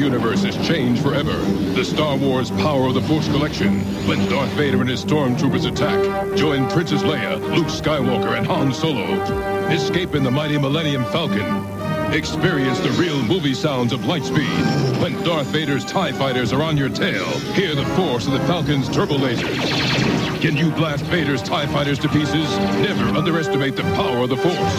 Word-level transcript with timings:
universe 0.00 0.42
has 0.42 0.56
changed 0.66 1.02
forever. 1.02 1.36
The 1.74 1.84
Star 1.84 2.16
Wars 2.16 2.50
Power 2.50 2.88
of 2.88 2.94
the 2.94 3.02
Force 3.02 3.28
collection. 3.28 3.80
When 4.08 4.26
Darth 4.30 4.50
Vader 4.52 4.80
and 4.80 4.88
his 4.88 5.04
stormtroopers 5.04 5.70
attack, 5.70 6.36
join 6.36 6.68
Princess 6.70 7.02
Leia, 7.02 7.38
Luke 7.54 7.66
Skywalker, 7.66 8.36
and 8.36 8.46
Han 8.46 8.72
Solo. 8.72 9.20
Escape 9.68 10.14
in 10.14 10.24
the 10.24 10.30
mighty 10.30 10.56
Millennium 10.56 11.04
Falcon. 11.06 11.66
Experience 12.14 12.80
the 12.80 12.90
real 12.92 13.22
movie 13.22 13.54
sounds 13.54 13.92
of 13.92 14.00
lightspeed. 14.00 15.02
When 15.02 15.12
Darth 15.22 15.46
Vader's 15.48 15.84
TIE 15.84 16.12
fighters 16.12 16.52
are 16.52 16.62
on 16.62 16.76
your 16.76 16.88
tail, 16.88 17.26
hear 17.52 17.74
the 17.74 17.86
force 17.94 18.26
of 18.26 18.32
the 18.32 18.40
Falcon's 18.40 18.88
turbo 18.88 19.18
lasers. 19.18 20.40
Can 20.40 20.56
you 20.56 20.70
blast 20.70 21.04
Vader's 21.04 21.42
TIE 21.42 21.66
fighters 21.66 21.98
to 21.98 22.08
pieces? 22.08 22.48
Never 22.80 23.04
underestimate 23.16 23.76
the 23.76 23.82
power 23.94 24.24
of 24.24 24.30
the 24.30 24.36
Force. 24.38 24.76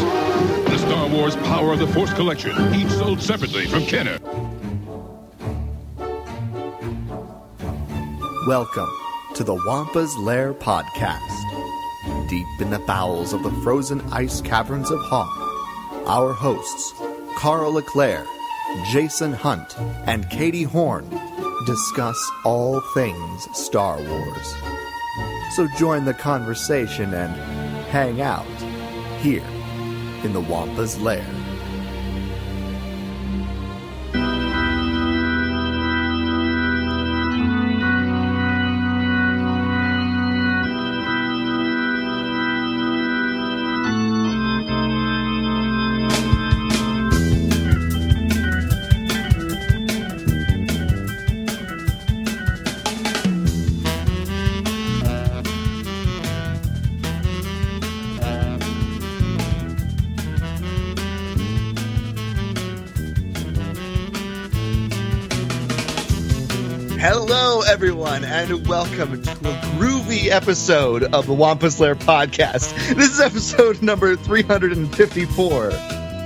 The 0.66 0.78
Star 0.80 1.08
Wars 1.08 1.36
Power 1.36 1.74
of 1.74 1.80
the 1.80 1.88
Force 1.88 2.12
collection, 2.14 2.74
each 2.74 2.90
sold 2.90 3.22
separately 3.22 3.68
from 3.68 3.86
Kenner. 3.86 4.20
Welcome 8.48 8.90
to 9.36 9.44
the 9.44 9.54
Wampa's 9.54 10.18
Lair 10.18 10.56
podcast. 10.56 11.30
Deep 12.28 12.48
in 12.60 12.72
the 12.72 12.80
bowels 12.80 13.34
of 13.34 13.44
the 13.44 13.52
frozen 13.62 14.02
ice 14.12 14.42
caverns 14.42 14.90
of 14.90 15.00
Hoth, 15.04 16.08
our 16.08 16.34
hosts, 16.34 16.92
Carl 17.38 17.74
Leclerc, 17.74 18.26
Jason 18.88 19.32
Hunt, 19.32 19.78
and 20.08 20.28
Katie 20.32 20.64
Horn, 20.64 21.08
discuss 21.68 22.18
all 22.44 22.82
things 22.96 23.48
Star 23.56 24.02
Wars. 24.02 24.56
So 25.56 25.68
join 25.78 26.06
the 26.06 26.16
conversation 26.16 27.14
and 27.14 27.36
hang 27.92 28.22
out 28.22 28.48
here 29.20 29.46
in 30.24 30.34
the 30.34 30.42
Wampa's 30.42 31.00
Lair. 31.00 31.24
Everyone, 68.12 68.30
and 68.30 68.68
welcome 68.68 69.22
to 69.24 69.32
a 69.32 69.54
groovy 69.78 70.28
episode 70.28 71.04
of 71.14 71.28
the 71.28 71.34
Wampa's 71.34 71.80
Lair 71.80 71.96
podcast. 71.96 72.76
This 72.94 73.10
is 73.10 73.22
episode 73.22 73.82
number 73.82 74.18
354 74.18 75.72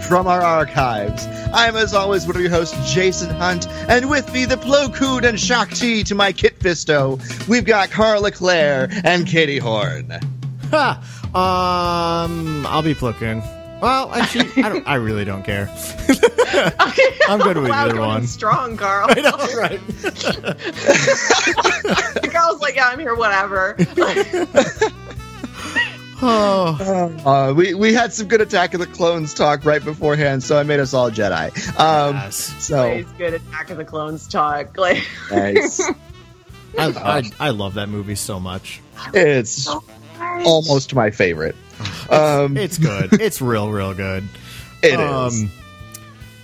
from 0.07 0.25
our 0.25 0.41
archives. 0.41 1.27
I'm, 1.53 1.75
as 1.75 1.93
always, 1.93 2.25
one 2.25 2.37
of 2.37 2.41
your 2.41 2.49
hosts, 2.49 2.91
Jason 2.91 3.29
Hunt, 3.29 3.67
and 3.87 4.09
with 4.09 4.33
me, 4.33 4.45
the 4.45 4.55
Plo 4.55 4.91
Koon 4.95 5.25
and 5.25 5.39
Shaak 5.39 5.75
Ti 5.75 6.03
to 6.05 6.15
my 6.15 6.31
Kit 6.31 6.57
Fisto, 6.57 7.19
we've 7.47 7.65
got 7.65 7.91
Carla 7.91 8.19
Leclerc 8.19 8.89
and 9.03 9.27
Katie 9.27 9.59
Horn. 9.59 10.11
Ha! 10.71 10.97
Um, 11.35 12.65
I'll 12.65 12.81
be 12.81 12.95
plucking. 12.95 13.43
Well, 13.85 14.11
actually, 14.15 14.63
I 14.63 14.69
don't. 14.69 14.87
I 14.87 14.95
really 14.95 15.25
don't 15.25 15.43
care. 15.43 15.69
I'm 17.29 17.37
good 17.39 17.55
with 17.55 17.69
wow, 17.69 17.85
either 17.85 17.93
going 17.93 18.07
one. 18.07 18.25
Strong, 18.25 18.77
Carl. 18.77 19.05
I 19.11 19.21
know, 19.21 19.37
right? 19.55 19.79
Carl's 22.33 22.61
like, 22.61 22.77
yeah, 22.77 22.87
I'm 22.87 22.97
here, 22.97 23.13
whatever. 23.13 23.77
Oh, 26.21 27.13
Uh, 27.25 27.53
we, 27.53 27.73
we 27.75 27.93
had 27.93 28.11
some 28.13 28.27
good 28.27 28.39
Attack 28.41 28.73
of 28.73 28.79
the 28.79 28.87
Clones 28.87 29.33
talk 29.33 29.65
right 29.65 29.83
beforehand, 29.83 30.41
so 30.41 30.57
I 30.57 30.63
made 30.63 30.79
us 30.79 30.93
all 30.93 31.11
Jedi. 31.11 31.49
Um, 31.77 32.15
yes. 32.15 32.37
So, 32.63 32.89
He's 32.95 33.05
good 33.17 33.33
Attack 33.35 33.69
of 33.69 33.77
the 33.77 33.85
Clones 33.85 34.25
talk. 34.25 34.77
Like, 34.77 35.05
nice. 35.29 35.79
I, 36.79 36.87
I, 36.87 37.23
I 37.39 37.49
love 37.49 37.73
that 37.75 37.89
movie 37.89 38.15
so 38.15 38.39
much. 38.39 38.81
It's 39.13 39.67
almost 40.19 40.95
my 40.95 41.11
favorite. 41.11 41.55
Um, 42.09 42.57
It's 42.57 42.77
good. 42.77 43.13
it's 43.19 43.41
real, 43.41 43.69
real 43.71 43.93
good. 43.93 44.23
it 44.83 44.99
is. 44.99 45.43
Um, 45.43 45.51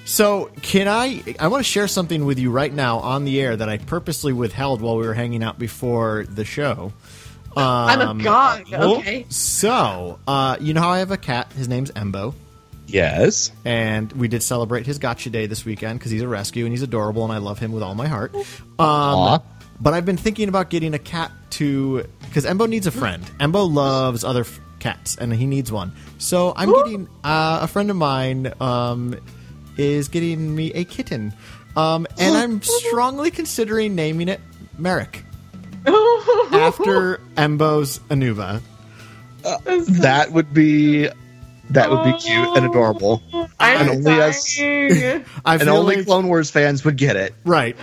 so, 0.05 0.51
can 0.61 0.87
I? 0.87 1.23
I 1.39 1.47
want 1.47 1.63
to 1.63 1.69
share 1.71 1.87
something 1.87 2.25
with 2.25 2.39
you 2.39 2.51
right 2.51 2.73
now 2.73 2.99
on 2.99 3.23
the 3.23 3.39
air 3.39 3.55
that 3.55 3.69
I 3.69 3.77
purposely 3.77 4.33
withheld 4.33 4.81
while 4.81 4.97
we 4.97 5.05
were 5.07 5.13
hanging 5.13 5.43
out 5.43 5.57
before 5.59 6.25
the 6.27 6.43
show. 6.43 6.91
Um, 7.55 7.63
I'm 7.63 8.19
a 8.19 8.23
god. 8.23 8.73
Okay. 8.73 9.25
So, 9.29 10.19
uh, 10.27 10.57
you 10.59 10.73
know 10.73 10.81
how 10.81 10.89
I 10.89 10.99
have 10.99 11.11
a 11.11 11.17
cat? 11.17 11.51
His 11.53 11.67
name's 11.69 11.91
Embo. 11.91 12.33
Yes. 12.87 13.51
and 13.63 14.11
we 14.13 14.27
did 14.27 14.43
celebrate 14.43 14.85
his 14.85 14.97
gotcha 14.97 15.29
day 15.29 15.45
this 15.45 15.63
weekend 15.63 15.99
because 15.99 16.11
he's 16.11 16.23
a 16.23 16.27
rescue 16.27 16.65
and 16.65 16.73
he's 16.73 16.81
adorable 16.81 17.23
and 17.23 17.31
I 17.31 17.37
love 17.37 17.57
him 17.57 17.71
with 17.71 17.83
all 17.83 17.95
my 17.95 18.07
heart. 18.07 18.35
Um, 18.35 18.45
Aw. 18.79 19.39
but 19.79 19.93
I've 19.93 20.05
been 20.05 20.17
thinking 20.17 20.49
about 20.49 20.69
getting 20.69 20.93
a 20.93 20.99
cat 20.99 21.31
to 21.51 22.05
because 22.25 22.43
Embo 22.45 22.67
needs 22.67 22.87
a 22.87 22.91
friend. 22.91 23.23
Embo 23.39 23.71
loves 23.71 24.25
other 24.25 24.41
f- 24.41 24.59
cats 24.81 25.15
and 25.15 25.31
he 25.33 25.45
needs 25.47 25.71
one. 25.71 25.93
So 26.17 26.51
I'm 26.55 26.73
getting 26.73 27.07
uh, 27.23 27.59
a 27.61 27.67
friend 27.67 27.89
of 27.89 27.95
mine 27.95 28.51
um, 28.59 29.15
is 29.77 30.09
getting 30.09 30.53
me 30.53 30.73
a 30.73 30.83
kitten, 30.83 31.33
um, 31.77 32.05
and 32.19 32.35
I'm 32.35 32.61
strongly 32.63 33.31
considering 33.31 33.95
naming 33.95 34.27
it 34.27 34.41
Marrok 34.77 35.23
after 35.85 37.21
Embo's 37.37 37.99
anooba. 38.09 38.61
That 39.43 40.31
would 40.31 40.53
be 40.53 41.07
that 41.71 41.89
would 41.89 42.03
be 42.03 42.13
cute 42.19 42.57
and 42.57 42.65
adorable. 42.65 43.23
I'm 43.59 43.87
And 43.87 43.89
only 44.05 44.21
us- 44.21 44.57
dying. 44.57 45.25
I 45.45 45.55
And 45.55 45.69
only 45.69 45.95
like- 45.97 46.05
Clone 46.05 46.27
Wars 46.27 46.51
fans 46.51 46.83
would 46.83 46.97
get 46.97 47.15
it. 47.15 47.33
Right. 47.45 47.77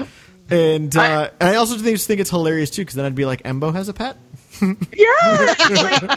And 0.50 0.94
uh, 0.96 1.30
and 1.40 1.48
I 1.48 1.56
also 1.56 1.76
think, 1.76 1.98
think 1.98 2.20
it's 2.20 2.30
hilarious 2.30 2.70
too 2.70 2.82
because 2.82 2.94
then 2.94 3.04
I'd 3.06 3.14
be 3.14 3.24
like, 3.24 3.42
Embo 3.42 3.72
has 3.72 3.88
a 3.88 3.92
pet. 3.94 4.16
yeah. 4.62 5.46
Like, 5.70 6.02
well, 6.02 6.16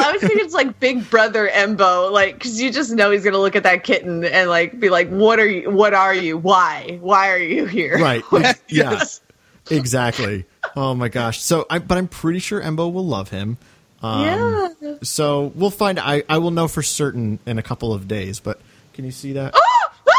I 0.00 0.12
was 0.12 0.20
thinking 0.20 0.40
it's 0.44 0.54
like 0.54 0.80
Big 0.80 1.08
Brother 1.10 1.48
Embo, 1.48 2.10
like 2.10 2.34
because 2.34 2.60
you 2.60 2.72
just 2.72 2.90
know 2.92 3.10
he's 3.10 3.24
gonna 3.24 3.38
look 3.38 3.56
at 3.56 3.62
that 3.64 3.84
kitten 3.84 4.24
and 4.24 4.48
like 4.50 4.78
be 4.80 4.88
like, 4.90 5.08
"What 5.08 5.38
are 5.38 5.46
you? 5.46 5.70
What 5.70 5.94
are 5.94 6.14
you? 6.14 6.36
Why? 6.38 6.98
Why 7.00 7.30
are 7.30 7.38
you 7.38 7.66
here?" 7.66 7.98
Right. 7.98 8.22
Yes. 8.68 9.20
Yeah. 9.68 9.76
Exactly. 9.76 10.46
Oh 10.76 10.94
my 10.94 11.08
gosh. 11.08 11.40
So, 11.40 11.66
I, 11.70 11.78
but 11.78 11.96
I'm 11.98 12.08
pretty 12.08 12.38
sure 12.40 12.60
Embo 12.60 12.92
will 12.92 13.06
love 13.06 13.30
him. 13.30 13.58
Um, 14.02 14.24
Yeah. 14.24 14.94
So 15.02 15.52
we'll 15.54 15.70
find. 15.70 15.98
I 16.00 16.22
I 16.28 16.38
will 16.38 16.50
know 16.50 16.66
for 16.68 16.82
certain 16.82 17.38
in 17.46 17.58
a 17.58 17.62
couple 17.62 17.92
of 17.92 18.08
days. 18.08 18.40
But 18.40 18.60
can 18.94 19.04
you 19.04 19.10
see 19.12 19.34
that? 19.34 19.54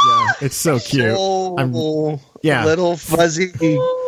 Yeah, 0.07 0.27
it's 0.41 0.55
so 0.55 0.79
cute. 0.79 1.13
Oh, 1.17 1.55
I'm- 1.57 2.19
yeah. 2.43 2.65
little 2.65 2.97
fuzzy 2.97 3.51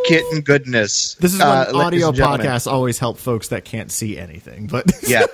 kitten 0.08 0.42
goodness. 0.42 1.16
This 1.16 1.34
is 1.34 1.40
when 1.40 1.48
Uh, 1.48 1.72
ladies 1.72 2.04
audio 2.04 2.26
podcasts 2.28 2.72
always 2.72 2.98
help 2.98 3.18
folks 3.20 3.50
that 3.50 3.64
can't 3.64 3.92
see 3.92 4.18
anything. 4.18 4.68
But 4.68 4.92
Yeah, 5.08 5.26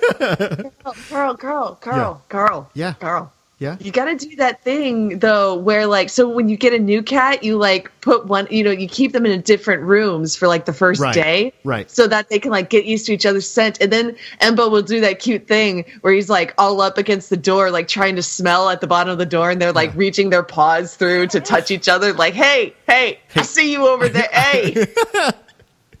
Oh, 0.84 0.92
Carl, 1.08 1.36
Carl, 1.36 1.74
Carl, 1.80 2.22
Carl. 2.28 2.70
Yeah. 2.74 2.94
Carl. 3.00 3.32
Yeah, 3.60 3.76
You 3.78 3.92
got 3.92 4.06
to 4.06 4.16
do 4.16 4.34
that 4.36 4.62
thing 4.64 5.18
though, 5.20 5.54
where 5.54 5.86
like, 5.86 6.08
so 6.08 6.26
when 6.28 6.48
you 6.48 6.56
get 6.56 6.72
a 6.72 6.78
new 6.78 7.02
cat, 7.02 7.44
you 7.44 7.58
like 7.58 7.92
put 8.00 8.26
one, 8.26 8.48
you 8.50 8.64
know, 8.64 8.70
you 8.70 8.88
keep 8.88 9.12
them 9.12 9.26
in 9.26 9.40
different 9.42 9.82
rooms 9.82 10.34
for 10.34 10.48
like 10.48 10.64
the 10.64 10.72
first 10.72 11.00
Right, 11.02 11.14
day, 11.14 11.52
right. 11.62 11.90
So 11.90 12.06
that 12.06 12.30
they 12.30 12.38
can 12.38 12.50
like 12.50 12.70
get 12.70 12.86
used 12.86 13.04
to 13.06 13.12
each 13.12 13.26
other's 13.26 13.46
scent, 13.48 13.78
and 13.80 13.92
then 13.92 14.16
Embo 14.40 14.70
will 14.70 14.80
do 14.82 15.00
that 15.02 15.18
cute 15.18 15.46
thing 15.46 15.84
where 16.00 16.12
he's 16.14 16.30
like 16.30 16.54
all 16.56 16.80
up 16.80 16.96
against 16.96 17.28
the 17.28 17.36
door, 17.36 17.70
like 17.70 17.86
trying 17.86 18.16
to 18.16 18.22
smell 18.22 18.70
at 18.70 18.80
the 18.80 18.86
bottom 18.86 19.12
of 19.12 19.18
the 19.18 19.26
door, 19.26 19.50
and 19.50 19.60
they're 19.60 19.72
like 19.72 19.94
reaching 19.94 20.30
their 20.30 20.42
paws 20.42 20.96
through 20.96 21.26
to 21.28 21.40
touch 21.40 21.70
each 21.70 21.86
other, 21.88 22.14
like, 22.14 22.32
hey, 22.32 22.74
hey, 22.88 23.20
I 23.36 23.42
see 23.42 23.70
you 23.70 23.86
over 23.86 24.08
there, 24.08 24.28
hey. 24.32 24.86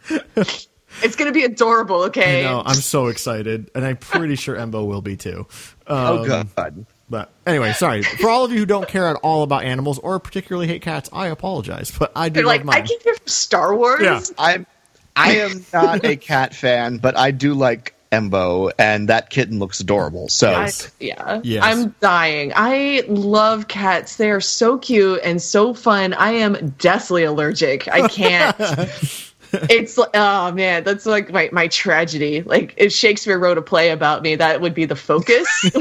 It's 1.02 1.16
gonna 1.16 1.32
be 1.32 1.44
adorable, 1.44 2.02
okay? 2.04 2.40
I 2.46 2.50
know. 2.50 2.62
I'm 2.64 2.74
so 2.74 3.06
excited, 3.06 3.70
and 3.74 3.84
I'm 3.86 3.96
pretty 3.96 4.34
sure 4.36 4.56
Embo 4.56 4.86
will 4.86 5.00
be 5.00 5.16
too. 5.16 5.46
oh 5.86 6.18
Um, 6.18 6.48
god. 6.56 6.86
But 7.10 7.30
anyway, 7.44 7.72
sorry 7.72 8.02
for 8.20 8.30
all 8.30 8.44
of 8.44 8.52
you 8.52 8.60
who 8.60 8.66
don't 8.66 8.88
care 8.88 9.06
at 9.06 9.16
all 9.16 9.42
about 9.42 9.64
animals 9.64 9.98
or 9.98 10.18
particularly 10.20 10.68
hate 10.68 10.80
cats. 10.80 11.10
I 11.12 11.26
apologize, 11.26 11.90
but 11.90 12.12
I 12.14 12.28
do 12.28 12.34
They're 12.34 12.44
love 12.44 12.56
like, 12.56 12.64
mine. 12.64 12.82
I 12.82 12.86
came 12.86 13.00
here 13.02 13.14
from 13.16 13.26
Star 13.26 13.74
Wars. 13.74 14.00
Yeah. 14.00 14.20
I'm 14.38 14.66
I 15.16 15.36
am 15.36 15.64
not 15.72 16.04
a 16.04 16.16
cat 16.16 16.54
fan, 16.54 16.98
but 16.98 17.16
I 17.16 17.32
do 17.32 17.52
like 17.54 17.94
Embo, 18.12 18.72
and 18.78 19.08
that 19.08 19.30
kitten 19.30 19.58
looks 19.58 19.80
adorable. 19.80 20.28
So 20.28 20.52
I, 20.52 20.70
yeah. 20.98 21.40
Yes. 21.42 21.64
I'm 21.64 21.94
dying. 22.00 22.52
I 22.54 23.04
love 23.08 23.68
cats. 23.68 24.16
They 24.16 24.30
are 24.30 24.40
so 24.40 24.78
cute 24.78 25.20
and 25.24 25.42
so 25.42 25.74
fun. 25.74 26.14
I 26.14 26.32
am 26.32 26.74
deathly 26.78 27.24
allergic. 27.24 27.88
I 27.88 28.08
can't. 28.08 28.56
it's 29.52 29.98
oh 29.98 30.52
man, 30.52 30.84
that's 30.84 31.06
like 31.06 31.30
my, 31.30 31.48
my 31.52 31.68
tragedy. 31.68 32.42
Like 32.42 32.74
if 32.76 32.92
Shakespeare 32.92 33.38
wrote 33.38 33.58
a 33.58 33.62
play 33.62 33.90
about 33.90 34.22
me, 34.22 34.36
that 34.36 34.60
would 34.60 34.74
be 34.74 34.84
the 34.84 34.96
focus. 34.96 35.46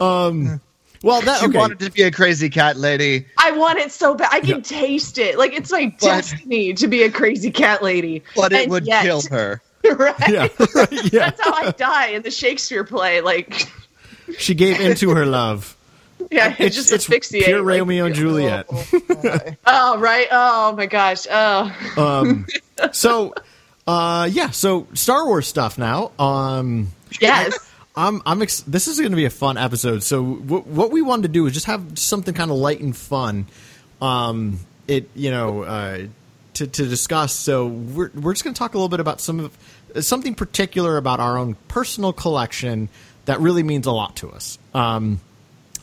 um 0.00 0.60
Well, 1.02 1.20
that 1.22 1.40
She 1.40 1.46
okay. 1.46 1.58
wanted 1.58 1.78
to 1.80 1.90
be 1.90 2.02
a 2.02 2.10
crazy 2.10 2.50
cat 2.50 2.76
lady. 2.76 3.26
I 3.38 3.52
want 3.52 3.78
it 3.78 3.92
so 3.92 4.14
bad. 4.14 4.30
I 4.32 4.40
can 4.40 4.62
taste 4.62 5.18
it. 5.18 5.38
Like 5.38 5.52
it's 5.52 5.70
my 5.70 5.86
But- 5.86 6.00
destiny 6.06 6.74
to 6.74 6.88
be 6.88 7.02
a 7.04 7.10
crazy 7.10 7.50
cat 7.50 7.82
lady. 7.82 8.22
But 8.34 8.52
it 8.52 8.62
And 8.62 8.70
would 8.72 8.86
yet- 8.86 9.02
kill 9.04 9.22
her. 9.30 9.60
right? 9.84 10.14
yeah, 10.28 10.48
right, 10.74 11.12
yeah. 11.12 11.30
That's 11.30 11.40
how 11.40 11.52
I 11.54 11.70
die 11.70 12.06
in 12.08 12.22
the 12.22 12.32
Shakespeare 12.32 12.82
play. 12.84 13.20
Like, 13.20 13.68
She 14.36 14.54
gave 14.54 14.80
into 14.80 15.10
her 15.10 15.24
love. 15.24 15.76
yeah, 16.30 16.48
It's- 16.52 16.74
just 16.74 16.92
it's 16.92 17.04
asphyxiate. 17.04 17.44
pure 17.46 17.58
like- 17.62 17.78
Romeo 17.80 18.06
and 18.06 18.14
Juliet. 18.14 18.66
Oh 19.66 19.98
right. 19.98 20.26
Oh 20.30 20.74
my 20.76 20.86
gosh. 20.86 21.26
Oh. 21.30 21.74
Um, 21.96 22.46
so, 22.92 23.34
uh, 23.86 24.28
yeah. 24.30 24.50
So 24.50 24.86
Star 24.94 25.26
Wars 25.26 25.46
stuff 25.46 25.78
now. 25.78 26.10
Um, 26.18 26.88
Yes. 27.20 27.56
I'm, 27.96 28.22
I'm. 28.26 28.42
Ex- 28.42 28.60
this 28.60 28.86
is 28.86 28.98
going 29.00 29.10
to 29.10 29.16
be 29.16 29.24
a 29.24 29.30
fun 29.30 29.56
episode. 29.56 30.02
So, 30.04 30.36
w- 30.36 30.62
what 30.62 30.92
we 30.92 31.02
wanted 31.02 31.22
to 31.22 31.28
do 31.28 31.46
is 31.46 31.52
just 31.54 31.66
have 31.66 31.98
something 31.98 32.32
kind 32.32 32.50
of 32.50 32.56
light 32.56 32.80
and 32.80 32.96
fun. 32.96 33.46
Um, 34.00 34.60
it, 34.86 35.08
you 35.16 35.30
know, 35.32 35.62
uh, 35.62 36.06
to 36.54 36.66
to 36.68 36.86
discuss. 36.86 37.32
So, 37.32 37.66
we're 37.66 38.10
we're 38.14 38.34
just 38.34 38.44
going 38.44 38.54
to 38.54 38.58
talk 38.58 38.74
a 38.74 38.78
little 38.78 38.88
bit 38.88 39.00
about 39.00 39.20
some 39.20 39.40
of 39.40 40.04
something 40.04 40.34
particular 40.36 40.96
about 40.96 41.18
our 41.18 41.36
own 41.38 41.56
personal 41.66 42.12
collection 42.12 42.88
that 43.24 43.40
really 43.40 43.64
means 43.64 43.86
a 43.86 43.92
lot 43.92 44.14
to 44.16 44.30
us. 44.30 44.58
Um, 44.74 45.18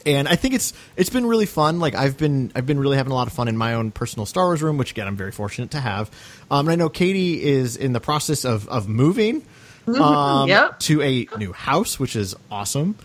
and 0.05 0.27
I 0.27 0.35
think 0.35 0.53
it's 0.53 0.73
it's 0.97 1.09
been 1.09 1.25
really 1.25 1.45
fun. 1.45 1.79
Like 1.79 1.95
I've 1.95 2.17
been 2.17 2.51
I've 2.55 2.65
been 2.65 2.79
really 2.79 2.97
having 2.97 3.11
a 3.11 3.15
lot 3.15 3.27
of 3.27 3.33
fun 3.33 3.47
in 3.47 3.57
my 3.57 3.73
own 3.73 3.91
personal 3.91 4.25
Star 4.25 4.45
Wars 4.45 4.61
room, 4.61 4.77
which 4.77 4.91
again 4.91 5.07
I'm 5.07 5.17
very 5.17 5.31
fortunate 5.31 5.71
to 5.71 5.79
have. 5.79 6.09
Um, 6.51 6.67
and 6.67 6.71
I 6.71 6.75
know 6.75 6.89
Katie 6.89 7.43
is 7.43 7.75
in 7.77 7.93
the 7.93 7.99
process 7.99 8.45
of 8.45 8.67
of 8.69 8.87
moving 8.87 9.43
um, 9.87 10.47
Yep. 10.49 10.79
to 10.81 11.01
a 11.01 11.27
new 11.37 11.53
house, 11.53 11.99
which 11.99 12.15
is 12.15 12.35
awesome. 12.51 12.95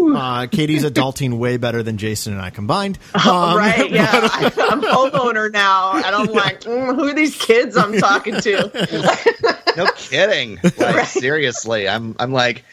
Uh, 0.00 0.46
Katie's 0.46 0.84
adulting 0.84 1.38
way 1.38 1.56
better 1.56 1.82
than 1.82 1.98
Jason 1.98 2.32
and 2.32 2.40
I 2.40 2.50
combined. 2.50 2.98
Oh, 3.14 3.50
Um, 3.50 3.56
right, 3.58 3.90
yeah. 3.90 4.08
I, 4.12 4.52
I'm 4.70 4.80
homeowner 4.80 5.50
now, 5.50 5.96
and 5.96 6.06
I'm 6.06 6.26
like, 6.26 6.60
mm, 6.60 6.94
who 6.94 7.08
are 7.08 7.14
these 7.14 7.36
kids 7.36 7.76
I'm 7.76 7.98
talking 7.98 8.40
to? 8.40 9.58
No 9.76 9.86
kidding. 9.96 10.58
Like 10.62 10.78
Right. 10.78 11.06
seriously, 11.06 11.88
I'm 11.88 12.16
I'm 12.18 12.32
like, 12.32 12.64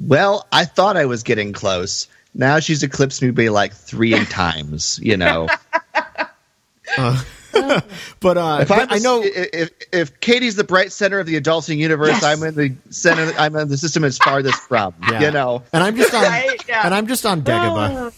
well, 0.00 0.46
I 0.52 0.64
thought 0.66 0.96
I 0.96 1.06
was 1.06 1.22
getting 1.24 1.52
close. 1.52 2.06
Now 2.34 2.58
she's 2.60 2.82
eclipsed 2.82 3.22
me 3.22 3.30
by 3.30 3.48
like 3.48 3.72
three 3.72 4.12
times. 4.26 4.98
You 5.02 5.16
know, 5.16 5.48
But 8.20 8.36
uh, 8.36 8.58
if 8.62 8.70
I'm 8.72 8.88
I 8.90 8.98
know 8.98 9.22
if 9.24 9.70
if 9.92 10.18
Katie's 10.20 10.56
the 10.56 10.64
bright 10.64 10.90
center 10.90 11.20
of 11.20 11.26
the 11.26 11.40
adulting 11.40 11.76
universe, 11.76 12.08
Yes. 12.08 12.24
I'm 12.24 12.42
in 12.42 12.54
the 12.56 12.74
center. 12.90 13.32
I'm 13.38 13.54
in 13.54 13.68
the 13.68 13.78
system 13.78 14.02
as 14.04 14.18
farthest 14.18 14.58
from. 14.62 14.92
yeah. 15.10 15.20
You 15.20 15.30
know, 15.30 15.62
and 15.72 15.82
I'm 15.84 15.96
just 15.96 16.12
on 16.12 16.22
Right, 16.24 16.58
yeah. 16.68 16.82
and 16.84 16.92
I'm 16.92 17.06
just 17.06 17.24
on 17.24 17.42
Dagobah. 17.42 18.12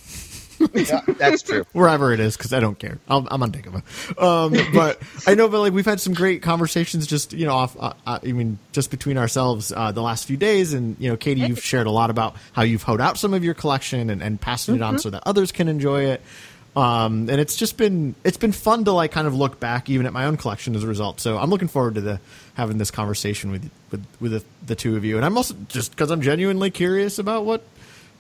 Yeah, 0.75 1.01
that's 1.07 1.43
true. 1.43 1.65
wherever 1.73 2.13
it 2.13 2.21
is 2.21 2.37
because 2.37 2.53
I 2.53 2.61
don't 2.61 2.79
care. 2.79 2.99
I'll, 3.09 3.27
I'm 3.31 3.43
on 3.43 3.53
Dagobah. 3.53 3.83
Um, 4.23 4.73
but 4.75 5.01
I 5.27 5.35
know, 5.35 5.49
but 5.49 5.61
like 5.61 5.73
we've 5.73 5.85
had 5.87 6.01
some 6.01 6.15
great 6.15 6.43
conversations 6.43 7.07
just 7.07 7.33
you 7.33 7.47
know 7.47 7.55
off. 7.55 7.77
Uh, 7.79 7.93
uh, 8.07 8.19
I 8.23 8.33
mean, 8.33 8.59
just 8.73 8.91
between 8.91 9.19
ourselves 9.19 9.73
uh, 9.73 9.93
the 9.93 10.03
last 10.03 10.27
few 10.27 10.37
days, 10.37 10.73
and 10.73 10.97
you 10.99 11.11
know, 11.11 11.17
Katie, 11.17 11.43
you've 11.43 11.63
shared 11.63 11.87
a 11.87 11.91
lot 11.91 12.11
about 12.11 12.37
how 12.53 12.63
you've 12.63 12.83
hoed 12.83 13.01
out 13.01 13.19
some 13.19 13.35
of 13.35 13.45
your 13.45 13.55
collection 13.55 14.11
and, 14.11 14.23
and 14.23 14.41
passing 14.41 14.77
it 14.77 14.83
on 14.83 14.99
so 14.99 15.11
that 15.11 15.23
others 15.27 15.53
can 15.53 15.69
enjoy 15.69 16.05
it. 16.05 16.23
Um, 16.77 17.31
and 17.31 17.41
it's 17.41 17.57
just 17.57 17.79
been 17.79 18.15
it's 18.23 18.37
been 18.37 18.53
fun 18.53 18.85
to 18.85 18.93
like 18.93 19.11
kind 19.11 19.27
of 19.27 19.35
look 19.35 19.59
back 19.59 19.89
even 19.89 20.05
at 20.05 20.13
my 20.13 20.27
own 20.27 20.37
collection 20.37 20.77
as 20.77 20.85
a 20.85 20.87
result. 20.87 21.21
So 21.21 21.39
I'm 21.39 21.49
looking 21.49 21.69
forward 21.69 21.95
to 21.95 22.03
the 22.03 22.21
having 22.55 22.77
this 22.77 22.91
conversation 22.91 23.51
with 23.51 23.71
with 23.91 24.07
with 24.21 24.33
the, 24.33 24.45
the 24.67 24.75
two 24.75 24.95
of 24.95 25.05
you. 25.05 25.17
And 25.17 25.25
I'm 25.25 25.39
also 25.39 25.57
just 25.69 25.93
because 25.93 26.11
I'm 26.11 26.21
genuinely 26.21 26.71
curious 26.71 27.19
about 27.19 27.47
what 27.47 27.63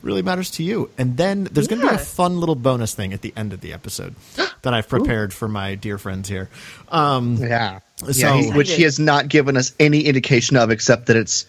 really 0.06 0.22
matters 0.22 0.50
to 0.52 0.62
you. 0.62 0.88
And 0.96 1.16
then 1.16 1.44
there's 1.50 1.68
going 1.68 1.82
to 1.82 1.88
be 1.88 1.94
a 1.94 1.98
fun 1.98 2.40
little 2.40 2.54
bonus 2.54 2.94
thing 2.94 3.12
at 3.12 3.20
the 3.22 3.32
end 3.36 3.52
of 3.52 3.60
the 3.60 3.72
episode 3.72 4.14
that 4.62 4.72
I've 4.72 4.88
prepared 4.88 5.34
for 5.34 5.48
my 5.48 5.74
dear 5.74 5.98
friends 5.98 6.28
here. 6.28 6.48
Um, 6.88 7.36
Yeah. 7.36 7.80
So- 7.98 8.08
yeah 8.12 8.36
he- 8.42 8.50
which 8.52 8.72
he 8.72 8.82
has 8.84 8.98
not 8.98 9.28
given 9.28 9.56
us 9.56 9.72
any 9.80 10.00
indication 10.02 10.56
of, 10.56 10.70
except 10.70 11.06
that 11.06 11.16
it's 11.16 11.46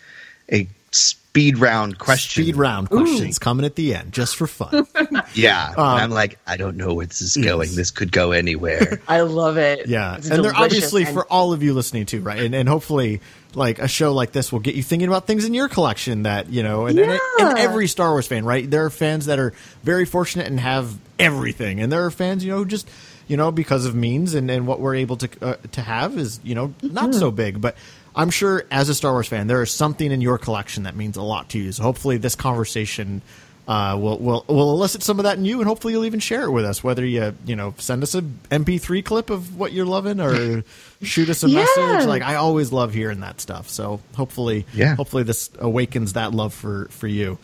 a 0.52 0.68
speed 0.92 1.58
round 1.58 2.00
question. 2.00 2.44
speed 2.44 2.56
round 2.56 2.90
questions 2.90 3.38
coming 3.38 3.66
at 3.66 3.76
the 3.76 3.94
end 3.94 4.12
just 4.14 4.36
for 4.38 4.48
fun. 4.48 4.88
Yeah. 5.36 5.70
and 5.72 5.80
I'm 5.80 6.10
like, 6.10 6.40
I 6.48 6.58
don't 6.58 6.78
know 6.78 6.94
where 6.96 7.06
this 7.06 7.22
is 7.22 7.38
going. 7.38 7.76
This 7.76 7.92
could 7.92 8.12
go 8.12 8.32
anywhere. 8.32 9.02
I 9.08 9.22
love 9.22 9.58
it. 9.58 9.88
Yeah, 9.88 10.16
It's 10.18 10.30
and 10.30 10.44
they're 10.44 10.56
obviously 10.56 11.04
And- 11.04 11.14
for 11.14 11.26
all 11.28 11.54
of 11.54 11.62
you 11.62 11.74
listening 11.74 12.06
too, 12.08 12.22
right? 12.22 12.40
And, 12.42 12.56
and 12.56 12.68
hopefully, 12.68 13.22
like 13.58 13.80
a 13.80 13.88
show 13.88 14.14
like 14.14 14.32
this 14.32 14.52
will 14.52 14.60
get 14.60 14.76
you 14.76 14.84
thinking 14.84 15.08
about 15.10 15.28
things 15.28 15.44
in 15.44 15.54
your 15.54 15.68
collection 15.68 16.24
that 16.24 16.50
you 16.50 16.64
know, 16.64 16.86
and, 16.86 16.98
and, 17.00 17.20
and 17.40 17.58
every 17.58 17.88
Star 17.88 18.12
Wars 18.12 18.28
fan, 18.28 18.46
right? 18.46 18.70
There 18.70 18.86
are 18.86 18.90
fans 18.90 19.26
that 19.26 19.40
are 19.40 19.52
very 19.84 20.06
fortunate 20.06 20.48
and 20.48 20.60
have 20.60 20.98
everything, 21.20 21.82
and 21.82 21.92
there 21.92 22.06
are 22.06 22.12
fans, 22.12 22.46
you 22.46 22.52
know, 22.52 22.60
who 22.60 22.66
just 22.66 22.88
you 23.28 23.36
know 23.36 23.52
because 23.52 23.86
of 23.86 23.96
means 23.96 24.36
and, 24.36 24.50
and 24.50 24.68
what 24.68 24.80
we're 24.80 24.96
able 24.96 25.18
to 25.18 25.30
uh, 25.42 25.56
to 25.74 25.82
have 25.82 26.18
is 26.18 26.40
you 26.44 26.56
know 26.56 26.74
not 26.82 27.10
Mm-hmm. 27.10 27.20
so 27.20 27.32
big, 27.32 27.60
but. 27.60 27.76
I'm 28.16 28.32
sure 28.32 28.66
as 28.72 28.90
a 28.90 28.96
Star 28.96 29.12
Wars 29.12 29.28
fan, 29.28 29.46
there 29.46 29.62
is 29.62 29.70
something 29.70 30.12
in 30.12 30.22
your 30.22 30.40
collection 30.40 30.84
that 30.86 30.96
means 30.96 31.18
a 31.18 31.22
lot 31.22 31.50
to 31.50 31.60
you. 31.60 31.72
So 31.72 31.84
hopefully, 31.84 32.18
this 32.18 32.34
conversation 32.34 33.22
uh, 33.68 33.98
will 34.00 34.18
we'll, 34.20 34.46
we'll 34.48 34.72
elicit 34.72 35.04
some 35.04 35.20
of 35.20 35.24
that 35.24 35.38
in 35.38 35.44
you, 35.46 35.60
and 35.60 35.68
hopefully, 35.68 35.92
you'll 35.94 36.06
even 36.06 36.20
share 36.22 36.44
it 36.44 36.52
with 36.52 36.64
us. 36.66 36.84
Whether 36.84 37.06
you 37.06 37.36
you 37.46 37.56
know 37.56 37.74
send 37.78 38.02
us 38.04 38.16
a 38.16 38.22
MP3 38.22 39.04
clip 39.04 39.30
of 39.30 39.58
what 39.58 39.74
you're 39.74 39.86
loving, 39.86 40.22
or 40.22 40.64
shoot 41.04 41.28
us 41.30 41.44
a 41.44 41.50
Yeah. 41.50 41.60
message. 41.60 42.08
Like 42.08 42.22
I 42.22 42.36
always 42.36 42.72
love 42.72 42.94
hearing 42.94 43.20
that 43.20 43.42
stuff. 43.42 43.70
So 43.70 44.00
hopefully, 44.16 44.66
Yeah. 44.74 44.96
hopefully 44.96 45.24
this 45.24 45.50
awakens 45.60 46.14
that 46.14 46.34
love 46.34 46.54
for 46.54 46.88
for 46.92 47.08
you. 47.08 47.38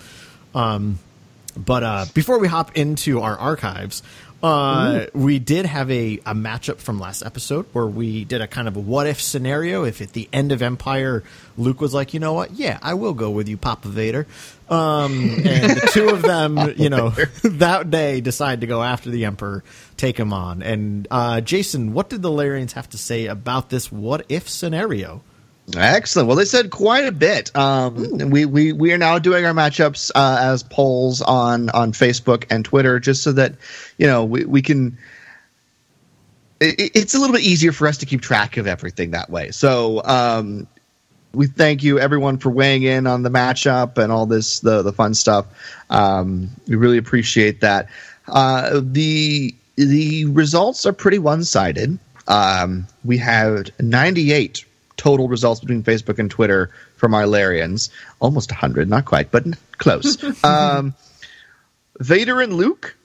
Um, 0.56 1.00
but 1.58 1.84
uh, 1.84 2.06
before 2.14 2.40
we 2.40 2.48
hop 2.48 2.76
into 2.78 3.20
our 3.22 3.38
archives, 3.38 4.02
uh, 4.44 5.06
we 5.14 5.40
did 5.40 5.66
have 5.66 5.90
a, 5.90 6.18
a 6.26 6.36
matchup 6.36 6.78
from 6.78 7.00
last 7.00 7.24
episode 7.24 7.66
where 7.72 7.88
we 7.88 8.26
did 8.26 8.42
a 8.42 8.48
kind 8.48 8.68
of 8.68 8.76
a 8.76 8.80
what 8.80 9.08
if 9.08 9.22
scenario. 9.22 9.86
If 9.86 10.02
at 10.02 10.12
the 10.12 10.28
end 10.34 10.52
of 10.52 10.62
Empire, 10.62 11.24
Luke 11.58 11.80
was 11.80 11.94
like, 11.94 12.14
you 12.14 12.20
know 12.20 12.34
what? 12.34 12.52
Yeah, 12.52 12.78
I 12.82 12.96
will 12.96 13.14
go 13.14 13.30
with 13.30 13.48
you, 13.48 13.56
Papa 13.56 13.88
Vader. 13.88 14.28
Um, 14.70 15.14
and 15.46 15.72
the 15.72 15.90
two 15.94 16.10
of 16.10 16.22
them, 16.22 16.74
you 16.78 16.90
know, 16.90 17.10
that 17.44 17.90
day 17.90 18.20
decide 18.20 18.62
to 18.62 18.68
go 18.68 18.84
after 18.84 19.10
the 19.10 19.24
Emperor, 19.24 19.64
take 19.96 20.20
him 20.20 20.34
on. 20.34 20.62
And 20.62 21.08
uh, 21.10 21.40
Jason, 21.40 21.94
what 21.94 22.10
did 22.10 22.22
the 22.22 22.30
Lairians 22.30 22.74
have 22.74 22.90
to 22.90 22.98
say 22.98 23.28
about 23.28 23.70
this 23.70 23.90
what 23.94 24.26
if 24.28 24.50
scenario? 24.50 25.22
Excellent. 25.76 26.28
Well, 26.28 26.36
they 26.38 26.46
said 26.46 26.72
quite 26.72 27.06
a 27.06 27.12
bit. 27.12 27.56
Um, 27.56 28.30
we, 28.30 28.46
we 28.46 28.74
we 28.74 28.92
are 28.92 28.98
now 28.98 29.18
doing 29.18 29.46
our 29.46 29.54
matchups 29.54 30.12
uh, 30.14 30.38
as 30.42 30.62
polls 30.62 31.22
on 31.22 31.70
on 31.70 31.94
Facebook 31.94 32.46
and 32.50 32.66
Twitter, 32.66 33.00
just 33.00 33.24
so 33.24 33.32
that 33.32 33.56
you 33.98 34.06
know 34.06 34.26
we 34.26 34.44
we 34.44 34.62
can. 34.62 34.98
It, 36.60 36.92
it's 36.96 37.14
a 37.14 37.20
little 37.20 37.34
bit 37.34 37.44
easier 37.44 37.72
for 37.72 37.88
us 37.88 37.98
to 38.00 38.06
keep 38.06 38.22
track 38.22 38.58
of 38.58 38.68
everything 38.68 39.12
that 39.12 39.30
way. 39.30 39.52
So 39.52 40.04
um, 40.04 40.68
we 41.34 41.48
thank 41.48 41.82
you 41.82 41.98
everyone 41.98 42.38
for 42.38 42.50
weighing 42.50 42.84
in 42.84 43.08
on 43.08 43.24
the 43.24 43.30
matchup 43.30 43.98
and 43.98 44.12
all 44.12 44.26
this 44.26 44.60
the 44.60 44.82
the 44.82 44.94
fun 44.94 45.14
stuff. 45.14 45.46
Um, 45.90 46.50
we 46.68 46.76
really 46.76 46.98
appreciate 46.98 47.62
that. 47.62 47.88
Uh, 48.28 48.82
the 48.84 49.56
the 49.76 50.26
results 50.26 50.86
are 50.86 50.94
pretty 50.94 51.20
one 51.20 51.46
sided. 51.46 51.98
Um, 52.28 52.86
we 53.04 53.18
have 53.18 53.70
98 53.80 54.66
total 54.98 55.28
results 55.28 55.60
between 55.60 55.84
Facebook 55.84 56.20
and 56.20 56.30
Twitter 56.30 56.70
from 56.96 57.14
our 57.14 57.24
Lairians. 57.24 57.90
Almost 58.20 58.52
100, 58.52 58.90
not 58.90 59.06
quite, 59.06 59.32
but 59.32 59.46
close. 59.78 60.18
um, 60.44 60.94
Vader 62.00 62.42
and 62.42 62.54
Luke 62.54 62.96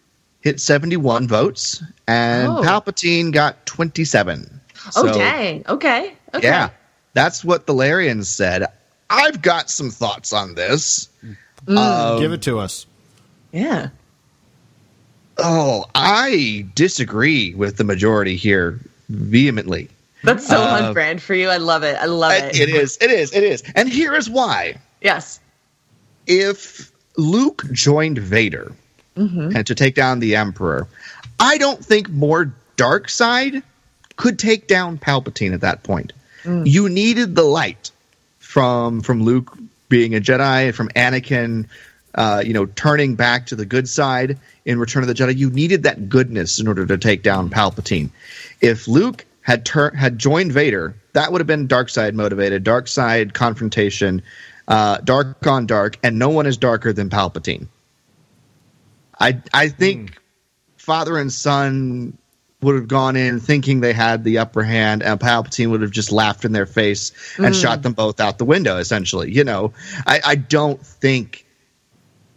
hit 0.41 0.61
71 0.61 1.29
votes, 1.29 1.83
and 2.07 2.49
Oh. 2.49 2.63
Palpatine 2.63 3.33
got 3.33 3.67
27. 3.67 4.61
Oh 4.87 4.91
So, 4.91 5.13
dang. 5.13 5.65
Okay. 5.69 6.15
Okay. 6.35 6.47
Yeah, 6.47 6.71
that's 7.15 7.45
what 7.45 7.67
the 7.67 7.75
Lairians 7.75 8.27
said. 8.27 8.67
I've 9.11 9.43
got 9.43 9.71
some 9.71 9.91
thoughts 9.91 10.33
on 10.33 10.55
this. 10.55 11.09
Um, 11.67 12.21
Give 12.21 12.33
it 12.33 12.43
to 12.43 12.59
us. 12.59 12.87
Yeah. 13.53 13.89
Oh, 15.39 15.87
I 15.95 16.67
disagree 16.75 17.55
with 17.55 17.77
the 17.77 17.85
majority 17.85 18.37
here 18.37 18.81
vehemently. 19.09 19.89
That's 20.25 20.47
so 20.47 20.61
Uh, 20.61 20.83
on 20.89 20.93
brand 20.95 21.23
for 21.23 21.35
you. 21.35 21.49
I 21.49 21.59
love 21.59 21.83
it. 21.85 21.97
I 22.01 22.07
love 22.07 22.33
it. 22.33 22.59
it 22.59 22.69
is, 22.69 22.99
it 23.01 23.11
is, 23.11 23.33
it 23.33 23.45
is. 23.45 23.63
And 23.75 23.89
here 23.89 24.15
is 24.15 24.29
why. 24.29 24.77
Yes. 25.01 25.41
if 26.27 26.91
Luke 27.17 27.65
joined 27.73 28.19
Vader 28.19 28.73
and 29.17 29.67
to 29.67 29.75
take 29.75 29.95
down 29.97 30.21
the 30.21 30.37
Emperor, 30.37 30.87
I 31.41 31.59
don't 31.59 31.85
think 31.85 32.09
more 32.09 32.53
dark 32.77 33.09
side 33.09 33.63
could 34.17 34.39
take 34.39 34.69
down 34.69 34.99
Palpatine 34.99 35.53
at 35.55 35.61
that 35.63 35.83
point. 35.83 36.13
You 36.45 36.89
needed 36.89 37.35
the 37.35 37.43
light 37.43 37.91
from 38.39 39.01
from 39.03 39.23
Luke 39.25 39.57
being 39.89 40.15
a 40.15 40.21
Jedi, 40.21 40.73
from 40.75 40.89
Anakin, 40.91 41.67
uh, 42.15 42.43
you 42.47 42.53
know, 42.55 42.67
turning 42.67 43.17
back 43.17 43.47
to 43.47 43.57
the 43.57 43.67
good 43.67 43.89
side 43.89 44.39
in 44.65 44.79
Return 44.79 45.03
of 45.03 45.09
the 45.09 45.15
Jedi. 45.15 45.37
You 45.37 45.51
needed 45.51 45.83
that 45.83 46.09
goodness 46.09 46.59
in 46.61 46.69
order 46.69 46.87
to 46.87 46.97
take 46.99 47.23
down 47.23 47.51
Palpatine. 47.51 48.11
If 48.61 48.87
Luke 48.89 49.25
had 49.49 49.65
tur- 49.65 49.95
had 49.97 50.19
joined 50.19 50.53
Vader, 50.53 50.95
that 51.15 51.33
would 51.33 51.41
have 51.41 51.47
been 51.47 51.67
dark 51.67 51.89
side 51.89 52.15
motivated, 52.15 52.65
dark 52.65 52.87
side 52.87 53.33
confrontation, 53.33 54.21
uh, 54.69 54.99
dark 54.99 55.47
on 55.47 55.65
dark, 55.65 55.99
and 56.03 56.19
no 56.19 56.29
one 56.29 56.45
is 56.45 56.59
darker 56.59 56.93
than 56.93 57.09
Palpatine. 57.09 57.67
I 59.19 59.41
I 59.55 59.69
think 59.71 60.21
father 60.77 61.17
and 61.17 61.33
son 61.33 62.19
would 62.61 62.75
have 62.75 62.89
gone 62.89 63.17
in 63.17 63.41
thinking 63.41 63.81
they 63.81 63.95
had 63.95 64.23
the 64.23 64.37
upper 64.37 64.63
hand, 64.63 65.03
and 65.03 65.19
Palpatine 65.19 65.71
would 65.71 65.81
have 65.81 65.93
just 65.93 66.13
laughed 66.13 66.45
in 66.45 66.53
their 66.53 66.67
face 66.67 67.13
and 67.39 67.57
shot 67.57 67.81
them 67.83 67.95
both 67.95 68.21
out 68.21 68.37
the 68.37 68.45
window. 68.45 68.77
Essentially, 68.77 69.33
you 69.33 69.45
know, 69.45 69.73
I, 70.07 70.21
I 70.27 70.35
don't 70.35 70.85
think 70.85 71.47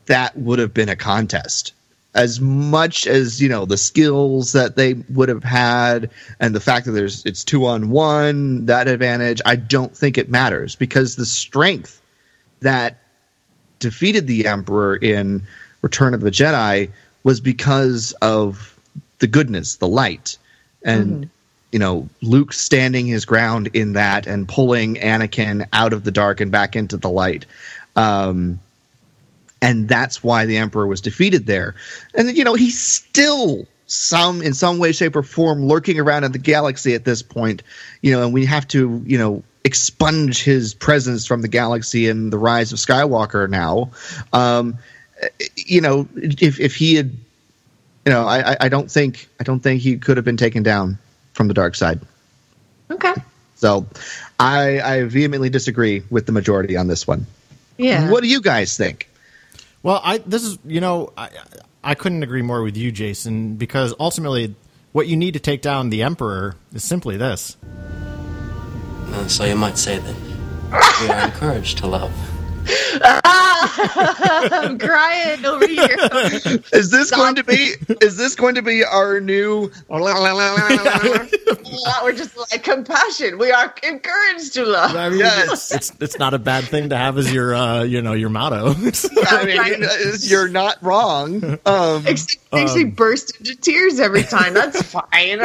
that 0.06 0.38
would 0.38 0.60
have 0.60 0.74
been 0.74 0.88
a 0.88 0.96
contest. 0.96 1.74
As 2.14 2.42
much 2.42 3.08
as 3.08 3.42
you 3.42 3.48
know 3.48 3.66
the 3.66 3.78
skills 3.78 4.52
that 4.52 4.76
they 4.76 4.94
would 4.94 5.30
have 5.30 5.46
had, 5.46 6.12
and 6.40 6.54
the 6.54 6.60
fact 6.60 6.86
that 6.86 6.92
there's 6.92 7.26
it's 7.26 7.44
two 7.46 7.66
on 7.66 7.90
one 7.90 8.66
that 8.66 8.90
advantage, 8.90 9.42
I 9.46 9.56
don't 9.56 9.96
think 9.96 10.18
it 10.18 10.30
matters 10.30 10.76
because 10.76 11.16
the 11.16 11.26
strength 11.26 12.02
that 12.60 12.98
defeated 13.80 14.28
the 14.28 14.48
Emperor 14.48 14.96
in 14.96 15.44
Return 15.82 16.14
of 16.14 16.22
the 16.22 16.32
Jedi 16.32 16.92
was 17.24 17.40
because 17.40 18.14
of 18.22 18.78
the 19.20 19.28
goodness, 19.28 19.78
the 19.78 19.88
light, 19.88 20.38
and 20.84 21.30
you 21.72 21.80
know 21.80 22.10
Luke 22.22 22.54
standing 22.54 23.06
his 23.06 23.26
ground 23.26 23.70
in 23.74 23.94
that 23.94 24.28
and 24.28 24.48
pulling 24.48 24.96
Anakin 24.96 25.68
out 25.72 25.94
of 25.94 26.04
the 26.04 26.12
dark 26.12 26.42
and 26.42 26.52
back 26.52 26.76
into 26.76 26.98
the 26.98 27.10
light. 27.10 27.46
Um, 27.96 28.60
and 29.62 29.88
that's 29.88 30.24
why 30.24 30.46
the 30.46 30.58
Emperor 30.58 30.88
was 30.88 31.02
defeated 31.02 31.46
there. 31.46 31.76
And 32.14 32.36
you 32.36 32.44
know 32.44 32.56
he's 32.56 32.80
still 32.82 33.68
some 33.88 34.42
in 34.42 34.54
some 34.54 34.80
way, 34.80 34.92
shape, 34.94 35.16
or 35.16 35.24
form 35.24 35.66
lurking 35.68 36.00
around 36.00 36.24
in 36.24 36.32
the 36.32 36.40
galaxy 36.40 36.94
at 36.96 37.04
this 37.06 37.22
point. 37.22 37.64
You 38.02 38.12
know, 38.14 38.24
and 38.24 38.34
we 38.34 38.46
have 38.46 38.68
to 38.70 39.02
you 39.06 39.18
know 39.18 39.44
expunge 39.64 40.44
his 40.44 40.74
presence 40.74 41.26
from 41.28 41.42
the 41.42 41.48
galaxy 41.48 42.08
in 42.08 42.30
the 42.32 42.38
rise 42.38 42.72
of 42.74 42.80
Skywalker 42.80 43.50
now. 43.50 43.92
Um, 44.34 44.78
you 45.56 45.82
know, 45.82 46.08
if 46.16 46.60
if 46.60 46.76
he 46.76 46.96
had, 46.96 47.12
you 48.06 48.12
know, 48.12 48.26
I, 48.26 48.54
I- 48.54 48.58
I 48.62 48.70
don't 48.70 48.90
think 48.90 49.30
I 49.40 49.44
don't 49.44 49.60
think 49.60 49.82
he 49.82 49.98
could 49.98 50.18
have 50.18 50.26
been 50.26 50.38
taken 50.38 50.64
down 50.64 50.98
from 51.34 51.48
the 51.48 51.54
dark 51.54 51.76
side. 51.76 52.00
Okay. 52.90 53.14
So, 53.56 53.86
I 54.40 54.82
I 54.82 55.04
vehemently 55.04 55.50
disagree 55.52 56.02
with 56.10 56.26
the 56.26 56.32
majority 56.32 56.76
on 56.78 56.88
this 56.88 57.06
one. 57.06 57.28
Yeah. 57.78 58.10
What 58.10 58.24
do 58.24 58.28
you 58.30 58.42
guys 58.42 58.76
think? 58.76 59.08
Well, 59.84 60.02
I 60.04 60.20
this 60.20 60.44
is 60.44 60.60
you 60.66 60.82
know 60.82 61.12
I 61.18 61.30
I 61.84 61.96
couldn't 61.96 62.24
agree 62.24 62.42
more 62.42 62.62
with 62.64 62.78
you, 62.78 62.92
Jason, 62.92 63.56
because 63.56 63.94
ultimately 64.00 64.56
what 64.92 65.08
you 65.08 65.16
need 65.16 65.34
to 65.34 65.40
take 65.40 65.62
down 65.62 65.90
the 65.90 66.04
emperor 66.04 66.56
is 66.74 66.84
simply 66.84 67.18
this. 67.18 67.58
Uh, 69.08 69.28
so 69.28 69.44
you 69.44 69.56
might 69.56 69.78
say 69.78 69.98
that 69.98 70.16
we 71.02 71.10
are 71.10 71.26
encouraged 71.26 71.80
to 71.80 71.88
love. 71.88 72.14
I'm 73.04 74.78
crying 74.78 75.44
over 75.46 75.68
here. 75.68 75.98
Is 76.74 76.92
this 76.92 77.10
going 77.12 77.36
to 77.36 77.44
be 77.44 77.74
is 78.02 78.18
this 78.18 78.36
going 78.36 78.56
to 78.56 78.62
be 78.62 78.84
our 78.84 79.20
new 79.20 79.72
We're 82.04 82.14
just 82.14 82.38
like 82.38 82.64
compassion. 82.64 83.38
We 83.38 83.52
are 83.52 83.74
encouraged 83.84 84.54
to 84.56 84.66
love. 84.66 84.96
I 84.96 85.10
mean, 85.10 85.20
Yes. 85.20 85.72
it's 85.74 85.92
it's 86.00 86.20
not 86.20 86.34
a 86.34 86.40
bad 86.40 86.66
thing 86.66 86.90
to 86.90 86.98
have 86.98 87.18
as 87.18 87.32
your 87.34 87.56
uh, 87.56 87.84
you 87.84 88.02
know 88.02 88.14
your 88.14 88.30
motto. 88.30 88.74
I 88.76 89.46
mean, 89.46 89.84
you're 90.22 90.50
not 90.50 90.78
wrong. 90.84 91.60
Um, 91.66 92.04
Makes 92.04 92.28
makes 92.52 92.76
me 92.76 92.84
burst 92.86 93.38
into 93.40 93.56
tears 93.56 94.00
every 94.00 94.24
time. 94.24 94.54
That's 94.54 94.82
fine. 94.82 95.40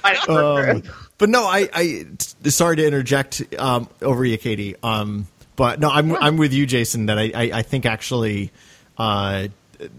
Whatever. 0.00 0.70
Um, 0.70 0.82
but 1.18 1.28
no, 1.28 1.44
I, 1.44 1.68
I 1.72 2.06
t- 2.16 2.50
sorry 2.50 2.76
to 2.76 2.86
interject 2.86 3.42
um, 3.58 3.88
over 4.00 4.24
you, 4.24 4.38
Katie. 4.38 4.76
Um, 4.82 5.26
but 5.56 5.80
no, 5.80 5.90
I'm 5.90 6.14
I'm 6.16 6.36
with 6.36 6.52
you, 6.52 6.66
Jason. 6.66 7.06
That 7.06 7.18
I 7.18 7.32
I, 7.34 7.50
I 7.54 7.62
think 7.62 7.86
actually. 7.86 8.52
Uh, 8.96 9.48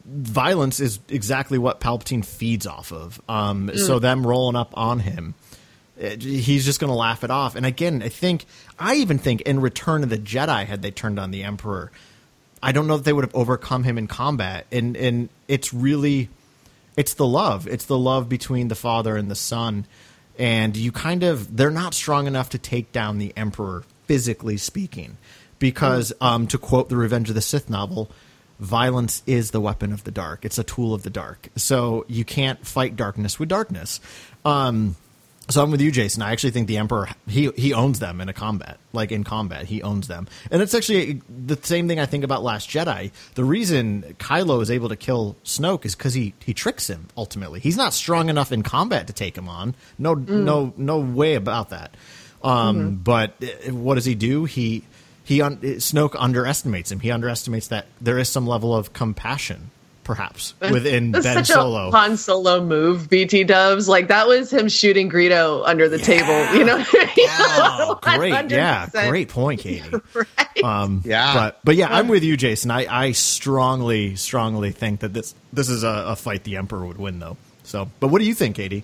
Violence 0.05 0.81
is 0.81 0.99
exactly 1.07 1.57
what 1.57 1.79
Palpatine 1.79 2.25
feeds 2.25 2.67
off 2.67 2.91
of. 2.91 3.21
Um, 3.29 3.71
So 3.75 3.97
them 3.99 4.27
rolling 4.27 4.57
up 4.57 4.71
on 4.77 4.99
him, 4.99 5.35
he's 5.97 6.65
just 6.65 6.81
going 6.81 6.89
to 6.91 6.97
laugh 6.97 7.23
it 7.23 7.31
off. 7.31 7.55
And 7.55 7.65
again, 7.65 8.03
I 8.03 8.09
think 8.09 8.45
I 8.77 8.95
even 8.95 9.17
think 9.17 9.39
in 9.41 9.61
Return 9.61 10.03
of 10.03 10.09
the 10.09 10.17
Jedi, 10.17 10.65
had 10.65 10.81
they 10.81 10.91
turned 10.91 11.17
on 11.17 11.31
the 11.31 11.43
Emperor, 11.43 11.91
I 12.61 12.73
don't 12.73 12.87
know 12.87 12.97
that 12.97 13.03
they 13.03 13.13
would 13.13 13.23
have 13.23 13.35
overcome 13.35 13.85
him 13.85 13.97
in 13.97 14.07
combat. 14.07 14.65
And 14.69 14.97
and 14.97 15.29
it's 15.47 15.73
really 15.73 16.27
it's 16.97 17.13
the 17.13 17.25
love. 17.27 17.65
It's 17.65 17.85
the 17.85 17.97
love 17.97 18.27
between 18.27 18.67
the 18.67 18.75
father 18.75 19.15
and 19.15 19.31
the 19.31 19.35
son. 19.35 19.85
And 20.39 20.75
you 20.75 20.91
kind 20.91 21.21
of 21.21 21.55
they're 21.55 21.69
not 21.69 21.93
strong 21.93 22.25
enough 22.25 22.49
to 22.51 22.57
take 22.57 22.91
down 22.91 23.19
the 23.19 23.33
emperor 23.37 23.83
physically 24.05 24.57
speaking. 24.57 25.17
Because 25.59 26.13
um, 26.21 26.47
to 26.47 26.57
quote 26.57 26.87
the 26.87 26.95
Revenge 26.95 27.27
of 27.27 27.35
the 27.35 27.41
Sith 27.41 27.69
novel, 27.69 28.09
violence 28.59 29.21
is 29.27 29.51
the 29.51 29.59
weapon 29.59 29.91
of 29.91 30.05
the 30.05 30.11
dark. 30.11 30.45
It's 30.45 30.57
a 30.57 30.63
tool 30.63 30.93
of 30.93 31.03
the 31.03 31.09
dark. 31.09 31.49
So 31.57 32.05
you 32.07 32.23
can't 32.23 32.65
fight 32.65 32.95
darkness 32.95 33.37
with 33.37 33.49
darkness. 33.49 33.99
Um, 34.45 34.95
so 35.49 35.63
I'm 35.63 35.71
with 35.71 35.81
you, 35.81 35.91
Jason. 35.91 36.21
I 36.21 36.31
actually 36.31 36.51
think 36.51 36.67
the 36.67 36.77
Emperor 36.77 37.09
he 37.27 37.49
he 37.57 37.73
owns 37.73 37.99
them 37.99 38.21
in 38.21 38.29
a 38.29 38.33
combat, 38.33 38.77
like 38.93 39.11
in 39.11 39.23
combat, 39.23 39.65
he 39.65 39.81
owns 39.81 40.07
them, 40.07 40.27
and 40.51 40.61
it's 40.61 40.73
actually 40.73 41.21
the 41.29 41.57
same 41.61 41.87
thing 41.87 41.99
I 41.99 42.05
think 42.05 42.23
about 42.23 42.43
Last 42.43 42.69
Jedi. 42.69 43.11
The 43.35 43.43
reason 43.43 44.15
Kylo 44.19 44.61
is 44.61 44.69
able 44.71 44.89
to 44.89 44.95
kill 44.95 45.35
Snoke 45.43 45.85
is 45.85 45.95
because 45.95 46.13
he 46.13 46.33
he 46.45 46.53
tricks 46.53 46.87
him. 46.89 47.07
Ultimately, 47.17 47.59
he's 47.59 47.77
not 47.77 47.93
strong 47.93 48.29
enough 48.29 48.51
in 48.51 48.63
combat 48.63 49.07
to 49.07 49.13
take 49.13 49.37
him 49.37 49.49
on. 49.49 49.75
No, 49.97 50.13
no, 50.13 50.73
no 50.77 50.99
way 50.99 51.35
about 51.35 51.69
that. 51.69 51.95
Um, 52.43 52.95
But 53.03 53.33
uh, 53.43 53.73
what 53.73 53.95
does 53.95 54.05
he 54.05 54.15
do? 54.15 54.45
He 54.45 54.83
he 55.23 55.41
un- 55.41 55.57
Snoke 55.57 56.15
underestimates 56.17 56.91
him. 56.91 56.99
He 56.99 57.11
underestimates 57.11 57.67
that 57.67 57.87
there 58.01 58.17
is 58.17 58.29
some 58.29 58.47
level 58.47 58.75
of 58.75 58.93
compassion, 58.93 59.71
perhaps, 60.09 60.55
within 60.71 61.11
That's 61.11 61.23
Ben 61.23 61.45
such 61.45 61.55
Solo. 61.55 61.89
a 61.89 61.91
Han 61.91 62.17
Solo 62.17 62.65
move, 62.65 63.07
BT 63.11 63.43
Dubs. 63.43 63.87
Like 63.87 64.07
that 64.07 64.27
was 64.27 64.51
him 64.51 64.67
shooting 64.67 65.07
Greedo 65.07 65.61
under 65.67 65.87
the 65.87 65.99
table. 65.99 66.51
You 66.57 66.65
know, 66.65 66.83
Oh, 67.31 67.99
great, 68.01 68.31
yeah, 68.49 68.87
100%. 68.91 69.09
great 69.09 69.29
point, 69.29 69.59
Katie. 69.61 69.83
Right. 70.15 70.63
Um, 70.63 71.03
Yeah. 71.05 71.35
but 71.35 71.59
but 71.63 71.75
yeah, 71.75 71.87
I'm 71.95 72.07
with 72.07 72.23
you, 72.23 72.35
Jason. 72.37 72.71
I, 72.71 72.87
I 73.07 73.11
strongly 73.11 74.15
strongly 74.15 74.71
think 74.71 75.01
that 75.01 75.13
this 75.13 75.35
this 75.53 75.69
is 75.69 75.83
a, 75.83 76.05
a 76.07 76.15
fight 76.15 76.43
the 76.43 76.57
Emperor 76.57 76.87
would 76.87 76.97
win, 76.97 77.19
though. 77.19 77.37
So, 77.63 77.87
but 77.99 78.07
what 78.07 78.19
do 78.19 78.27
you 78.27 78.33
think, 78.33 78.55
Katie? 78.55 78.83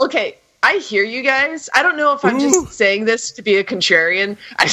okay, 0.00 0.38
I 0.66 0.78
hear 0.78 1.04
you 1.04 1.22
guys. 1.22 1.70
I 1.74 1.82
don't 1.84 1.96
know 1.96 2.12
if 2.12 2.24
I'm 2.24 2.36
Ooh. 2.36 2.40
just 2.64 2.72
saying 2.72 3.04
this 3.04 3.30
to 3.32 3.42
be 3.42 3.56
a 3.56 3.62
contrarian. 3.64 4.36
I, 4.58 4.66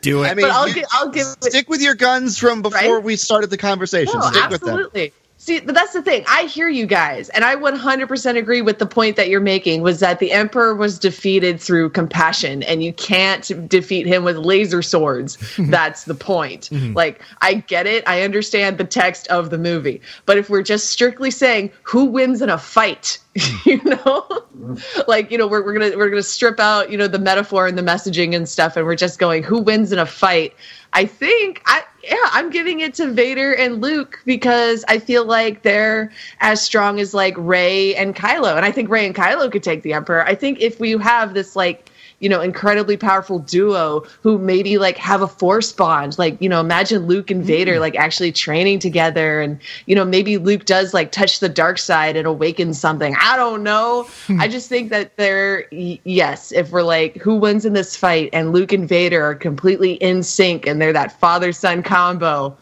Do 0.00 0.22
it. 0.22 0.28
I 0.28 0.34
mean, 0.34 0.46
but 0.46 0.52
I'll 0.52 0.68
you- 0.68 0.74
give 0.74 0.84
I'll 0.92 1.08
give 1.10 1.26
it 1.26 1.44
stick 1.44 1.68
with 1.68 1.82
your 1.82 1.96
guns 1.96 2.38
from 2.38 2.62
before 2.62 2.96
Right? 2.96 3.02
we 3.04 3.16
started 3.16 3.50
the 3.50 3.56
conversation. 3.58 4.14
No, 4.18 4.30
stick 4.30 4.50
with 4.50 4.60
them. 4.60 4.88
See, 5.36 5.60
but 5.60 5.74
that's 5.74 5.92
the 5.92 6.00
thing. 6.00 6.24
I 6.28 6.44
hear 6.44 6.68
you 6.68 6.86
guys, 6.86 7.28
and 7.30 7.44
I 7.44 7.56
100% 7.56 8.36
agree 8.38 8.62
with 8.62 8.78
the 8.78 8.86
point 8.86 9.16
that 9.16 9.28
you're 9.28 9.40
making 9.40 9.82
was 9.82 10.00
that 10.00 10.18
the 10.18 10.32
emperor 10.32 10.74
was 10.74 10.98
defeated 10.98 11.60
through 11.60 11.90
compassion, 11.90 12.62
and 12.62 12.82
you 12.82 12.92
can't 12.92 13.68
defeat 13.68 14.06
him 14.06 14.24
with 14.24 14.36
laser 14.36 14.80
swords. 14.80 15.36
that's 15.58 16.04
the 16.04 16.14
point. 16.14 16.70
Mm-hmm. 16.70 16.94
Like, 16.94 17.20
I 17.42 17.54
get 17.54 17.86
it. 17.86 18.08
I 18.08 18.22
understand 18.22 18.78
the 18.78 18.84
text 18.84 19.26
of 19.28 19.50
the 19.50 19.58
movie, 19.58 20.00
but 20.24 20.38
if 20.38 20.48
we're 20.48 20.62
just 20.62 20.88
strictly 20.90 21.30
saying 21.30 21.72
who 21.82 22.06
wins 22.06 22.40
in 22.40 22.48
a 22.48 22.56
fight, 22.56 23.18
you 23.64 23.82
know, 23.84 23.96
mm-hmm. 23.96 25.00
like 25.08 25.30
you 25.30 25.36
know, 25.36 25.48
we're, 25.48 25.64
we're 25.64 25.78
gonna 25.78 25.96
we're 25.96 26.10
gonna 26.10 26.22
strip 26.22 26.60
out 26.60 26.90
you 26.90 26.96
know 26.96 27.08
the 27.08 27.18
metaphor 27.18 27.66
and 27.66 27.76
the 27.76 27.82
messaging 27.82 28.34
and 28.34 28.48
stuff, 28.48 28.76
and 28.76 28.86
we're 28.86 28.94
just 28.94 29.18
going 29.18 29.42
who 29.42 29.58
wins 29.58 29.90
in 29.90 29.98
a 29.98 30.06
fight. 30.06 30.54
I 30.92 31.06
think 31.06 31.60
I 31.66 31.82
yeah, 32.08 32.28
I'm 32.32 32.50
giving 32.50 32.80
it 32.80 32.94
to 32.94 33.10
Vader 33.10 33.54
and 33.54 33.80
Luke 33.80 34.20
because 34.24 34.84
I 34.88 34.98
feel 34.98 35.24
like 35.24 35.62
they're 35.62 36.12
as 36.40 36.62
strong 36.62 37.00
as 37.00 37.14
like 37.14 37.34
Rey 37.36 37.94
and 37.94 38.14
Kylo. 38.14 38.56
And 38.56 38.64
I 38.64 38.72
think 38.72 38.90
Rey 38.90 39.06
and 39.06 39.14
Kylo 39.14 39.50
could 39.50 39.62
take 39.62 39.82
the 39.82 39.92
Emperor. 39.92 40.24
I 40.24 40.34
think 40.34 40.60
if 40.60 40.80
we 40.80 40.92
have 40.92 41.34
this 41.34 41.56
like 41.56 41.90
you 42.20 42.28
know, 42.28 42.40
incredibly 42.40 42.96
powerful 42.96 43.38
duo 43.38 44.00
who 44.22 44.38
maybe 44.38 44.78
like 44.78 44.96
have 44.96 45.20
a 45.20 45.28
force 45.28 45.72
bond. 45.72 46.18
Like, 46.18 46.40
you 46.40 46.48
know, 46.48 46.60
imagine 46.60 47.06
Luke 47.06 47.30
and 47.30 47.44
Vader 47.44 47.74
mm. 47.74 47.80
like 47.80 47.96
actually 47.96 48.32
training 48.32 48.78
together 48.78 49.40
and, 49.40 49.58
you 49.86 49.94
know, 49.94 50.04
maybe 50.04 50.38
Luke 50.38 50.64
does 50.64 50.94
like 50.94 51.12
touch 51.12 51.40
the 51.40 51.48
dark 51.48 51.78
side 51.78 52.16
and 52.16 52.26
awakens 52.26 52.78
something. 52.78 53.14
I 53.20 53.36
don't 53.36 53.62
know. 53.62 54.04
Hmm. 54.26 54.40
I 54.40 54.48
just 54.48 54.68
think 54.68 54.90
that 54.90 55.16
they're, 55.16 55.66
yes, 55.70 56.52
if 56.52 56.70
we're 56.70 56.82
like, 56.82 57.16
who 57.16 57.36
wins 57.36 57.64
in 57.64 57.72
this 57.72 57.94
fight 57.96 58.30
and 58.32 58.52
Luke 58.52 58.72
and 58.72 58.88
Vader 58.88 59.22
are 59.22 59.34
completely 59.34 59.94
in 59.94 60.22
sync 60.22 60.66
and 60.66 60.80
they're 60.80 60.92
that 60.94 61.18
father 61.20 61.52
son 61.52 61.82
combo, 61.82 62.56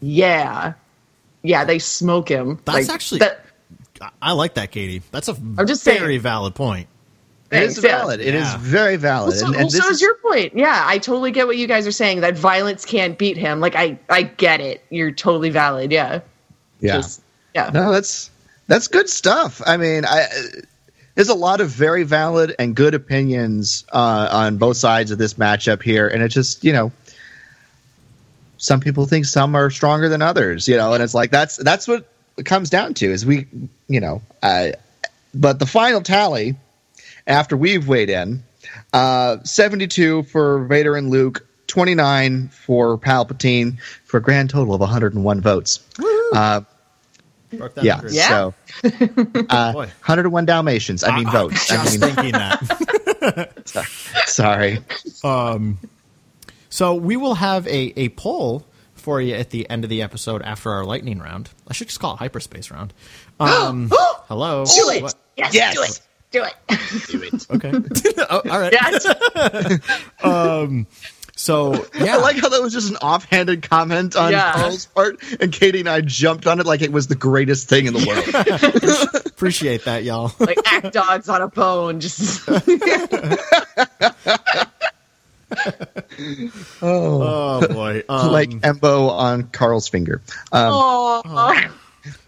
yeah. 0.00 0.74
Yeah, 1.42 1.64
they 1.64 1.78
smoke 1.78 2.28
him. 2.28 2.60
That's 2.64 2.88
Like, 2.88 2.94
actually- 2.94 3.18
that, 3.20 3.44
I- 4.00 4.10
I 4.22 4.32
like 4.32 4.54
that, 4.54 4.70
Katie. 4.70 5.02
That's 5.10 5.28
a 5.28 5.32
I'm 5.32 5.66
just 5.66 5.84
very 5.84 5.98
saying. 5.98 6.20
valid 6.20 6.54
point. 6.54 6.86
It 7.50 7.64
is 7.64 7.74
Thanks, 7.74 7.84
yeah. 7.84 7.98
valid. 7.98 8.20
It 8.20 8.34
is 8.34 8.54
very 8.54 8.94
valid. 8.96 9.30
Well, 9.30 9.38
so, 9.38 9.46
and, 9.46 9.54
well, 9.54 9.60
and 9.62 9.70
this 9.70 9.80
so 9.80 9.88
is 9.88 9.96
is 9.96 10.02
your 10.02 10.14
point. 10.16 10.54
Yeah, 10.54 10.84
I 10.86 10.98
totally 10.98 11.32
get 11.32 11.48
what 11.48 11.56
you 11.56 11.66
guys 11.66 11.86
are 11.86 11.92
saying. 11.92 12.20
That 12.20 12.38
violence 12.38 12.84
can't 12.84 13.18
beat 13.18 13.36
him. 13.36 13.58
Like 13.58 13.74
I, 13.74 13.98
I 14.08 14.22
get 14.22 14.60
it. 14.60 14.84
You're 14.90 15.10
totally 15.10 15.50
valid. 15.50 15.90
Yeah. 15.90 16.20
yeah. 16.80 16.96
Just- 16.98 17.22
yeah. 17.54 17.70
No, 17.74 17.90
that's 17.90 18.30
that's 18.68 18.86
good 18.86 19.08
stuff. 19.08 19.60
I 19.66 19.76
mean, 19.76 20.04
I 20.04 20.28
there's 21.16 21.28
a 21.28 21.34
lot 21.34 21.60
of 21.60 21.70
very 21.70 22.04
valid 22.04 22.54
and 22.58 22.76
good 22.76 22.94
opinions 22.94 23.84
uh, 23.92 24.28
on 24.30 24.56
both 24.56 24.76
sides 24.76 25.10
of 25.10 25.18
this 25.18 25.34
matchup 25.34 25.82
here, 25.82 26.06
and 26.06 26.22
it 26.22 26.28
just 26.28 26.62
you 26.62 26.72
know, 26.72 26.92
some 28.58 28.78
people 28.78 29.06
think 29.06 29.24
some 29.24 29.56
are 29.56 29.70
stronger 29.70 30.08
than 30.08 30.22
others, 30.22 30.68
you 30.68 30.76
know, 30.76 30.94
and 30.94 31.02
it's 31.02 31.14
like 31.14 31.32
that's 31.32 31.56
that's 31.56 31.88
what 31.88 32.08
it 32.36 32.46
comes 32.46 32.70
down 32.70 32.94
to 32.94 33.10
is 33.10 33.26
we, 33.26 33.48
you 33.88 34.00
know, 34.00 34.22
uh, 34.42 34.68
but 35.34 35.58
the 35.58 35.66
final 35.66 36.00
tally 36.00 36.54
after 37.26 37.56
we've 37.56 37.86
weighed 37.88 38.10
in, 38.10 38.42
uh, 38.92 39.38
72 39.44 40.24
for 40.24 40.64
Vader 40.66 40.96
and 40.96 41.10
Luke, 41.10 41.46
29 41.66 42.48
for 42.48 42.98
Palpatine, 42.98 43.78
for 44.04 44.16
a 44.18 44.22
grand 44.22 44.50
total 44.50 44.74
of 44.74 44.80
101 44.80 45.40
votes. 45.40 45.80
Uh, 46.32 46.60
yeah. 47.82 48.00
Yeah. 48.08 48.28
so 48.28 48.54
uh, 49.48 49.72
101 49.74 50.46
Dalmatians. 50.46 51.02
I 51.04 51.16
mean 51.16 51.26
I- 51.28 51.32
votes. 51.32 51.70
I 51.70 51.76
Just 51.84 52.00
mean, 52.00 52.14
thinking 52.14 52.32
that. 52.32 53.62
sorry. 54.26 54.78
Um, 55.24 55.78
So 56.68 56.94
we 56.94 57.16
will 57.16 57.34
have 57.34 57.66
a, 57.66 57.92
a 57.98 58.08
poll 58.10 58.64
for 58.94 59.20
you 59.20 59.34
at 59.34 59.50
the 59.50 59.68
end 59.68 59.82
of 59.82 59.90
the 59.90 60.02
episode 60.02 60.42
after 60.42 60.70
our 60.70 60.84
lightning 60.84 61.18
round. 61.18 61.50
I 61.66 61.72
should 61.72 61.88
just 61.88 61.98
call 62.00 62.14
it 62.14 62.18
hyperspace 62.18 62.70
round. 62.70 62.92
Um, 63.40 63.90
hello. 64.28 64.64
Do 64.66 64.90
it. 64.90 65.02
What? 65.02 65.14
Yes, 65.36 65.54
Yes. 65.54 65.74
do 65.74 65.82
it. 65.82 66.00
Do 66.30 66.44
it. 66.44 66.54
Do 67.08 67.22
it. 67.22 67.46
Okay. 67.50 67.72
oh, 68.30 68.42
all 68.48 68.60
right. 68.60 68.72
yes. 68.72 69.06
So 71.36 71.86
yeah, 71.98 72.16
I 72.16 72.18
like 72.18 72.36
how 72.36 72.50
that 72.50 72.60
was 72.60 72.70
just 72.74 72.90
an 72.90 72.96
offhanded 72.96 73.62
comment 73.62 74.14
on 74.14 74.30
Yeah. 74.30 74.52
Carl's 74.52 74.84
part, 74.84 75.18
and 75.40 75.50
Katie 75.50 75.80
and 75.80 75.88
I 75.88 76.02
jumped 76.02 76.46
on 76.46 76.60
it 76.60 76.66
like 76.66 76.82
it 76.82 76.92
was 76.92 77.06
the 77.06 77.14
greatest 77.14 77.66
thing 77.66 77.86
in 77.86 77.94
the 77.94 78.06
world. 78.06 79.24
appreciate 79.24 79.86
that, 79.86 80.04
y'all. 80.04 80.32
like 80.38 80.58
act 80.66 80.92
dogs 80.92 81.30
on 81.30 81.40
a 81.40 81.48
bone. 81.48 82.00
Just 82.00 82.46
Oh 86.82 87.66
boy. 87.68 88.02
Um, 88.08 88.32
like 88.32 88.50
Embo 88.50 89.10
on 89.10 89.44
Carl's 89.44 89.88
finger. 89.88 90.20
Um, 90.52 90.70
oh, 90.72 91.70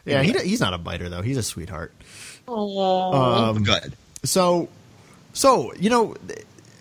yeah, 0.05 0.23
he, 0.23 0.33
he's 0.33 0.61
not 0.61 0.75
a 0.75 0.79
biter 0.79 1.09
though. 1.09 1.23
He's 1.23 1.37
a 1.37 1.43
sweetheart. 1.43 1.93
Oh. 2.53 3.59
good. 3.65 3.95
So, 4.25 4.69
so 5.33 5.73
you 5.75 5.91
know, 5.91 6.15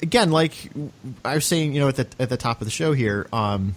again, 0.02 0.32
like 0.32 0.54
I 1.24 1.36
was 1.36 1.46
saying, 1.46 1.74
you 1.74 1.80
know, 1.80 1.88
at 1.88 1.96
the 1.96 2.08
at 2.20 2.30
the 2.30 2.38
top 2.38 2.62
of 2.62 2.66
the 2.66 2.72
show 2.72 2.94
here, 2.94 3.28
um, 3.32 3.76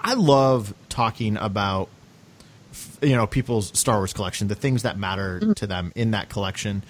I 0.00 0.14
love 0.14 0.74
talking 0.88 1.36
about 1.36 1.88
you 3.02 3.16
know 3.16 3.26
people's 3.26 3.76
Star 3.78 3.98
Wars 3.98 4.12
collection, 4.12 4.48
the 4.48 4.54
things 4.54 4.82
that 4.82 4.98
matter 4.98 5.54
to 5.54 5.66
them 5.66 5.92
in 5.94 6.12
that 6.12 6.28
collection. 6.28 6.82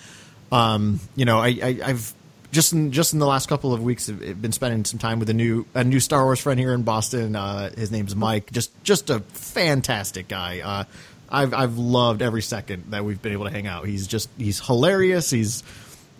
Um, 0.52 1.00
you 1.14 1.24
know, 1.24 1.38
I, 1.38 1.48
I 1.62 1.80
I've 1.84 2.14
just 2.52 2.72
in 2.72 2.92
just 2.92 3.12
in 3.12 3.18
the 3.18 3.26
last 3.26 3.48
couple 3.48 3.72
of 3.72 3.82
weeks 3.82 4.06
have 4.06 4.40
been 4.40 4.52
spending 4.52 4.84
some 4.84 4.98
time 4.98 5.18
with 5.18 5.28
a 5.30 5.34
new 5.34 5.66
a 5.74 5.84
new 5.84 6.00
Star 6.00 6.24
Wars 6.24 6.40
friend 6.40 6.58
here 6.58 6.72
in 6.72 6.82
Boston. 6.82 7.36
Uh, 7.36 7.70
his 7.76 7.90
name's 7.90 8.14
Mike. 8.14 8.52
Just 8.52 8.70
just 8.82 9.10
a 9.10 9.20
fantastic 9.20 10.28
guy. 10.28 10.60
Uh, 10.60 10.84
I've 11.28 11.54
I've 11.54 11.78
loved 11.78 12.22
every 12.22 12.42
second 12.42 12.90
that 12.90 13.04
we've 13.04 13.20
been 13.20 13.32
able 13.32 13.44
to 13.44 13.50
hang 13.50 13.66
out. 13.66 13.86
He's 13.86 14.06
just 14.06 14.28
he's 14.38 14.60
hilarious. 14.60 15.30
He's 15.30 15.62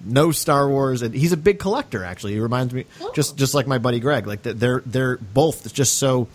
no 0.05 0.31
Star 0.33 0.69
Wars, 0.69 1.03
and 1.03 1.15
he's 1.15 1.33
a 1.33 1.37
big 1.37 1.59
collector. 1.59 2.05
Actually, 2.05 2.35
he 2.35 2.41
reminds 2.41 2.75
me 2.75 2.85
just 3.15 3.37
just 3.37 3.55
like 3.55 3.67
my 3.67 3.79
buddy 3.79 4.01
Greg. 4.01 4.27
Like 4.27 4.43
they're 4.43 4.83
they're 4.85 5.17
both 5.17 5.73
just 5.73 5.99
so 5.99 6.29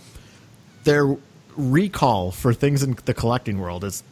their 0.84 1.16
recall 1.56 2.32
for 2.32 2.54
things 2.54 2.84
in 2.84 2.98
the 3.06 3.14
collecting 3.14 3.60
world 3.60 3.84
is 3.84 4.04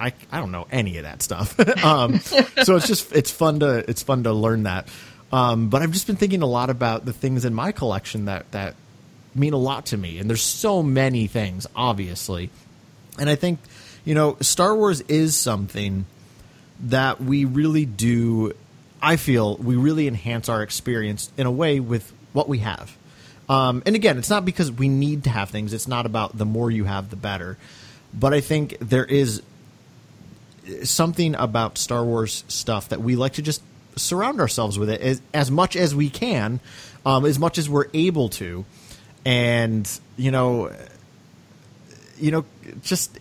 I, 0.00 0.12
I 0.30 0.40
don't 0.40 0.52
know 0.52 0.66
any 0.70 0.98
of 0.98 1.04
that 1.04 1.22
stuff. 1.22 1.58
um, 1.84 2.18
so 2.18 2.76
it's 2.76 2.86
just 2.86 3.12
it's 3.12 3.30
fun 3.30 3.60
to 3.60 3.88
it's 3.88 4.02
fun 4.02 4.24
to 4.24 4.32
learn 4.32 4.64
that. 4.64 4.88
Um, 5.32 5.68
but 5.68 5.82
I've 5.82 5.92
just 5.92 6.06
been 6.06 6.16
thinking 6.16 6.42
a 6.42 6.46
lot 6.46 6.70
about 6.70 7.04
the 7.04 7.12
things 7.12 7.44
in 7.44 7.54
my 7.54 7.72
collection 7.72 8.26
that 8.26 8.50
that 8.52 8.76
mean 9.34 9.52
a 9.52 9.58
lot 9.58 9.86
to 9.86 9.96
me, 9.96 10.18
and 10.18 10.28
there's 10.28 10.42
so 10.42 10.82
many 10.82 11.26
things, 11.26 11.66
obviously. 11.74 12.50
And 13.18 13.28
I 13.28 13.34
think 13.34 13.58
you 14.06 14.14
know 14.14 14.38
Star 14.40 14.74
Wars 14.74 15.02
is 15.02 15.36
something 15.36 16.06
that 16.80 17.20
we 17.20 17.44
really 17.44 17.84
do. 17.84 18.54
I 19.02 19.16
feel 19.16 19.56
we 19.58 19.76
really 19.76 20.08
enhance 20.08 20.48
our 20.48 20.62
experience 20.62 21.30
in 21.36 21.46
a 21.46 21.50
way 21.50 21.80
with 21.80 22.10
what 22.32 22.48
we 22.48 22.58
have. 22.58 22.96
Um, 23.48 23.82
and 23.86 23.94
again, 23.94 24.18
it's 24.18 24.30
not 24.30 24.44
because 24.44 24.72
we 24.72 24.88
need 24.88 25.24
to 25.24 25.30
have 25.30 25.50
things. 25.50 25.72
It's 25.72 25.86
not 25.86 26.06
about 26.06 26.36
the 26.36 26.44
more 26.44 26.70
you 26.70 26.84
have, 26.84 27.10
the 27.10 27.16
better. 27.16 27.58
But 28.12 28.32
I 28.32 28.40
think 28.40 28.78
there 28.80 29.04
is 29.04 29.42
something 30.82 31.34
about 31.36 31.78
Star 31.78 32.04
Wars 32.04 32.44
stuff 32.48 32.88
that 32.88 33.00
we 33.00 33.16
like 33.16 33.34
to 33.34 33.42
just 33.42 33.62
surround 33.96 34.40
ourselves 34.40 34.78
with 34.78 34.90
it 34.90 35.00
as, 35.00 35.22
as 35.32 35.50
much 35.50 35.76
as 35.76 35.94
we 35.94 36.10
can, 36.10 36.60
um, 37.04 37.24
as 37.24 37.38
much 37.38 37.58
as 37.58 37.68
we're 37.68 37.86
able 37.94 38.28
to. 38.30 38.64
And, 39.24 39.88
you 40.16 40.30
know, 40.30 40.72
you 42.18 42.30
know, 42.30 42.44
just 42.82 43.18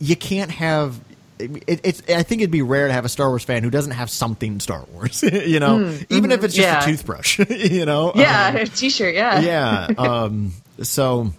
you 0.00 0.16
can't 0.16 0.50
have. 0.50 1.00
It, 1.38 1.80
it's. 1.84 2.02
I 2.08 2.22
think 2.22 2.42
it'd 2.42 2.50
be 2.50 2.62
rare 2.62 2.88
to 2.88 2.92
have 2.92 3.04
a 3.04 3.08
Star 3.08 3.28
Wars 3.28 3.44
fan 3.44 3.62
who 3.62 3.70
doesn't 3.70 3.92
have 3.92 4.10
something 4.10 4.60
Star 4.60 4.84
Wars. 4.92 5.22
you 5.32 5.60
know, 5.60 5.96
even 6.08 6.32
if 6.32 6.42
it's 6.42 6.54
just 6.54 6.66
yeah. 6.66 6.82
a 6.82 6.84
toothbrush. 6.84 7.38
you 7.50 7.86
know. 7.86 8.12
yeah, 8.14 8.48
Um, 8.48 8.56
a 8.56 8.66
t-shirt. 8.66 9.14
Yeah. 9.14 9.40
yeah. 9.40 9.86
Um, 9.96 10.52
so, 10.82 11.32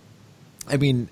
I 0.67 0.77
mean, 0.77 1.09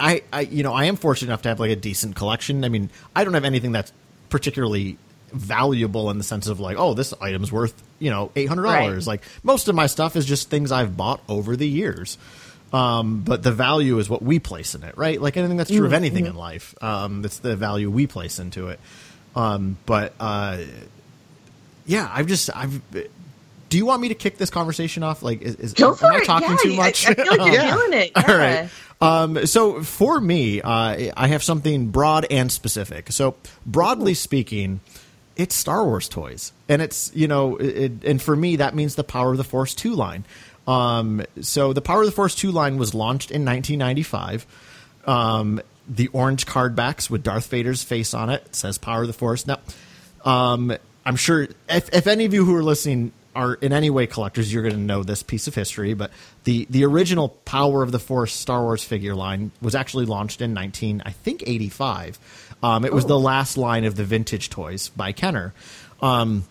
I, 0.00 0.22
I, 0.32 0.40
you 0.40 0.62
know, 0.62 0.72
I 0.72 0.86
am 0.86 0.96
fortunate 0.96 1.28
enough 1.28 1.42
to 1.42 1.48
have 1.48 1.60
like 1.60 1.70
a 1.70 1.76
decent 1.76 2.16
collection. 2.16 2.64
I 2.64 2.68
mean, 2.68 2.90
I 3.14 3.24
don't 3.24 3.34
have 3.34 3.44
anything 3.44 3.72
that's 3.72 3.92
particularly 4.28 4.98
valuable 5.32 6.10
in 6.10 6.18
the 6.18 6.24
sense 6.24 6.46
of 6.46 6.60
like, 6.60 6.76
oh, 6.78 6.94
this 6.94 7.12
item's 7.20 7.52
worth, 7.52 7.74
you 7.98 8.10
know, 8.10 8.30
eight 8.36 8.46
hundred 8.46 8.64
dollars. 8.64 9.06
Right. 9.06 9.14
Like 9.14 9.24
most 9.42 9.68
of 9.68 9.74
my 9.74 9.86
stuff 9.86 10.16
is 10.16 10.24
just 10.24 10.50
things 10.50 10.72
I've 10.72 10.96
bought 10.96 11.22
over 11.28 11.56
the 11.56 11.68
years. 11.68 12.18
Um, 12.72 13.22
but 13.22 13.42
the 13.42 13.52
value 13.52 13.98
is 13.98 14.10
what 14.10 14.22
we 14.22 14.38
place 14.38 14.74
in 14.74 14.82
it, 14.82 14.96
right? 14.98 15.20
Like 15.20 15.36
anything 15.36 15.56
that's 15.56 15.70
true 15.70 15.86
of 15.86 15.92
anything 15.94 16.26
in 16.26 16.34
life. 16.36 16.74
Um, 16.82 17.24
it's 17.24 17.38
the 17.38 17.56
value 17.56 17.90
we 17.90 18.06
place 18.06 18.38
into 18.38 18.68
it. 18.68 18.78
Um, 19.34 19.78
but 19.86 20.12
uh, 20.20 20.58
yeah, 21.86 22.10
I've 22.12 22.26
just 22.26 22.50
I've. 22.54 22.80
Do 23.70 23.76
you 23.76 23.84
want 23.86 24.00
me 24.00 24.08
to 24.08 24.14
kick 24.14 24.38
this 24.38 24.48
conversation 24.50 25.02
off? 25.02 25.22
Like, 25.22 25.42
is, 25.42 25.54
is 25.56 25.74
Go 25.74 25.94
for 25.94 26.06
am 26.06 26.20
I 26.22 26.24
talking 26.24 26.50
yeah, 26.50 26.56
too 26.62 26.74
much? 26.74 27.06
I, 27.06 27.14
feel 27.14 27.26
like 27.26 27.38
you're 27.52 27.54
Yeah. 27.62 27.70
killing 27.76 27.92
it. 28.00 28.12
All 28.16 28.22
Yeah. 28.26 28.60
right. 28.60 28.70
Um, 29.00 29.46
so 29.46 29.82
for 29.82 30.20
me, 30.20 30.60
uh, 30.60 31.12
I 31.16 31.28
have 31.28 31.42
something 31.42 31.88
broad 31.88 32.26
and 32.30 32.50
specific. 32.50 33.12
So 33.12 33.36
broadly 33.66 34.14
speaking, 34.14 34.80
it's 35.36 35.54
Star 35.54 35.84
Wars 35.84 36.08
toys, 36.08 36.52
and 36.68 36.82
it's 36.82 37.12
you 37.14 37.28
know, 37.28 37.56
it, 37.56 37.92
and 38.04 38.20
for 38.20 38.34
me 38.34 38.56
that 38.56 38.74
means 38.74 38.94
the 38.96 39.04
Power 39.04 39.32
of 39.32 39.36
the 39.38 39.44
Force 39.44 39.74
two 39.74 39.94
line. 39.94 40.24
Um, 40.68 41.22
so 41.40 41.72
the 41.72 41.80
Power 41.80 42.02
of 42.02 42.06
the 42.06 42.12
Force 42.12 42.34
two 42.34 42.52
line 42.52 42.76
was 42.76 42.94
launched 42.94 43.30
in 43.30 43.44
1995. 43.44 44.46
Um, 45.06 45.62
the 45.88 46.08
orange 46.08 46.44
card 46.44 46.76
backs 46.76 47.08
with 47.08 47.22
Darth 47.22 47.48
Vader's 47.48 47.82
face 47.82 48.12
on 48.12 48.28
it, 48.28 48.42
it 48.44 48.54
says 48.54 48.76
Power 48.76 49.00
of 49.00 49.06
the 49.06 49.14
Force. 49.14 49.46
Now, 49.46 49.58
um, 50.24 50.76
I'm 51.06 51.16
sure 51.16 51.48
if, 51.70 51.92
if 51.94 52.06
any 52.06 52.26
of 52.26 52.34
you 52.34 52.44
who 52.44 52.54
are 52.54 52.62
listening 52.62 53.12
are 53.34 53.54
in 53.54 53.72
any 53.72 53.88
way 53.88 54.06
collectors, 54.06 54.52
you're 54.52 54.62
going 54.62 54.74
to 54.74 54.80
know 54.80 55.02
this 55.02 55.22
piece 55.22 55.46
of 55.46 55.54
history. 55.54 55.94
But 55.94 56.10
the 56.44 56.66
the 56.68 56.84
original 56.84 57.30
Power 57.46 57.82
of 57.82 57.90
the 57.90 57.98
Force 57.98 58.34
Star 58.34 58.62
Wars 58.62 58.84
figure 58.84 59.14
line 59.14 59.52
was 59.62 59.74
actually 59.74 60.04
launched 60.04 60.42
in 60.42 60.52
19, 60.52 61.02
I 61.06 61.12
think, 61.12 61.44
85. 61.46 62.18
Um, 62.62 62.84
it 62.84 62.92
was 62.92 63.06
the 63.06 63.18
last 63.18 63.56
line 63.56 63.84
of 63.84 63.94
the 63.94 64.04
vintage 64.04 64.50
toys 64.50 64.90
by 64.90 65.12
Kenner. 65.12 65.54
Um, 66.02 66.44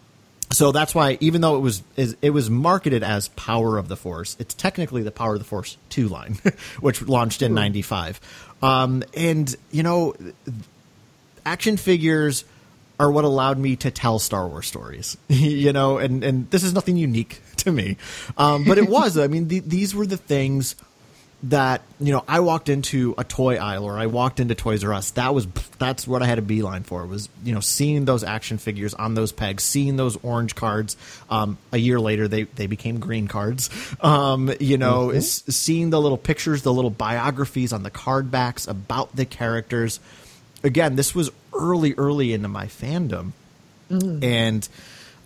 so 0.52 0.72
that's 0.72 0.96
why, 0.96 1.18
even 1.20 1.42
though 1.42 1.58
it 1.58 1.60
was 1.60 1.84
is, 1.96 2.16
it 2.22 2.30
was 2.30 2.50
marketed 2.50 3.04
as 3.04 3.28
Power 3.30 3.78
of 3.78 3.90
the 3.90 3.98
Force, 3.98 4.38
it's 4.40 4.54
technically 4.54 5.04
the 5.04 5.12
Power 5.12 5.34
of 5.34 5.40
the 5.40 5.46
Force 5.46 5.78
two 5.90 6.08
line, 6.08 6.36
which 6.80 7.02
launched 7.02 7.42
in 7.42 7.54
'95. 7.54 8.22
Um, 8.62 9.04
and 9.16 9.54
you 9.72 9.84
know, 9.84 10.16
action 11.46 11.78
figures 11.78 12.46
are 13.00 13.12
what 13.12 13.26
allowed 13.26 13.60
me 13.60 13.76
to 13.76 13.92
tell 13.92 14.20
Star 14.20 14.48
Wars 14.48 14.68
stories. 14.68 15.18
you 15.28 15.74
know, 15.74 15.98
and 15.98 16.24
and 16.24 16.50
this 16.50 16.64
is 16.64 16.74
nothing 16.74 16.96
unique 16.96 17.42
to 17.58 17.72
me, 17.72 17.98
um, 18.38 18.64
but 18.64 18.78
it 18.78 18.90
was. 18.90 19.18
I 19.18 19.28
mean, 19.28 19.50
the, 19.50 19.60
these 19.60 19.94
were 19.94 20.06
the 20.06 20.18
things 20.18 20.76
that 21.44 21.84
you 22.00 22.12
know 22.12 22.24
I 22.28 22.40
walked 22.40 22.68
into 22.68 23.14
a 23.16 23.24
toy 23.24 23.58
aisle 23.58 23.86
or 23.86 23.98
I 24.00 24.08
walked 24.08 24.40
into 24.40 24.56
Toys 24.56 24.84
R 24.84 24.92
Us. 24.92 25.12
That 25.12 25.36
was 25.36 25.46
that's 25.78 26.08
what 26.08 26.24
I 26.24 26.26
had 26.26 26.40
a 26.40 26.42
beeline 26.42 26.82
for. 26.84 27.06
Was 27.06 27.30
you 27.44 27.54
know 27.54 27.60
seeing 27.60 28.06
those 28.06 28.24
action 28.24 28.58
figures 28.58 28.96
on 28.96 29.14
those 29.14 29.32
pegs, 29.32 29.64
seeing 29.64 29.98
those 29.98 30.18
orange 30.24 30.56
cards. 30.56 30.98
Um, 31.30 31.60
a 31.72 31.78
year 31.78 32.00
later, 32.00 32.28
they 32.28 32.44
they 32.44 32.66
became 32.66 33.00
green 33.00 33.28
cards. 33.28 33.70
Um, 34.02 34.52
you 34.60 34.78
know, 34.78 35.10
s- 35.10 35.44
seeing 35.50 35.90
the 35.90 36.00
little 36.00 36.18
pictures, 36.18 36.62
the 36.62 36.74
little 36.74 36.90
biographies 36.92 37.74
on 37.74 37.84
the 37.84 37.90
card 37.90 38.30
backs 38.32 38.68
about 38.68 39.16
the 39.16 39.26
characters. 39.26 40.00
Again, 40.64 40.96
this 40.96 41.14
was 41.16 41.30
early, 41.54 41.94
early 41.96 42.34
into 42.34 42.48
my 42.48 42.66
fandom, 42.68 43.32
and 43.90 44.68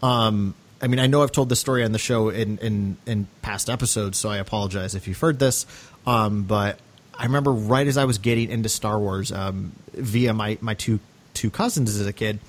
um, 0.01 0.55
I 0.81 0.87
mean, 0.87 0.99
I 0.99 1.07
know 1.07 1.21
I've 1.21 1.31
told 1.31 1.49
this 1.49 1.59
story 1.59 1.83
on 1.83 1.91
the 1.91 1.99
show 1.99 2.29
in, 2.29 2.57
in, 2.57 2.97
in 3.05 3.27
past 3.43 3.69
episodes, 3.69 4.17
so 4.17 4.29
I 4.29 4.37
apologize 4.37 4.95
if 4.95 5.07
you've 5.07 5.19
heard 5.19 5.37
this. 5.37 5.65
Um, 6.05 6.43
but 6.43 6.79
I 7.17 7.25
remember 7.25 7.51
right 7.51 7.85
as 7.85 7.97
I 7.97 8.05
was 8.05 8.17
getting 8.17 8.49
into 8.49 8.69
Star 8.69 8.99
Wars 8.99 9.31
um, 9.31 9.73
via 9.93 10.33
my, 10.33 10.57
my 10.61 10.73
two 10.73 10.99
two 11.33 11.49
cousins 11.49 11.97
as 11.97 12.05
a 12.05 12.13
kid, 12.13 12.39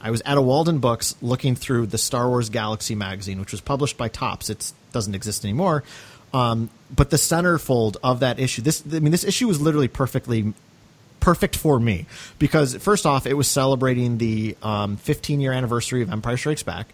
I 0.00 0.10
was 0.10 0.22
at 0.24 0.36
a 0.36 0.40
Waldenbooks 0.40 1.16
looking 1.22 1.54
through 1.54 1.86
the 1.86 1.98
Star 1.98 2.28
Wars 2.28 2.50
Galaxy 2.50 2.94
magazine, 2.94 3.40
which 3.40 3.52
was 3.52 3.60
published 3.60 3.96
by 3.96 4.08
Topps. 4.08 4.50
It 4.50 4.72
doesn't 4.92 5.14
exist 5.14 5.44
anymore. 5.44 5.84
Um, 6.34 6.70
but 6.94 7.10
the 7.10 7.16
centerfold 7.16 7.96
of 8.02 8.20
that 8.20 8.38
issue, 8.38 8.62
this 8.62 8.82
I 8.92 9.00
mean, 9.00 9.12
this 9.12 9.24
issue 9.24 9.46
was 9.46 9.60
literally 9.60 9.88
perfectly 9.88 10.52
perfect 11.20 11.56
for 11.56 11.80
me 11.80 12.06
because 12.38 12.76
first 12.76 13.06
off, 13.06 13.26
it 13.26 13.34
was 13.34 13.48
celebrating 13.48 14.18
the 14.18 14.56
um, 14.62 14.96
15 14.96 15.40
year 15.40 15.52
anniversary 15.52 16.02
of 16.02 16.10
Empire 16.10 16.36
Strikes 16.36 16.62
Back. 16.62 16.88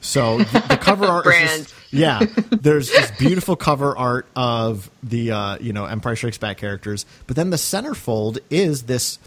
So 0.00 0.38
the, 0.38 0.64
the 0.68 0.76
cover 0.80 1.04
art 1.06 1.26
is 1.26 1.32
Brand. 1.32 1.62
just, 1.64 1.74
yeah, 1.92 2.20
there's 2.50 2.90
this 2.90 3.10
beautiful 3.18 3.56
cover 3.56 3.96
art 3.96 4.26
of 4.36 4.90
the 5.02 5.32
uh, 5.32 5.58
you 5.58 5.72
know 5.72 5.86
Empire 5.86 6.16
Strikes 6.16 6.38
Back 6.38 6.58
characters, 6.58 7.06
but 7.26 7.36
then 7.36 7.50
the 7.50 7.56
centerfold 7.56 8.38
is 8.50 8.84
this 8.84 9.18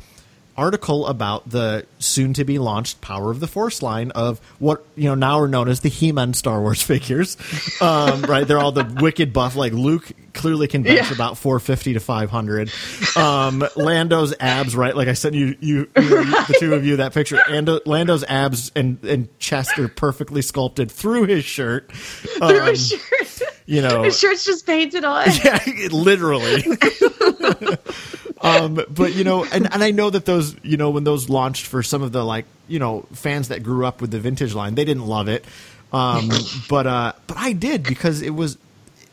article 0.58 1.08
about 1.08 1.50
the 1.50 1.86
soon 2.00 2.34
to 2.34 2.44
be 2.44 2.60
launched 2.60 3.02
Power 3.02 3.32
of 3.32 3.40
the 3.40 3.48
Force 3.48 3.82
line 3.82 4.12
of 4.12 4.40
what 4.60 4.86
you 4.96 5.06
know 5.06 5.16
now 5.16 5.40
are 5.40 5.48
known 5.48 5.68
as 5.70 5.80
the 5.82 5.90
He-Man 5.90 6.34
Star 6.34 6.62
Wars 6.62 6.82
figures. 6.92 7.38
Um, 7.82 8.24
right, 8.24 8.48
they're 8.48 8.60
all 8.60 8.72
the 8.72 8.86
wicked 9.02 9.34
buff. 9.34 9.56
Like 9.56 9.74
Luke 9.74 10.12
clearly 10.34 10.68
can 10.68 10.84
bench 10.84 11.08
Yeah. 11.10 11.14
about 11.14 11.38
450 11.38 11.94
to 11.94 12.00
500. 12.00 12.72
Um, 13.18 13.64
Lando's 13.76 14.34
abs, 14.40 14.76
right? 14.76 14.96
Like 14.96 15.08
I 15.10 15.14
sent 15.14 15.36
you, 15.36 15.56
you, 15.60 15.90
you 15.98 16.10
know, 16.10 16.24
the 16.24 16.56
two 16.60 16.74
of 16.74 16.86
you 16.86 16.98
that 16.98 17.14
picture. 17.14 17.40
Lando, 17.50 17.80
Lando's 17.86 18.24
abs 18.24 18.72
and 18.76 19.04
and 19.04 19.28
chest 19.40 19.78
are 19.78 19.88
perfectly 19.90 20.42
sculpted 20.42 20.90
through 20.92 21.24
his 21.26 21.44
shirt. 21.44 21.92
Through 21.92 22.60
Um, 22.62 22.68
his 22.68 22.88
shirt. 22.90 23.42
you 23.66 23.82
know, 23.82 24.04
His 24.04 24.18
shirt's 24.20 24.46
just 24.46 24.66
painted 24.66 25.04
on. 25.04 25.28
yeah, 25.44 25.60
literally. 25.92 26.62
um, 28.42 28.84
but 28.90 29.14
you 29.14 29.24
know, 29.24 29.46
and, 29.46 29.72
and 29.74 29.84
I 29.84 29.92
know 29.92 30.10
that 30.10 30.26
those, 30.26 30.56
you 30.64 30.78
know, 30.78 30.90
when 30.90 31.04
those 31.04 31.30
launched 31.30 31.66
for 31.66 31.84
some 31.84 32.02
of 32.02 32.12
the 32.12 32.24
like, 32.24 32.46
you 32.68 32.80
know, 32.80 33.06
fans 33.14 33.50
that 33.50 33.64
grew 33.64 33.86
up 33.86 34.02
with 34.02 34.12
the 34.12 34.20
vintage 34.20 34.54
line, 34.54 34.76
they 34.76 34.86
didn't 34.86 35.06
love 35.08 35.28
it. 35.28 35.46
Um, 35.94 36.30
but 36.70 36.88
uh, 36.88 37.14
but 37.28 37.38
I 37.38 37.54
did 37.54 37.84
because 37.84 38.22
it 38.22 38.32
was 38.32 38.58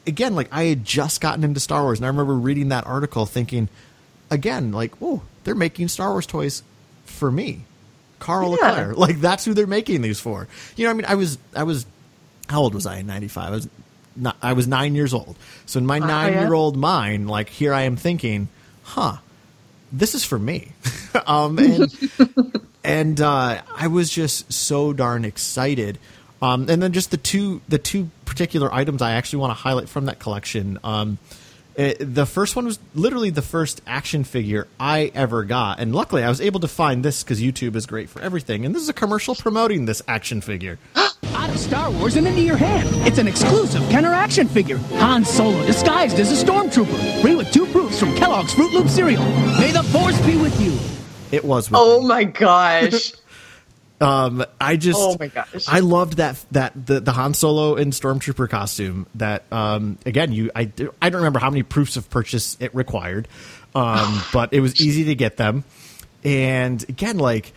again 0.06 0.34
like 0.34 0.48
I 0.52 0.64
had 0.64 0.84
just 0.84 1.20
gotten 1.20 1.44
into 1.44 1.60
Star 1.60 1.82
Wars, 1.82 1.98
and 1.98 2.06
I 2.06 2.08
remember 2.08 2.34
reading 2.34 2.68
that 2.68 2.86
article, 2.86 3.26
thinking 3.26 3.68
again 4.30 4.72
like, 4.72 4.92
oh, 5.02 5.22
they're 5.44 5.54
making 5.54 5.88
Star 5.88 6.10
Wars 6.12 6.26
toys 6.26 6.62
for 7.04 7.30
me, 7.30 7.62
Carl 8.18 8.56
Yeah. 8.60 8.68
Leclerc. 8.70 8.96
Like 8.96 9.20
that's 9.20 9.44
who 9.44 9.54
they're 9.54 9.66
making 9.66 10.02
these 10.02 10.20
for. 10.20 10.48
You 10.76 10.84
know, 10.84 10.90
I 10.90 10.94
mean, 10.94 11.06
I 11.06 11.14
was 11.14 11.38
I 11.54 11.64
was 11.64 11.86
how 12.48 12.60
old 12.62 12.74
was 12.74 12.86
I 12.86 12.98
in 12.98 13.06
'95? 13.06 13.44
I 13.46 13.50
was 13.50 13.68
I 14.42 14.52
was 14.52 14.66
nine 14.66 14.94
years 14.94 15.14
old. 15.14 15.36
So 15.66 15.78
in 15.78 15.86
my 15.86 15.98
yeah? 15.98 16.06
nine 16.06 16.32
year 16.34 16.54
old 16.54 16.76
mind, 16.76 17.28
like 17.28 17.48
here 17.48 17.72
I 17.72 17.82
am 17.82 17.96
thinking, 17.96 18.48
huh, 18.82 19.18
this 19.92 20.14
is 20.14 20.24
for 20.24 20.38
me. 20.38 20.72
um, 21.26 21.58
and 21.58 21.92
and 22.84 23.20
uh, 23.20 23.62
I 23.74 23.86
was 23.88 24.10
just 24.10 24.52
so 24.52 24.92
darn 24.92 25.24
excited. 25.24 25.98
Um, 26.40 26.68
and 26.68 26.82
then 26.82 26.92
just 26.92 27.10
the 27.10 27.16
two 27.16 27.60
the 27.68 27.78
two 27.78 28.10
particular 28.24 28.72
items 28.72 29.02
I 29.02 29.12
actually 29.12 29.40
want 29.40 29.50
to 29.50 29.62
highlight 29.62 29.88
from 29.88 30.06
that 30.06 30.18
collection. 30.18 30.78
Um, 30.84 31.18
it, 31.74 31.98
the 31.98 32.26
first 32.26 32.56
one 32.56 32.64
was 32.64 32.80
literally 32.94 33.30
the 33.30 33.42
first 33.42 33.82
action 33.86 34.24
figure 34.24 34.66
I 34.80 35.12
ever 35.14 35.44
got, 35.44 35.78
and 35.80 35.94
luckily 35.94 36.24
I 36.24 36.28
was 36.28 36.40
able 36.40 36.60
to 36.60 36.68
find 36.68 37.04
this 37.04 37.22
because 37.22 37.40
YouTube 37.40 37.76
is 37.76 37.86
great 37.86 38.08
for 38.08 38.20
everything. 38.20 38.64
And 38.64 38.74
this 38.74 38.82
is 38.82 38.88
a 38.88 38.94
commercial 38.94 39.34
promoting 39.34 39.86
this 39.86 40.02
action 40.08 40.40
figure. 40.40 40.78
Out 41.34 41.50
of 41.50 41.58
Star 41.58 41.90
Wars 41.90 42.16
and 42.16 42.26
into 42.26 42.40
your 42.40 42.56
hand. 42.56 42.88
It's 43.06 43.18
an 43.18 43.28
exclusive 43.28 43.82
Kenner 43.90 44.12
action 44.14 44.48
figure. 44.48 44.78
Han 44.98 45.24
Solo 45.24 45.64
disguised 45.66 46.18
as 46.18 46.30
a 46.30 46.44
stormtrooper. 46.44 47.22
Free 47.22 47.34
with 47.34 47.50
two 47.52 47.66
proofs 47.66 47.98
from 48.00 48.14
Kellogg's 48.16 48.54
Froot 48.54 48.72
Loop 48.72 48.88
cereal. 48.88 49.24
May 49.58 49.72
the 49.72 49.82
Force 49.82 50.18
be 50.26 50.36
with 50.36 50.58
you. 50.60 50.78
It 51.30 51.44
was. 51.44 51.70
with 51.70 51.78
Oh 51.80 52.00
me. 52.00 52.06
my 52.06 52.24
gosh. 52.24 53.12
um, 54.00 54.44
I 54.60 54.76
just 54.76 54.98
Oh 55.00 55.16
my 55.20 55.28
gosh. 55.28 55.66
I 55.68 55.80
loved 55.80 56.16
that 56.18 56.42
that 56.52 56.86
the, 56.86 57.00
the 57.00 57.12
Han 57.12 57.34
Solo 57.34 57.76
and 57.76 57.92
Stormtrooper 57.92 58.48
costume 58.48 59.06
that 59.16 59.44
um 59.52 59.98
again 60.06 60.32
you 60.32 60.50
I 60.54 60.64
do- 60.64 60.94
I 61.02 61.10
don't 61.10 61.20
remember 61.20 61.38
how 61.40 61.50
many 61.50 61.62
proofs 61.64 61.96
of 61.96 62.08
purchase 62.08 62.56
it 62.60 62.74
required 62.74 63.28
um 63.74 64.22
but 64.32 64.52
it 64.52 64.60
was 64.60 64.80
easy 64.80 65.04
to 65.06 65.14
get 65.14 65.36
them 65.36 65.64
and 66.24 66.82
again 66.88 67.18
like 67.18 67.52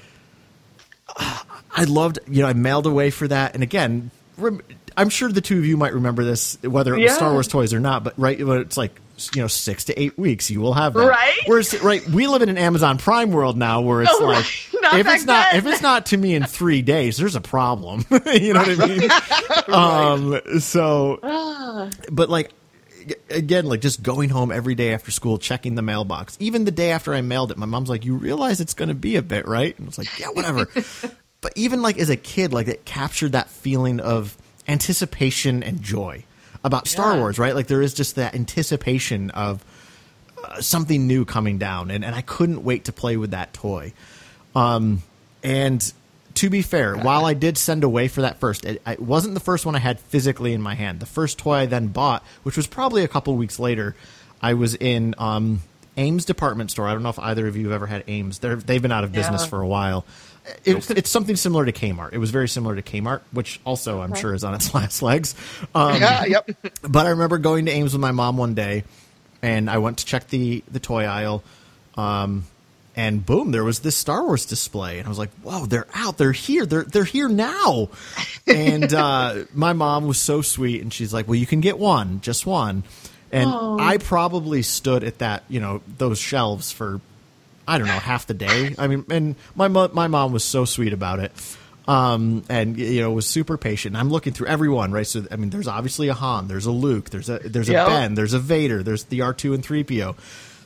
I 1.75 1.83
loved 1.85 2.19
you 2.27 2.41
know 2.41 2.47
I 2.47 2.53
mailed 2.53 2.85
away 2.87 3.09
for 3.11 3.27
that 3.27 3.53
and 3.53 3.63
again 3.63 4.11
rem- 4.37 4.61
I'm 4.97 5.09
sure 5.09 5.31
the 5.31 5.41
two 5.41 5.57
of 5.59 5.65
you 5.65 5.77
might 5.77 5.93
remember 5.93 6.23
this 6.23 6.57
whether 6.63 6.93
it 6.95 7.01
was. 7.03 7.13
Star 7.15 7.31
Wars 7.31 7.47
toys 7.47 7.73
or 7.73 7.79
not 7.79 8.03
but 8.03 8.13
right 8.17 8.39
it's 8.39 8.77
like 8.77 8.99
you 9.35 9.41
know 9.41 9.47
6 9.47 9.83
to 9.85 10.01
8 10.01 10.17
weeks 10.17 10.49
you 10.49 10.59
will 10.61 10.73
have 10.73 10.93
that 10.95 11.05
Right? 11.07 11.39
whereas 11.45 11.79
right 11.83 12.03
we 12.09 12.25
live 12.27 12.41
in 12.41 12.49
an 12.49 12.57
Amazon 12.57 12.97
Prime 12.97 13.31
world 13.31 13.55
now 13.57 13.81
where 13.81 14.01
it's 14.01 14.11
Oh, 14.13 14.25
like 14.25 14.45
right. 14.83 14.99
If 14.99 15.07
it's 15.07 15.25
not 15.25 15.51
then. 15.51 15.59
if 15.59 15.65
it's 15.71 15.81
not 15.83 16.07
to 16.07 16.17
me 16.17 16.33
in 16.33 16.43
three 16.45 16.81
days, 16.81 17.17
there's 17.17 17.35
a 17.35 17.41
problem. 17.41 18.03
you 18.33 18.53
know 18.53 18.61
what 18.63 18.79
I 18.79 18.87
mean? 18.87 19.09
Um, 19.71 20.59
so, 20.59 21.19
but 22.11 22.29
like 22.29 22.49
again, 23.29 23.65
like 23.65 23.79
just 23.81 24.01
going 24.03 24.29
home 24.29 24.51
every 24.51 24.75
day 24.75 24.93
after 24.93 25.11
school, 25.11 25.37
checking 25.37 25.75
the 25.75 25.81
mailbox. 25.81 26.35
Even 26.39 26.65
the 26.65 26.71
day 26.71 26.91
after 26.91 27.13
I 27.13 27.21
mailed 27.21 27.51
it, 27.51 27.57
my 27.57 27.65
mom's 27.67 27.89
like, 27.89 28.03
"You 28.05 28.15
realize 28.15 28.59
it's 28.59 28.73
going 28.73 28.89
to 28.89 28.95
be 28.95 29.15
a 29.17 29.21
bit, 29.21 29.47
right?" 29.47 29.77
And 29.77 29.85
I 29.85 29.87
was 29.87 29.97
like, 29.97 30.19
"Yeah, 30.19 30.29
whatever." 30.29 30.67
But 31.41 31.53
even 31.55 31.81
like 31.81 31.97
as 31.97 32.09
a 32.09 32.15
kid, 32.17 32.53
like 32.53 32.67
it 32.67 32.85
captured 32.85 33.31
that 33.33 33.49
feeling 33.49 33.99
of 33.99 34.37
anticipation 34.67 35.63
and 35.63 35.81
joy 35.81 36.23
about 36.63 36.87
Star 36.87 37.13
Yeah. 37.13 37.19
Wars, 37.19 37.39
right? 37.39 37.55
Like 37.55 37.67
there 37.67 37.81
is 37.81 37.93
just 37.93 38.15
that 38.15 38.35
anticipation 38.35 39.29
of 39.31 39.63
uh, 40.43 40.61
something 40.61 41.07
new 41.07 41.25
coming 41.25 41.57
down, 41.57 41.91
and, 41.91 42.03
and 42.05 42.15
I 42.15 42.21
couldn't 42.21 42.63
wait 42.63 42.85
to 42.85 42.91
play 42.93 43.17
with 43.17 43.31
that 43.31 43.53
toy. 43.53 43.93
Um, 44.55 45.01
and 45.43 45.91
to 46.35 46.49
be 46.49 46.61
fair, 46.61 46.95
while 46.95 47.25
I 47.25 47.33
did 47.33 47.57
send 47.57 47.83
away 47.83 48.07
for 48.07 48.21
that 48.21 48.39
first, 48.39 48.65
it, 48.65 48.81
it 48.87 48.99
wasn't 48.99 49.33
the 49.33 49.39
first 49.39 49.65
one 49.65 49.75
I 49.75 49.79
had 49.79 49.99
physically 49.99 50.53
in 50.53 50.61
my 50.61 50.75
hand. 50.75 50.99
The 50.99 51.05
first 51.05 51.37
toy 51.37 51.53
I 51.55 51.65
then 51.65 51.87
bought, 51.87 52.23
which 52.43 52.57
was 52.57 52.67
probably 52.67 53.03
a 53.03 53.07
couple 53.07 53.35
weeks 53.35 53.59
later, 53.59 53.95
I 54.41 54.53
was 54.53 54.75
in 54.75 55.13
um, 55.17 55.61
Ames 55.97 56.25
department 56.25 56.71
store. 56.71 56.87
I 56.87 56.93
don't 56.93 57.03
know 57.03 57.09
if 57.09 57.19
either 57.19 57.47
of 57.47 57.55
you 57.57 57.65
have 57.65 57.73
ever 57.73 57.87
had 57.87 58.03
Ames. 58.07 58.39
They're, 58.39 58.55
they've 58.55 58.81
been 58.81 58.91
out 58.91 59.03
of 59.03 59.11
business 59.11 59.41
Yeah. 59.43 59.47
for 59.49 59.61
a 59.61 59.67
while. 59.67 60.05
It's, 60.65 60.89
it's 60.89 61.09
something 61.09 61.35
similar 61.35 61.65
to 61.65 61.71
Kmart. 61.71 62.13
It 62.13 62.17
was 62.17 62.31
very 62.31 62.47
similar 62.47 62.75
to 62.75 62.81
Kmart, 62.81 63.21
which 63.31 63.59
also 63.65 64.01
I'm 64.01 64.15
sure 64.15 64.33
is 64.33 64.43
on 64.43 64.53
its 64.53 64.73
last 64.75 65.01
legs. 65.01 65.35
Um, 65.75 66.01
yeah, 66.01 66.25
yep. 66.25 66.49
but 66.81 67.05
I 67.05 67.09
remember 67.09 67.37
going 67.37 67.65
to 67.65 67.71
Ames 67.71 67.93
with 67.93 68.01
my 68.01 68.11
mom 68.11 68.37
one 68.37 68.55
day, 68.55 68.83
and 69.41 69.69
I 69.69 69.77
went 69.77 69.99
to 69.99 70.05
check 70.05 70.27
the 70.27 70.63
the 70.71 70.79
toy 70.79 71.05
aisle, 71.05 71.43
um, 71.95 72.45
and 72.95 73.25
boom, 73.25 73.51
there 73.51 73.63
was 73.63 73.79
this 73.79 73.95
Star 73.95 74.25
Wars 74.25 74.45
display, 74.45 74.97
and 74.97 75.05
I 75.05 75.09
was 75.09 75.19
like, 75.19 75.31
"Whoa, 75.43 75.65
they're 75.65 75.87
out! 75.93 76.17
They're 76.17 76.31
here! 76.31 76.65
They're 76.65 76.83
they're 76.83 77.03
here 77.03 77.29
now!" 77.29 77.89
and 78.47 78.93
uh, 78.93 79.45
my 79.53 79.73
mom 79.73 80.07
was 80.07 80.17
so 80.17 80.41
sweet, 80.41 80.81
and 80.81 80.91
she's 80.91 81.13
like, 81.13 81.27
"Well, 81.27 81.35
you 81.35 81.47
can 81.47 81.61
get 81.61 81.77
one, 81.77 82.21
just 82.21 82.45
one." 82.45 82.83
And 83.33 83.49
I 83.49 83.97
probably 83.97 84.61
stood 84.61 85.05
at 85.05 85.19
that, 85.19 85.43
you 85.47 85.61
know, 85.61 85.81
those 85.97 86.19
shelves 86.19 86.73
for 86.73 86.99
I 87.67 87.77
don't 87.77 87.87
know 87.87 87.93
half 87.93 88.27
the 88.27 88.33
day. 88.33 88.75
I 88.77 88.87
mean, 88.87 89.05
and 89.09 89.35
my 89.55 89.67
mo- 89.67 89.91
my 89.93 90.07
mom 90.07 90.31
was 90.33 90.43
so 90.43 90.65
sweet 90.65 90.93
about 90.93 91.19
it, 91.19 91.31
um, 91.87 92.43
and 92.49 92.77
you 92.77 93.01
know 93.01 93.11
was 93.11 93.27
super 93.27 93.57
patient. 93.57 93.95
I'm 93.95 94.09
looking 94.09 94.33
through 94.33 94.47
everyone, 94.47 94.91
right? 94.91 95.07
So 95.07 95.25
I 95.31 95.35
mean, 95.35 95.49
there's 95.49 95.67
obviously 95.67 96.07
a 96.07 96.13
Han, 96.13 96.47
there's 96.47 96.65
a 96.65 96.71
Luke, 96.71 97.09
there's 97.09 97.29
a 97.29 97.39
there's 97.39 97.69
a 97.69 97.73
Yep. 97.73 97.87
Ben, 97.87 98.13
there's 98.15 98.33
a 98.33 98.39
Vader, 98.39 98.83
there's 98.83 99.05
the 99.05 99.19
R2 99.19 99.53
and 99.53 99.63
3PO. 99.63 100.15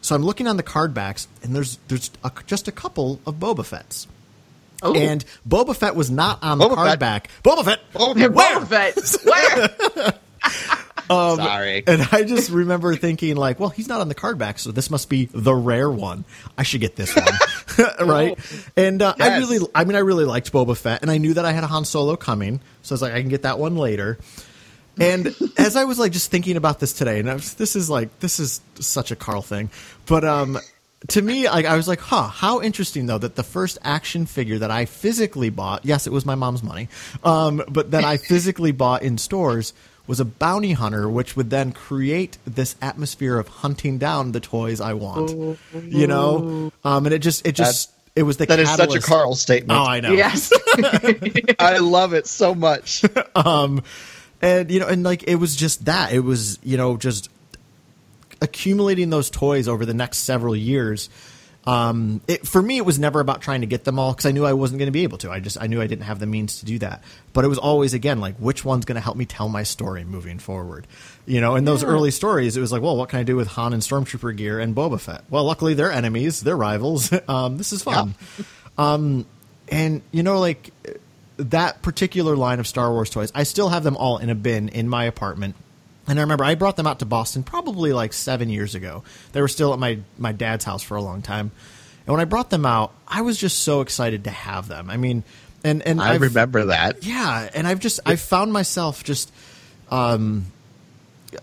So 0.01 0.15
I'm 0.15 0.23
looking 0.23 0.47
on 0.47 0.57
the 0.57 0.63
card 0.63 0.93
backs, 0.93 1.27
and 1.43 1.55
there's 1.55 1.77
there's 1.87 2.11
a, 2.23 2.31
just 2.47 2.67
a 2.67 2.71
couple 2.71 3.19
of 3.25 3.35
Boba 3.35 3.65
Fett's. 3.65 4.07
Oh. 4.83 4.93
And 4.93 5.23
Boba 5.47 5.75
Fett 5.75 5.95
was 5.95 6.11
not 6.11 6.43
on 6.43 6.59
the 6.59 6.69
card 6.69 6.89
Fett. 6.89 6.99
back. 6.99 7.29
Boba 7.43 7.63
Fett. 7.65 7.79
Boba 7.93 8.31
Where? 8.31 8.59
Boba 8.59 8.67
Fett. 8.67 9.95
Where? 9.95 10.13
Sorry. 11.35 11.83
And 11.85 12.07
I 12.11 12.23
just 12.23 12.49
remember 12.49 12.95
thinking, 12.95 13.35
like, 13.35 13.59
well, 13.59 13.69
he's 13.69 13.87
not 13.87 14.01
on 14.01 14.07
the 14.07 14.15
card 14.15 14.37
back, 14.37 14.59
so 14.59 14.71
this 14.71 14.89
must 14.89 15.09
be 15.09 15.25
the 15.25 15.53
rare 15.53 15.89
one. 15.89 16.25
I 16.57 16.63
should 16.63 16.81
get 16.81 16.95
this 16.95 17.15
one, 17.15 17.87
right? 18.07 18.39
And 18.75 19.01
uh, 19.01 19.15
I 19.19 19.37
really, 19.37 19.59
I 19.73 19.83
mean, 19.83 19.95
I 19.95 19.99
really 19.99 20.25
liked 20.25 20.51
Boba 20.51 20.77
Fett, 20.77 21.01
and 21.01 21.11
I 21.11 21.17
knew 21.17 21.33
that 21.33 21.45
I 21.45 21.51
had 21.51 21.63
a 21.63 21.67
Han 21.67 21.85
Solo 21.85 22.15
coming, 22.15 22.59
so 22.81 22.93
I 22.93 22.95
was 22.95 23.01
like, 23.01 23.13
I 23.13 23.21
can 23.21 23.29
get 23.29 23.43
that 23.43 23.59
one 23.59 23.75
later. 23.75 24.17
And 24.99 25.35
as 25.57 25.75
I 25.75 25.83
was 25.83 25.99
like 25.99 26.11
just 26.11 26.31
thinking 26.31 26.57
about 26.57 26.79
this 26.79 26.93
today, 26.93 27.19
and 27.19 27.29
I 27.29 27.33
was, 27.35 27.53
this 27.55 27.75
is 27.75 27.89
like 27.89 28.19
this 28.19 28.39
is 28.39 28.61
such 28.79 29.11
a 29.11 29.15
Carl 29.15 29.41
thing, 29.41 29.69
but 30.05 30.23
um, 30.23 30.57
to 31.09 31.21
me, 31.21 31.49
like 31.49 31.65
I 31.65 31.75
was 31.75 31.87
like, 31.87 31.99
huh, 31.99 32.27
how 32.27 32.61
interesting 32.61 33.05
though 33.05 33.17
that 33.17 33.35
the 33.35 33.43
first 33.43 33.77
action 33.83 34.25
figure 34.25 34.59
that 34.59 34.71
I 34.71 34.85
physically 34.85 35.49
bought, 35.49 35.85
yes, 35.85 36.07
it 36.07 36.13
was 36.13 36.25
my 36.25 36.35
mom's 36.35 36.63
money, 36.63 36.89
um, 37.23 37.63
but 37.67 37.91
that 37.91 38.03
I 38.03 38.17
physically 38.17 38.71
bought 38.71 39.03
in 39.03 39.17
stores 39.17 39.73
was 40.07 40.19
a 40.19 40.25
bounty 40.25 40.73
hunter, 40.73 41.09
which 41.09 41.35
would 41.35 41.49
then 41.49 41.71
create 41.71 42.37
this 42.45 42.75
atmosphere 42.81 43.37
of 43.37 43.47
hunting 43.47 43.97
down 43.97 44.31
the 44.31 44.39
toys 44.39 44.79
I 44.79 44.93
want, 44.93 45.57
you 45.73 46.07
know, 46.07 46.71
um, 46.83 47.05
and 47.05 47.13
it 47.13 47.19
just 47.19 47.45
it 47.45 47.53
just 47.53 47.91
it 48.15 48.23
was 48.23 48.37
the 48.37 48.45
That 48.45 48.59
is 48.59 48.69
such 48.69 48.95
a 48.95 49.01
Carl 49.01 49.35
statement. 49.35 49.77
Oh, 49.77 49.83
I 49.83 49.99
know. 49.99 50.11
yes. 50.11 50.51
I 51.59 51.79
love 51.79 52.13
it 52.13 52.27
so 52.27 52.55
much. 52.55 53.03
and 54.41 54.71
you 54.71 54.79
know 54.79 54.87
and 54.87 55.03
like 55.03 55.23
it 55.23 55.35
was 55.35 55.55
just 55.55 55.85
that 55.85 56.13
it 56.13 56.19
was 56.19 56.59
you 56.63 56.77
know 56.77 56.97
just 56.97 57.29
accumulating 58.41 59.09
those 59.09 59.29
toys 59.29 59.67
over 59.67 59.85
the 59.85 59.93
next 59.93 60.19
several 60.19 60.55
years 60.55 61.09
Um, 61.67 62.21
it, 62.27 62.47
for 62.47 62.61
me, 62.61 62.77
it 62.77 62.85
was 62.85 62.99
never 62.99 63.19
about 63.19 63.41
trying 63.41 63.61
to 63.61 63.67
get 63.67 63.85
them 63.85 63.97
all 63.97 64.11
because 64.11 64.25
I 64.27 64.31
knew 64.31 64.45
I 64.45 64.53
wasn't 64.53 64.77
going 64.79 64.87
to 64.87 64.91
be 64.91 65.03
able 65.03 65.17
to. 65.19 65.31
I 65.31 65.39
just 65.39 65.59
I 65.59 65.67
knew 65.67 65.81
I 65.81 65.87
didn't 65.87 66.05
have 66.05 66.19
the 66.19 66.27
means 66.27 66.59
to 66.59 66.65
do 66.65 66.77
that. 66.79 67.03
But 67.33 67.43
it 67.43 67.47
was 67.47 67.57
always 67.57 67.93
again 67.93 68.19
like 68.19 68.35
which 68.37 68.63
one's 68.63 68.85
going 68.85 68.95
to 68.95 69.01
help 69.01 69.17
me 69.17 69.25
tell 69.25 69.49
my 69.49 69.63
story 69.63 70.03
moving 70.03 70.37
forward. 70.37 70.85
You 71.25 71.41
know, 71.41 71.55
in 71.55 71.65
those 71.65 71.83
early 71.83 72.11
stories, 72.11 72.55
it 72.55 72.61
was 72.61 72.71
like, 72.71 72.83
well, 72.83 72.95
what 72.95 73.09
can 73.09 73.19
I 73.19 73.23
do 73.23 73.35
with 73.35 73.47
Han 73.49 73.73
and 73.73 73.81
Stormtrooper 73.81 74.35
gear 74.37 74.59
and 74.59 74.75
Boba 74.75 74.99
Fett? 74.99 75.23
Well, 75.29 75.43
luckily 75.43 75.73
they're 75.73 75.91
enemies, 75.91 76.41
they're 76.41 76.57
rivals. 76.57 77.11
um, 77.27 77.57
this 77.57 77.73
is 77.73 77.81
fun. 77.81 78.13
Um, 78.77 79.25
and 79.67 80.03
you 80.11 80.21
know, 80.21 80.39
like 80.39 80.71
that 81.37 81.81
particular 81.81 82.35
line 82.35 82.59
of 82.59 82.67
Star 82.67 82.91
Wars 82.91 83.09
toys, 83.09 83.31
I 83.33 83.43
still 83.43 83.69
have 83.69 83.83
them 83.83 83.97
all 83.97 84.19
in 84.19 84.29
a 84.29 84.35
bin 84.35 84.69
in 84.69 84.87
my 84.87 85.05
apartment. 85.05 85.55
And 86.07 86.19
I 86.19 86.21
remember 86.21 86.43
I 86.43 86.55
brought 86.55 86.75
them 86.75 86.85
out 86.87 86.99
to 86.99 87.05
Boston 87.05 87.43
probably 87.43 87.91
like 87.93 88.13
seven 88.13 88.49
years 88.49 88.75
ago. 88.75 89.03
They 89.31 89.41
were 89.41 89.47
still 89.47 89.73
at 89.73 89.79
my, 89.79 89.99
my 90.17 90.31
dad's 90.31 90.63
house 90.65 90.83
for 90.83 90.95
a 90.97 91.01
long 91.01 91.21
time. 91.21 91.51
And 92.05 92.13
when 92.13 92.19
I 92.19 92.25
brought 92.25 92.51
them 92.51 92.65
out, 92.65 92.93
I 93.07 93.21
was 93.21 93.37
just 93.39 93.59
so 93.63 93.81
excited 93.81 94.25
to 94.25 94.29
have 94.29 94.67
them. 94.67 94.89
I 94.91 94.97
mean, 94.97 95.23
and, 95.63 95.81
and 95.81 95.99
I 95.99 96.11
I've- 96.13 96.25
remember 96.27 96.65
that. 96.65 97.03
yeah, 97.03 97.49
and 97.55 97.67
I've 97.67 97.79
just 97.79 97.99
I've 98.05 98.19
found 98.21 98.53
myself 98.53 99.03
just 99.03 99.31
um 99.89 100.45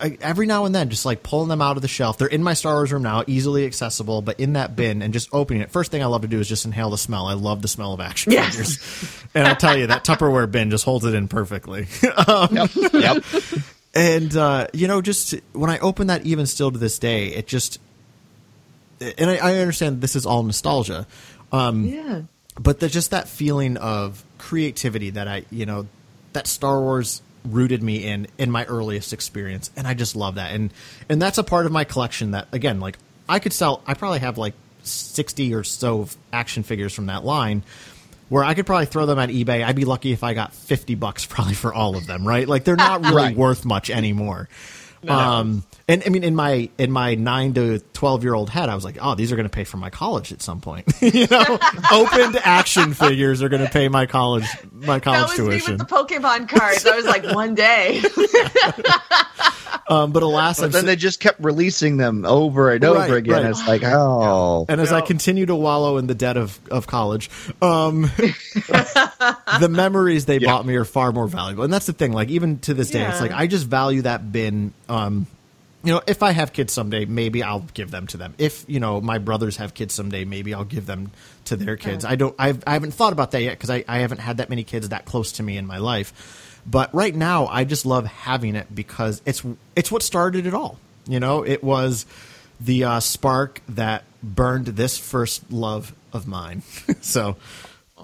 I, 0.01 0.17
every 0.21 0.47
now 0.47 0.65
and 0.65 0.73
then 0.73 0.89
just 0.89 1.05
like 1.05 1.21
pulling 1.21 1.49
them 1.49 1.61
out 1.61 1.75
of 1.75 1.81
the 1.81 1.87
shelf. 1.89 2.17
They're 2.17 2.27
in 2.29 2.41
my 2.41 2.53
Star 2.55 2.75
Wars 2.75 2.91
room 2.91 3.03
now, 3.03 3.23
easily 3.27 3.65
accessible, 3.65 4.21
but 4.23 4.39
in 4.39 4.53
that 4.53 4.75
bin 4.77 5.01
and 5.03 5.13
just 5.13 5.29
opening 5.33 5.61
it. 5.61 5.69
First 5.71 5.91
thing 5.91 6.01
I 6.01 6.05
love 6.07 6.21
to 6.23 6.27
do 6.27 6.39
is 6.39 6.47
just 6.47 6.65
inhale 6.65 6.89
the 6.89 6.97
smell. 6.97 7.27
I 7.27 7.33
love 7.33 7.61
the 7.61 7.67
smell 7.67 7.93
of 7.93 7.99
action 7.99 8.31
Yes. 8.31 8.55
figures. 8.55 9.23
And 9.35 9.45
I 9.45 9.53
tell 9.53 9.77
you 9.77 9.87
that 9.87 10.03
Tupperware 10.05 10.49
bin 10.49 10.71
just 10.71 10.85
holds 10.85 11.03
it 11.05 11.13
in 11.13 11.27
perfectly. 11.27 11.87
Um, 12.27 12.55
Yep. 12.93 13.23
And 13.93 14.35
uh, 14.35 14.67
you 14.73 14.87
know, 14.87 15.01
just 15.01 15.35
when 15.53 15.69
I 15.69 15.79
open 15.79 16.07
that, 16.07 16.25
even 16.25 16.45
still 16.45 16.71
to 16.71 16.77
this 16.77 16.99
day, 16.99 17.27
it 17.27 17.47
just. 17.47 17.79
And 19.17 19.29
I, 19.29 19.35
I 19.37 19.57
understand 19.57 19.99
this 20.01 20.15
is 20.15 20.25
all 20.25 20.43
nostalgia, 20.43 21.05
um, 21.51 21.83
Yeah. 21.85 22.21
but 22.57 22.79
there's 22.79 22.93
just 22.93 23.11
that 23.11 23.27
feeling 23.27 23.75
of 23.75 24.23
creativity 24.37 25.09
that 25.09 25.27
I, 25.27 25.43
you 25.51 25.65
know, 25.65 25.87
that 26.31 26.47
Star 26.47 26.79
Wars 26.79 27.21
rooted 27.43 27.83
me 27.83 28.05
in 28.05 28.27
in 28.37 28.49
my 28.49 28.63
earliest 28.65 29.11
experience, 29.11 29.71
and 29.75 29.85
I 29.87 29.93
just 29.93 30.15
love 30.15 30.35
that. 30.35 30.53
And 30.55 30.71
and 31.09 31.21
that's 31.21 31.37
a 31.37 31.43
part 31.43 31.65
of 31.65 31.71
my 31.73 31.83
collection 31.83 32.31
that 32.31 32.47
again, 32.53 32.79
like 32.79 32.97
I 33.27 33.39
could 33.39 33.51
sell. 33.51 33.81
I 33.85 33.93
probably 33.93 34.19
have 34.19 34.37
like 34.37 34.53
sixty 34.83 35.53
or 35.53 35.63
so 35.65 36.07
action 36.31 36.63
figures 36.63 36.93
from 36.93 37.07
that 37.07 37.25
line. 37.25 37.63
Where 38.29 38.43
I 38.43 38.53
could 38.53 38.65
probably 38.65 38.85
throw 38.87 39.05
them 39.05 39.19
on 39.19 39.29
eBay. 39.29 39.63
I'd 39.63 39.75
be 39.75 39.85
lucky 39.85 40.11
if 40.11 40.23
I 40.23 40.33
got 40.33 40.53
fifty 40.53 40.95
bucks 40.95 41.25
probably 41.25 41.53
for 41.53 41.73
all 41.73 41.95
of 41.95 42.07
them, 42.07 42.27
right? 42.27 42.47
Like 42.47 42.63
they're 42.63 42.75
not 42.75 43.01
really 43.01 43.15
Right. 43.23 43.35
worth 43.35 43.65
much 43.65 43.89
anymore. 43.89 44.49
Um, 45.07 45.63
and 45.87 46.03
I 46.05 46.09
mean, 46.09 46.23
in 46.23 46.35
my 46.35 46.69
in 46.77 46.91
my 46.91 47.15
nine 47.15 47.53
to 47.55 47.79
twelve 47.93 48.23
year 48.23 48.33
old 48.33 48.49
head, 48.49 48.69
I 48.69 48.75
was 48.75 48.83
like, 48.85 48.97
"Oh, 49.01 49.15
these 49.15 49.31
are 49.31 49.35
going 49.35 49.47
to 49.49 49.53
pay 49.53 49.63
for 49.65 49.77
my 49.77 49.89
college 49.89 50.31
at 50.31 50.41
some 50.41 50.61
point." 50.61 50.85
you 51.01 51.27
know, 51.29 51.59
opened 51.91 52.37
action 52.43 52.93
figures 52.93 53.41
are 53.43 53.49
going 53.49 53.63
to 53.63 53.69
pay 53.69 53.89
my 53.89 54.05
college 54.05 54.45
my 54.71 54.95
That 54.99 55.03
college 55.03 55.29
was 55.31 55.39
me 55.39 55.45
tuition. 55.45 55.77
with 55.77 55.87
the 55.87 55.93
Pokemon 55.95 56.47
cards. 56.49 56.85
I 56.85 56.95
was 56.95 57.05
like, 57.05 57.25
one 57.33 57.55
day. 57.55 58.01
Um, 59.85 60.13
but 60.13 60.23
alas, 60.23 60.61
But 60.61 60.71
then 60.71 60.81
si- 60.83 60.87
they 60.87 60.95
just 60.95 61.19
kept 61.19 61.41
releasing 61.43 61.97
them 61.97 62.23
over 62.25 62.71
and 62.71 62.83
over 62.85 62.99
Right, 62.99 63.11
again. 63.11 63.33
right. 63.43 63.45
It's 63.49 63.67
like, 63.67 63.83
oh, 63.83 64.65
and 64.69 64.79
as 64.79 64.93
I 64.93 65.01
continue 65.01 65.45
to 65.45 65.55
wallow 65.55 65.97
in 65.97 66.07
the 66.07 66.15
debt 66.15 66.37
of, 66.37 66.57
of 66.71 66.87
college, 66.87 67.29
um, 67.61 68.03
the 69.59 69.67
memories 69.69 70.25
they 70.25 70.39
bought 70.39 70.65
me 70.65 70.75
are 70.75 70.85
far 70.85 71.11
more 71.11 71.27
valuable. 71.27 71.65
And 71.65 71.73
that's 71.73 71.85
the 71.85 71.91
thing. 71.93 72.13
Like 72.13 72.29
even 72.29 72.59
to 72.59 72.73
this 72.73 72.91
day, 72.91 73.05
it's 73.05 73.19
like 73.19 73.31
I 73.33 73.45
just 73.47 73.67
value 73.67 74.03
that 74.03 74.31
bin. 74.31 74.73
Um, 74.87 75.27
you 75.83 75.91
know, 75.91 76.01
if 76.07 76.23
I 76.23 76.31
have 76.31 76.53
kids 76.53 76.71
someday, 76.71 77.05
maybe 77.05 77.43
I'll 77.43 77.65
give 77.73 77.91
them 77.91 78.07
to 78.07 78.17
them. 78.17 78.33
If 78.37 78.63
you 78.67 78.79
know 78.79 79.01
my 79.01 79.17
brothers 79.17 79.57
have 79.57 79.73
kids 79.73 79.93
someday, 79.93 80.23
maybe 80.23 80.53
I'll 80.53 80.63
give 80.63 80.85
them 80.85 81.11
to 81.45 81.57
their 81.57 81.75
kids. 81.75 82.05
I 82.05 82.15
don't. 82.15 82.33
I've, 82.39 82.63
I 82.65 82.73
haven't 82.73 82.93
thought 82.93 83.11
about 83.11 83.31
that 83.31 83.41
yet 83.41 83.51
because 83.51 83.69
I, 83.69 83.83
I 83.87 83.99
haven't 83.99 84.19
had 84.19 84.37
that 84.37 84.49
many 84.49 84.63
kids 84.63 84.89
that 84.89 85.05
close 85.05 85.33
to 85.33 85.43
me 85.43 85.57
in 85.57 85.67
my 85.67 85.77
life. 85.77 86.61
But 86.65 86.93
right 86.95 87.13
now, 87.13 87.47
I 87.47 87.65
just 87.65 87.85
love 87.85 88.05
having 88.05 88.55
it 88.55 88.73
because 88.73 89.21
it's 89.25 89.43
it's 89.75 89.91
what 89.91 90.03
started 90.03 90.45
it 90.45 90.53
all. 90.53 90.79
You 91.05 91.19
know, 91.19 91.43
it 91.43 91.61
was 91.61 92.05
the 92.61 92.85
uh, 92.85 92.99
spark 93.01 93.61
that 93.69 94.05
burned 94.23 94.67
this 94.67 94.97
first 94.97 95.51
love 95.51 95.93
of 96.13 96.27
mine. 96.27 96.61
so 97.01 97.35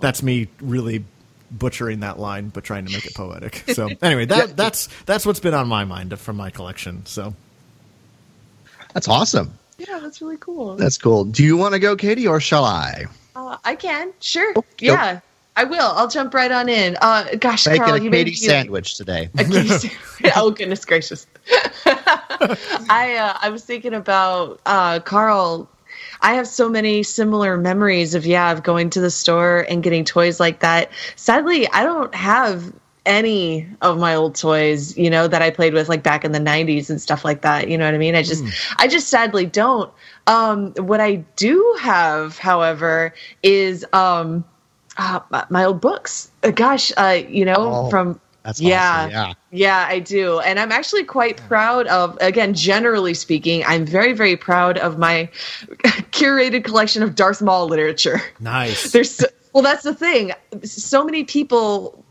that's 0.02 0.22
me 0.22 0.50
really 0.60 1.06
butchering 1.50 2.02
that 2.02 2.20
line, 2.20 2.50
but 2.50 2.66
trying 2.66 2.86
to 2.86 2.92
make 2.92 3.06
it 3.06 3.16
poetic. 3.16 3.64
So 3.70 3.90
anyway, 4.02 4.26
that 4.26 4.58
that's 4.58 4.90
that's 5.06 5.26
what's 5.26 5.40
been 5.40 5.54
on 5.54 5.70
my 5.70 5.86
mind 5.86 6.18
from 6.20 6.36
my 6.36 6.50
collection. 6.50 7.06
So 7.06 7.34
that's 8.94 9.08
awesome. 9.08 9.54
yeah, 9.78 10.00
that's 10.00 10.22
really 10.22 10.38
cool. 10.38 10.76
That's 10.76 10.98
cool. 10.98 11.26
Do 11.26 11.44
you 11.44 11.58
want 11.58 11.74
to 11.74 11.80
go, 11.80 11.96
Katie, 11.96 12.28
or 12.28 12.40
shall 12.40 12.66
I? 12.66 13.06
Uh, 13.36 13.58
I 13.64 13.76
can. 13.76 14.14
Sure. 14.20 14.54
Oh, 14.56 14.64
yeah. 14.80 15.22
I 15.56 15.66
will. 15.66 15.92
I'll 15.92 16.08
jump 16.08 16.34
right 16.34 16.52
on 16.52 16.70
in. 16.70 16.98
Uh, 17.02 17.36
gosh, 17.38 17.68
Making 17.68 17.84
Carl, 17.84 17.96
a 17.96 18.02
you 18.02 18.10
made 18.10 18.28
a 18.28 18.30
me 18.30 18.36
sandwich 18.36 18.96
today. 18.96 19.30
Katie 19.38 19.92
oh 20.38 20.52
goodness 20.52 20.86
gracious! 20.86 21.28
I 21.86 23.18
uh, 23.20 23.38
I 23.42 23.50
was 23.50 23.66
thinking 23.66 23.94
about 23.94 24.62
uh, 24.66 25.02
Carl. 25.02 25.70
I 26.22 26.36
have 26.36 26.48
so 26.48 26.70
many 26.70 27.04
similar 27.04 27.58
memories 27.58 28.16
of 28.16 28.26
yeah 28.26 28.54
of 28.54 28.64
going 28.64 28.90
to 28.92 29.02
the 29.02 29.12
store 29.12 29.66
and 29.68 29.84
getting 29.84 30.06
toys 30.06 30.40
like 30.40 30.62
that. 30.62 30.92
Sadly, 31.18 31.68
I 31.68 31.84
don't 31.84 32.16
have 32.16 32.72
any 33.06 33.68
of 33.82 33.98
my 33.98 34.14
old 34.16 34.36
toys, 34.36 34.98
you 34.98 35.10
know, 35.10 35.28
that 35.28 35.42
I 35.42 35.50
played 35.50 35.74
with 35.74 35.90
like 35.90 36.04
back 36.04 36.24
in 36.26 36.32
the 36.32 36.40
90s 36.40 36.90
and 36.90 37.02
stuff 37.02 37.24
like 37.26 37.42
that. 37.42 37.68
You 37.70 37.78
know 37.78 37.86
what 37.86 37.94
I 37.94 37.98
mean? 37.98 38.16
I 38.16 38.24
just 38.24 38.44
I 38.78 38.88
just 38.88 39.08
sadly 39.08 39.46
don't. 39.46 39.92
Um 40.28 40.74
what 40.78 41.00
I 41.02 41.16
do 41.36 41.78
have, 41.80 42.38
however, 42.38 43.14
is 43.44 43.86
um 43.94 44.44
uh, 44.98 45.20
my- 45.50 45.64
old 45.64 45.80
books. 45.80 46.30
Uh, 46.44 46.52
gosh, 46.52 46.92
uh, 46.98 47.18
you 47.30 47.46
know, 47.46 47.56
Oh, 47.58 47.90
from 47.90 48.20
That's 48.44 48.60
yeah, 48.60 48.92
awesome. 48.98 49.12
Yeah. 49.12 49.34
yeah, 49.52 49.88
I 49.90 50.00
do. 50.00 50.40
And 50.42 50.60
I'm 50.60 50.74
actually 50.74 51.06
quite 51.06 51.38
proud 51.48 51.88
of, 51.88 52.18
again, 52.20 52.54
generally 52.54 53.14
speaking, 53.14 53.64
I'm 53.66 53.86
very, 53.86 54.12
very 54.12 54.36
proud 54.36 54.78
of 54.78 54.98
my 54.98 55.30
curated 56.12 56.66
collection 56.66 57.02
of 57.02 57.16
Darth 57.16 57.42
Maul 57.42 57.68
literature. 57.68 58.22
nice. 58.42 58.92
There's, 58.92 59.12
so, 59.12 59.26
well, 59.54 59.64
that's 59.64 59.84
the 59.84 59.96
thing. 59.96 60.34
So 60.64 61.06
many 61.06 61.24
people 61.24 62.04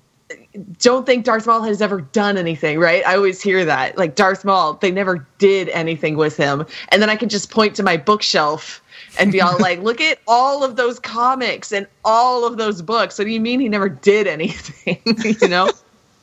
don't 0.79 1.05
think 1.07 1.25
Darth 1.25 1.47
Maul 1.47 1.63
has 1.63 1.81
ever 1.83 2.01
done 2.01 2.37
anything, 2.39 2.79
right? 2.79 3.05
I 3.07 3.17
always 3.17 3.41
hear 3.41 3.65
that. 3.67 3.97
Like 3.99 4.15
Darth 4.15 4.45
Maul, 4.45 4.75
they 4.75 4.91
never 4.91 5.27
did 5.39 5.69
anything 5.69 6.17
with 6.17 6.37
him. 6.37 6.67
And 6.89 7.01
then 7.03 7.11
I 7.11 7.17
can 7.17 7.29
just 7.29 7.51
point 7.51 7.77
to 7.77 7.83
my 7.83 7.97
bookshelf 7.97 8.83
and 9.19 9.31
be 9.31 9.41
all 9.41 9.59
like, 9.61 9.81
look 9.83 10.01
at 10.01 10.19
all 10.27 10.65
of 10.65 10.77
those 10.77 10.99
comics 10.99 11.71
and 11.73 11.87
all 12.05 12.45
of 12.47 12.57
those 12.57 12.83
books. 12.83 13.19
What 13.19 13.27
do 13.27 13.31
you 13.31 13.41
mean 13.41 13.61
he 13.61 13.69
never 13.69 13.89
did 13.89 14.27
anything? 14.27 15.01
you 15.41 15.49
know? 15.49 15.71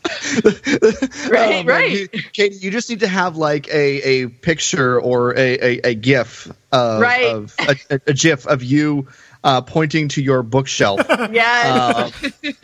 right, 1.30 1.64
Oh, 1.64 1.64
right. 1.66 1.92
you- 1.92 2.08
Katie, 2.34 2.56
you 2.58 2.72
just 2.72 2.90
need 2.90 3.00
to 3.00 3.08
have 3.08 3.38
like 3.38 3.68
a, 3.70 4.02
a 4.24 4.28
picture 4.28 5.00
or 5.00 5.32
a, 5.38 5.58
a, 5.78 5.80
a 5.90 5.96
GIF 5.96 6.52
of, 6.72 7.02
Right. 7.02 7.26
of 7.26 7.56
a, 7.60 7.76
a, 7.90 8.00
a 8.08 8.14
GIF 8.14 8.46
of 8.48 8.64
you 8.64 9.08
uh, 9.46 9.62
pointing 9.62 10.08
to 10.10 10.22
your 10.22 10.44
bookshelf 10.44 11.00
yes. 11.32 12.12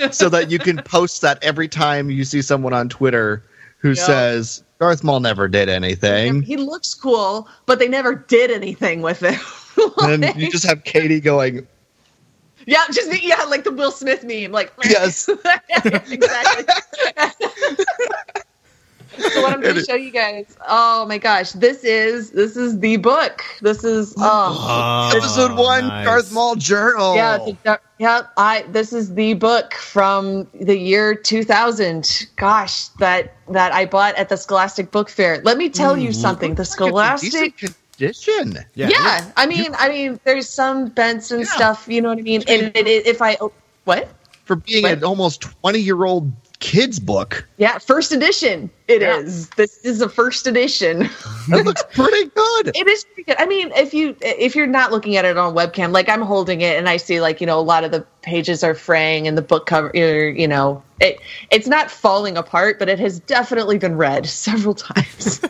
uh, 0.02 0.10
so 0.12 0.28
that 0.30 0.50
you 0.52 0.60
can 0.60 0.78
post 0.78 1.22
that 1.22 1.42
every 1.44 1.68
time 1.68 2.10
you 2.10 2.26
see 2.26 2.42
someone 2.42 2.74
on 2.74 2.90
Twitter 2.90 3.44
who 3.78 3.90
Yep. 3.90 3.98
says 3.98 4.64
Darth 4.80 5.04
Maul 5.04 5.20
never 5.20 5.48
did 5.48 5.70
anything. 5.70 6.42
he 6.42 6.58
looks 6.58 6.94
cool, 6.96 7.48
but 7.68 7.78
they 7.80 7.88
never 7.88 8.16
did 8.16 8.50
anything 8.52 9.02
with 9.02 9.20
him. 9.22 9.40
and 10.02 10.26
you 10.36 10.50
just 10.52 10.66
have 10.66 10.84
Katie 10.84 11.20
going, 11.20 11.66
yeah, 12.66 12.84
just 12.92 13.24
yeah, 13.24 13.44
like 13.44 13.64
the 13.64 13.72
Will 13.72 13.92
Smith 13.92 14.24
meme, 14.24 14.52
like 14.52 14.74
Yes. 14.84 15.30
exactly. 15.86 16.66
So 19.18 19.42
what 19.42 19.54
I'm 19.54 19.62
going 19.62 19.76
to 19.82 19.84
show 19.84 19.96
you 19.96 20.12
guys. 20.12 20.58
Oh 20.68 21.06
my 21.06 21.18
gosh, 21.18 21.52
this 21.52 21.84
is 21.84 22.32
this 22.32 22.56
is 22.56 22.80
the 22.80 22.98
book. 22.98 23.44
This 23.62 23.84
is 23.84 24.14
oh 24.18 24.22
ah, 24.22 25.10
episode 25.16 25.58
one, 25.58 25.88
nice. 25.88 26.06
Darth 26.06 26.32
Maul 26.34 26.56
Journal. 26.56 27.16
yeah, 27.16 27.38
the, 27.38 27.58
the- 27.64 27.80
yeah. 28.00 28.22
I 28.38 28.64
this 28.70 28.94
is 28.94 29.14
the 29.14 29.34
book 29.36 29.74
from 29.74 30.48
the 30.54 30.78
year 30.78 31.16
2000. 31.16 32.28
Gosh, 32.36 32.88
that 33.00 33.36
that 33.50 33.74
I 33.74 33.86
bought 33.86 34.16
at 34.16 34.30
the 34.30 34.38
Scholastic 34.38 34.92
Book 34.92 35.10
Fair. 35.10 35.42
Let 35.44 35.58
me 35.58 35.70
tell 35.70 35.98
you 35.98 36.10
hmm. 36.10 36.14
something. 36.14 36.56
The 36.56 36.62
Looks 36.62 36.80
like 36.80 37.24
it's 37.24 37.24
in 37.24 37.30
Scholastic 37.30 37.76
condition. 37.98 38.66
yeah, 38.74 39.32
I 39.38 39.46
mean, 39.46 39.76
I 39.78 39.90
mean, 39.90 40.20
there's 40.24 40.50
some 40.50 40.88
bents 40.88 41.32
and 41.32 41.42
Yeah. 41.42 41.48
stuff. 41.48 41.86
You 41.88 42.02
know 42.02 42.10
what 42.10 42.18
I 42.18 42.22
mean? 42.22 42.44
And 42.48 42.72
it, 42.76 42.88
it, 42.88 43.06
if 43.06 43.22
I 43.22 43.38
oh, 43.42 43.52
what? 43.86 44.10
For 44.46 44.56
being 44.56 44.84
What? 44.84 44.94
an 44.94 45.04
almost 45.04 45.42
20 45.42 45.80
year 45.80 46.04
old 46.04 46.32
kid's 46.62 47.00
book, 47.00 47.46
Yeah, 47.58 47.78
first 47.80 48.14
edition. 48.14 48.70
It 48.88 49.02
is. 49.02 49.48
Yeah. 49.48 49.54
This 49.58 49.78
is 49.80 50.00
a 50.00 50.08
first 50.08 50.48
edition. 50.48 51.02
it 51.50 51.66
looks 51.66 51.84
pretty 51.92 52.30
good. 52.30 52.72
it 52.76 52.88
is 52.88 53.04
pretty 53.04 53.24
good. 53.24 53.36
I 53.38 53.46
mean, 53.46 53.72
if 53.76 53.94
you 53.94 54.16
if 54.22 54.56
you're 54.56 54.68
not 54.68 54.92
looking 54.92 55.18
at 55.18 55.26
it 55.26 55.38
on 55.38 55.54
webcam, 55.54 55.92
like 55.92 56.08
I'm 56.08 56.22
holding 56.22 56.62
it 56.62 56.78
and 56.78 56.88
I 56.88 56.98
see 56.98 57.20
like 57.20 57.42
you 57.42 57.48
know 57.48 57.60
a 57.60 57.62
lot 57.62 57.84
of 57.84 57.92
the 57.92 58.06
pages 58.22 58.64
are 58.64 58.76
fraying 58.76 59.28
and 59.28 59.38
the 59.38 59.42
book 59.42 59.66
cover, 59.66 59.92
er, 59.96 60.30
you 60.30 60.48
know, 60.48 60.82
it 61.02 61.20
it's 61.50 61.68
not 61.68 61.92
falling 61.92 62.38
apart, 62.38 62.80
but 62.80 62.88
it 62.88 63.00
has 63.00 63.20
definitely 63.20 63.78
been 63.78 63.98
read 63.98 64.26
several 64.30 64.76
times. 64.76 65.42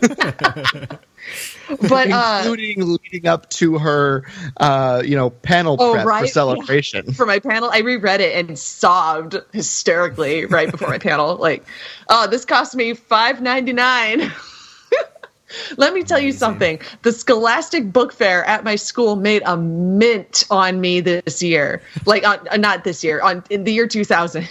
But 1.89 2.11
uh, 2.11 2.39
including 2.39 2.97
leading 3.03 3.27
up 3.27 3.49
to 3.51 3.77
her, 3.77 4.23
uh, 4.57 5.01
you 5.05 5.15
know, 5.15 5.29
panel 5.29 5.77
Oh, 5.79 5.93
prep 5.93 6.21
for 6.21 6.27
celebration. 6.27 7.13
for 7.13 7.25
my 7.25 7.39
panel, 7.39 7.69
I 7.71 7.79
reread 7.79 8.21
it 8.21 8.35
and 8.35 8.57
sobbed 8.57 9.37
hysterically 9.53 10.45
right 10.45 10.69
before 10.69 10.89
my 10.89 10.97
panel. 10.97 11.35
Like, 11.35 11.63
oh, 12.09 12.27
this 12.27 12.45
cost 12.45 12.75
me 12.75 12.93
five 12.93 13.41
ninety 13.41 13.73
nine. 13.73 14.31
Let 15.77 15.93
me 15.93 16.03
tell 16.03 16.19
you 16.19 16.31
something. 16.31 16.79
The 17.01 17.11
Scholastic 17.11 17.91
Book 17.91 18.13
Fair 18.13 18.45
at 18.45 18.63
my 18.63 18.75
school 18.75 19.15
made 19.17 19.41
a 19.45 19.57
mint 19.57 20.45
on 20.49 20.79
me 20.79 21.01
this 21.01 21.43
year. 21.43 21.81
Like, 22.05 22.23
uh, 22.23 22.37
uh, 22.49 22.57
not 22.57 22.83
this 22.83 23.03
year, 23.03 23.21
on 23.21 23.43
in 23.49 23.63
the 23.63 23.73
year 23.73 23.87
two 23.87 24.05
thousand. 24.05 24.47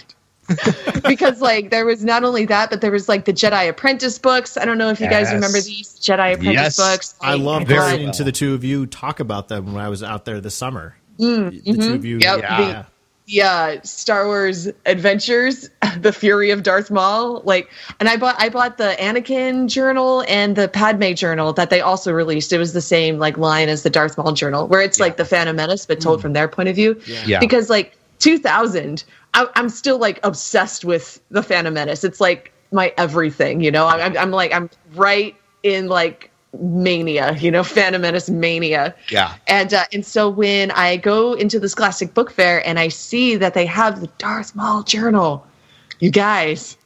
because 1.07 1.41
like 1.41 1.69
there 1.69 1.85
was 1.85 2.03
not 2.03 2.23
only 2.23 2.45
that, 2.45 2.69
but 2.69 2.81
there 2.81 2.91
was 2.91 3.09
like 3.09 3.25
the 3.25 3.33
Jedi 3.33 3.69
Apprentice 3.69 4.19
books. 4.19 4.57
I 4.57 4.65
don't 4.65 4.77
know 4.77 4.89
if 4.89 4.99
you 4.99 5.09
guys 5.09 5.31
remember 5.31 5.59
these 5.59 5.97
Jedi 5.99 6.33
Apprentice 6.33 6.53
Yes. 6.53 6.77
books. 6.77 7.15
I 7.21 7.33
Like, 7.33 7.41
love 7.41 7.67
Very 7.67 7.79
listening 7.79 8.05
well. 8.07 8.13
to 8.13 8.23
the 8.23 8.31
two 8.31 8.53
of 8.53 8.63
you 8.63 8.85
talk 8.85 9.19
about 9.19 9.47
them 9.47 9.73
when 9.73 9.83
I 9.83 9.89
was 9.89 10.03
out 10.03 10.25
there 10.25 10.41
this 10.41 10.55
summer. 10.55 10.95
Mm, 11.19 11.63
the 11.63 11.71
mm-hmm. 11.71 11.81
two 11.81 11.93
of 11.93 12.05
you, 12.05 12.19
Yep. 12.19 12.39
yeah. 12.41 12.83
the 13.27 13.41
uh, 13.41 13.77
Star 13.83 14.25
Wars 14.25 14.67
Adventures, 14.85 15.69
the 15.99 16.11
Fury 16.11 16.51
of 16.51 16.63
Darth 16.63 16.91
Maul. 16.91 17.41
Like, 17.45 17.69
and 17.99 18.09
I 18.09 18.17
bought 18.17 18.35
I 18.39 18.49
bought 18.49 18.77
the 18.77 18.95
Anakin 18.99 19.67
journal 19.67 20.23
and 20.27 20.55
the 20.55 20.67
Padme 20.67 21.13
journal 21.13 21.53
that 21.53 21.69
they 21.69 21.81
also 21.81 22.11
released. 22.11 22.51
It 22.51 22.57
was 22.57 22.73
the 22.73 22.81
same 22.81 23.19
like 23.19 23.37
line 23.37 23.69
as 23.69 23.83
the 23.83 23.89
Darth 23.89 24.17
Maul 24.17 24.33
journal, 24.33 24.67
where 24.67 24.81
it's 24.81 24.99
like 24.99 25.17
the 25.17 25.25
Phantom 25.25 25.55
Menace 25.55 25.85
but 25.85 26.01
told 26.01 26.19
mm. 26.19 26.23
from 26.23 26.33
their 26.33 26.47
point 26.47 26.69
of 26.69 26.75
view. 26.75 26.99
Yeah. 27.25 27.39
Because 27.39 27.69
like 27.69 27.95
2000, 28.21 29.03
I, 29.33 29.47
I'm 29.55 29.69
still 29.69 29.97
like 29.97 30.19
obsessed 30.23 30.85
with 30.85 31.19
the 31.29 31.43
Phantom 31.43 31.73
Menace. 31.73 32.03
It's 32.03 32.21
like 32.21 32.53
my 32.71 32.93
everything. 32.97 33.61
You 33.61 33.71
know, 33.71 33.87
I'm, 33.87 34.17
I'm, 34.17 34.31
like 34.31 34.53
I'm 34.53 34.69
right 34.93 35.35
in 35.63 35.87
like 35.87 36.31
mania. 36.59 37.33
You 37.33 37.51
know, 37.51 37.63
Phantom 37.75 38.01
Menace 38.01 38.29
mania. 38.29 38.95
Yeah. 39.09 39.35
And 39.47 39.73
uh, 39.73 39.85
and 39.91 40.05
so 40.05 40.29
when 40.29 40.71
I 40.71 40.97
go 40.97 41.33
into 41.33 41.59
this 41.59 41.73
Scholastic 41.73 42.13
Book 42.13 42.31
Fair 42.31 42.65
and 42.65 42.79
I 42.79 42.87
see 42.87 43.35
that 43.35 43.53
they 43.53 43.65
have 43.65 43.99
the 43.99 44.07
Darth 44.17 44.55
Maul 44.55 44.83
journal, 44.83 45.45
you 45.99 46.11
guys, 46.11 46.77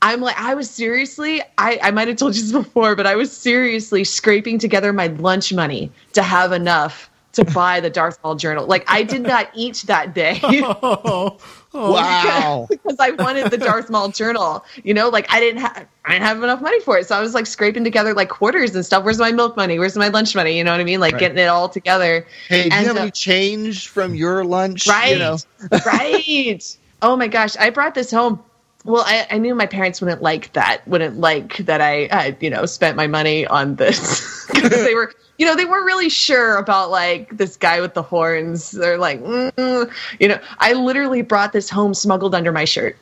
I'm 0.00 0.20
like, 0.20 0.38
I 0.38 0.54
was 0.54 0.70
seriously, 0.70 1.42
I, 1.58 1.80
I 1.82 1.90
might 1.90 2.08
have 2.08 2.16
told 2.16 2.36
you 2.36 2.42
this 2.42 2.52
before, 2.52 2.94
but 2.94 3.06
I 3.06 3.16
was 3.16 3.36
seriously 3.36 4.04
scraping 4.04 4.58
together 4.58 4.92
my 4.92 5.08
lunch 5.08 5.52
money 5.52 5.90
to 6.12 6.22
have 6.22 6.52
enough 6.52 7.10
to 7.38 7.44
buy 7.52 7.80
the 7.80 7.90
Darth 7.90 8.18
Maul 8.22 8.34
journal. 8.34 8.66
Like 8.66 8.84
I 8.88 9.02
did 9.02 9.22
not 9.22 9.50
eat 9.54 9.84
that 9.86 10.14
day. 10.14 10.40
Wow. 11.74 12.66
because 12.70 12.96
I 12.98 13.10
wanted 13.10 13.50
the 13.50 13.58
Darth 13.58 13.90
Maul 13.90 14.08
journal. 14.08 14.64
You 14.84 14.94
know, 14.94 15.10
like 15.10 15.26
I 15.32 15.38
didn't 15.38 15.60
have 15.60 15.86
I 16.04 16.12
didn't 16.12 16.24
have 16.24 16.42
enough 16.42 16.62
money 16.62 16.80
for 16.80 16.98
it, 16.98 17.06
so 17.06 17.16
I 17.16 17.20
was 17.20 17.34
like 17.34 17.46
scraping 17.46 17.84
together 17.84 18.14
like 18.14 18.30
quarters 18.30 18.74
and 18.74 18.84
stuff. 18.84 19.04
Where's 19.04 19.18
my 19.18 19.32
milk 19.32 19.56
money? 19.56 19.78
Where's 19.78 19.96
my 19.96 20.08
lunch 20.08 20.34
money? 20.34 20.56
You 20.56 20.64
know 20.64 20.72
what 20.72 20.80
I 20.80 20.84
mean? 20.84 20.98
Like 21.00 21.12
Right. 21.14 21.20
getting 21.20 21.38
it 21.38 21.46
all 21.46 21.68
together. 21.68 22.26
Hey, 22.48 22.68
do 22.68 22.74
And, 22.74 22.82
you 22.82 22.88
have 22.88 22.96
uh, 22.96 23.00
any 23.02 23.10
change 23.10 23.88
from 23.88 24.14
your 24.14 24.44
lunch? 24.44 24.86
Right. 24.86 25.12
You 25.12 25.18
know? 25.18 25.38
right. 25.86 26.78
Oh 27.02 27.16
my 27.16 27.28
gosh. 27.28 27.56
I 27.58 27.70
brought 27.70 27.94
this 27.94 28.10
home. 28.10 28.42
Well, 28.84 29.04
I, 29.06 29.26
I 29.30 29.38
knew 29.38 29.54
my 29.54 29.66
parents 29.66 30.00
wouldn't 30.00 30.22
like 30.22 30.52
that, 30.54 30.86
wouldn't 30.88 31.18
like 31.20 31.58
that 31.58 31.80
I, 31.82 32.08
I 32.10 32.36
you 32.40 32.48
know, 32.48 32.64
spent 32.64 32.96
my 32.96 33.06
money 33.06 33.46
on 33.46 33.76
this 33.76 34.46
because 34.46 34.70
they 34.70 34.94
were, 34.94 35.12
you 35.38 35.46
know, 35.46 35.54
they 35.56 35.64
weren't 35.64 35.86
really 35.86 36.08
sure 36.08 36.56
about 36.56 36.90
like 36.90 37.36
this 37.36 37.56
guy 37.56 37.80
with 37.80 37.94
the 37.94 38.02
horns. 38.02 38.72
They're 38.72 38.98
like, 38.98 39.22
mm, 39.22 39.90
you 40.20 40.28
know, 40.28 40.38
I 40.58 40.72
literally 40.74 41.22
brought 41.22 41.52
this 41.52 41.70
home 41.70 41.94
smuggled 41.94 42.34
under 42.34 42.52
my 42.52 42.64
shirt. 42.64 42.96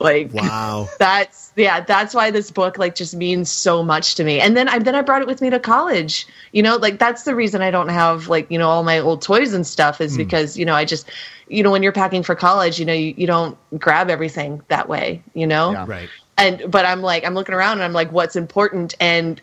Like, 0.00 0.32
Wow. 0.32 0.88
that's 0.98 1.52
yeah 1.56 1.80
that's 1.80 2.14
why 2.14 2.30
this 2.30 2.52
book 2.52 2.78
like 2.78 2.94
just 2.94 3.16
means 3.16 3.50
so 3.50 3.82
much 3.82 4.14
to 4.14 4.22
me 4.22 4.38
and 4.38 4.56
then 4.56 4.68
i 4.68 4.78
then 4.78 4.94
i 4.94 5.02
brought 5.02 5.22
it 5.22 5.26
with 5.26 5.40
me 5.40 5.50
to 5.50 5.58
college 5.58 6.24
you 6.52 6.62
know 6.62 6.76
like 6.76 7.00
that's 7.00 7.24
the 7.24 7.34
reason 7.34 7.62
i 7.62 7.70
don't 7.72 7.88
have 7.88 8.28
like 8.28 8.48
you 8.48 8.56
know 8.56 8.68
all 8.68 8.84
my 8.84 9.00
old 9.00 9.20
toys 9.20 9.52
and 9.52 9.66
stuff 9.66 10.00
is 10.00 10.16
because 10.16 10.56
you 10.56 10.64
know 10.64 10.74
i 10.76 10.84
just 10.84 11.10
you 11.48 11.60
know 11.64 11.72
when 11.72 11.82
you're 11.82 11.90
packing 11.90 12.22
for 12.22 12.36
college 12.36 12.78
you 12.78 12.84
know 12.86 12.92
you, 12.92 13.12
you 13.16 13.26
don't 13.26 13.58
grab 13.76 14.08
everything 14.08 14.62
that 14.68 14.88
way 14.88 15.20
you 15.34 15.48
know 15.48 15.72
Yeah. 15.72 15.84
Right. 15.88 16.08
and 16.36 16.70
but 16.70 16.84
i'm 16.86 17.02
like 17.02 17.26
i'm 17.26 17.34
looking 17.34 17.56
around 17.56 17.72
and 17.78 17.82
i'm 17.82 17.92
like 17.92 18.12
what's 18.12 18.36
important 18.36 18.94
and 19.00 19.40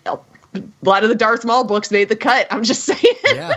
a 0.58 0.64
lot 0.90 1.04
of 1.04 1.10
the 1.10 1.16
darth 1.16 1.46
maul 1.46 1.64
books 1.64 1.92
made 1.92 2.10
the 2.10 2.16
cut. 2.16 2.48
I'm 2.52 2.64
just 2.64 2.84
saying. 2.86 3.16
Yeah. 3.26 3.54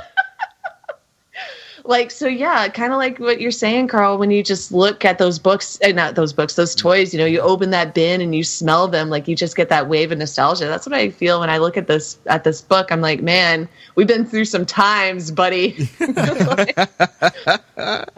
like 1.85 2.11
so 2.11 2.27
yeah 2.27 2.69
kind 2.69 2.93
of 2.93 2.99
like 2.99 3.19
what 3.19 3.41
you're 3.41 3.51
saying 3.51 3.89
carl 3.89 4.19
when 4.19 4.31
you 4.31 4.43
just 4.43 4.73
look 4.73 5.07
at 5.07 5.17
those 5.17 5.39
books 5.39 5.79
uh, 5.83 5.89
not 5.89 6.17
those 6.17 6.35
books 6.35 6.55
those 6.55 6.75
toys 6.75 7.15
you 7.15 7.19
know 7.19 7.25
you 7.25 7.41
open 7.41 7.71
that 7.71 7.95
bin 7.95 8.21
and 8.21 8.35
you 8.35 8.45
smell 8.45 8.87
them 8.89 9.09
like 9.09 9.27
you 9.27 9.35
just 9.35 9.57
get 9.57 9.71
that 9.71 9.89
wave 9.89 10.13
of 10.13 10.19
nostalgia. 10.19 10.67
That's 10.67 10.85
what 10.85 10.95
i 10.95 11.09
feel 11.09 11.41
when 11.41 11.49
i 11.49 11.57
look 11.57 11.79
at 11.79 11.87
this 11.87 12.19
at 12.27 12.45
this 12.45 12.61
book. 12.61 12.93
I'm 12.93 13.01
like 13.01 13.23
man 13.23 13.67
we've 13.95 14.07
been 14.07 14.27
through 14.27 14.45
some 14.45 14.67
times 14.67 15.31
buddy. 15.31 15.89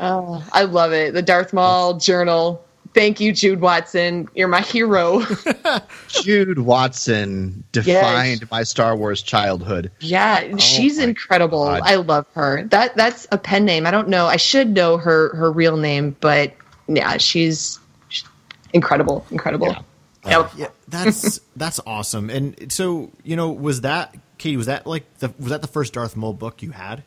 Oh, 0.02 0.44
i 0.52 0.64
love 0.64 0.92
it. 0.92 1.14
The 1.14 1.22
darth 1.22 1.52
maul 1.52 1.94
journal 1.98 2.64
thank 2.94 3.20
you 3.20 3.32
jude 3.32 3.60
watson 3.60 4.28
you're 4.34 4.48
my 4.48 4.60
hero 4.60 5.22
Jude 6.08 6.58
Watson 6.60 7.64
defined 7.72 8.50
my 8.50 8.62
Star 8.62 8.96
Wars 8.96 9.22
childhood. 9.22 9.90
Yeah, 10.00 10.56
she's 10.56 10.98
Oh 10.98 11.02
my 11.02 11.08
incredible. 11.08 11.64
God. 11.64 11.82
I 11.84 11.94
love 11.96 12.26
her. 12.34 12.64
That 12.64 12.96
that's 12.96 13.26
a 13.32 13.38
pen 13.38 13.64
name. 13.64 13.86
I 13.86 13.90
don't 13.90 14.08
know. 14.08 14.26
I 14.26 14.36
should 14.36 14.70
know 14.70 14.96
her 14.96 15.34
her 15.36 15.50
real 15.50 15.76
name, 15.76 16.16
but 16.20 16.52
yeah, 16.88 17.16
she's 17.16 17.78
she's 18.08 18.24
incredible, 18.72 19.24
incredible. 19.30 19.68
Yeah. 19.68 19.80
Yep. 20.26 20.50
Yeah, 20.56 20.68
that's 20.88 21.40
that's 21.56 21.80
awesome. 21.86 22.28
And 22.28 22.72
so, 22.72 23.10
you 23.22 23.36
know, 23.36 23.50
was 23.50 23.82
that 23.82 24.14
Katie? 24.38 24.56
Was 24.56 24.66
that 24.66 24.86
like 24.86 25.04
the 25.18 25.32
was 25.38 25.50
that 25.50 25.62
the 25.62 25.68
first 25.68 25.92
Darth 25.94 26.16
Maul 26.16 26.32
book 26.32 26.62
you 26.62 26.72
had? 26.72 27.02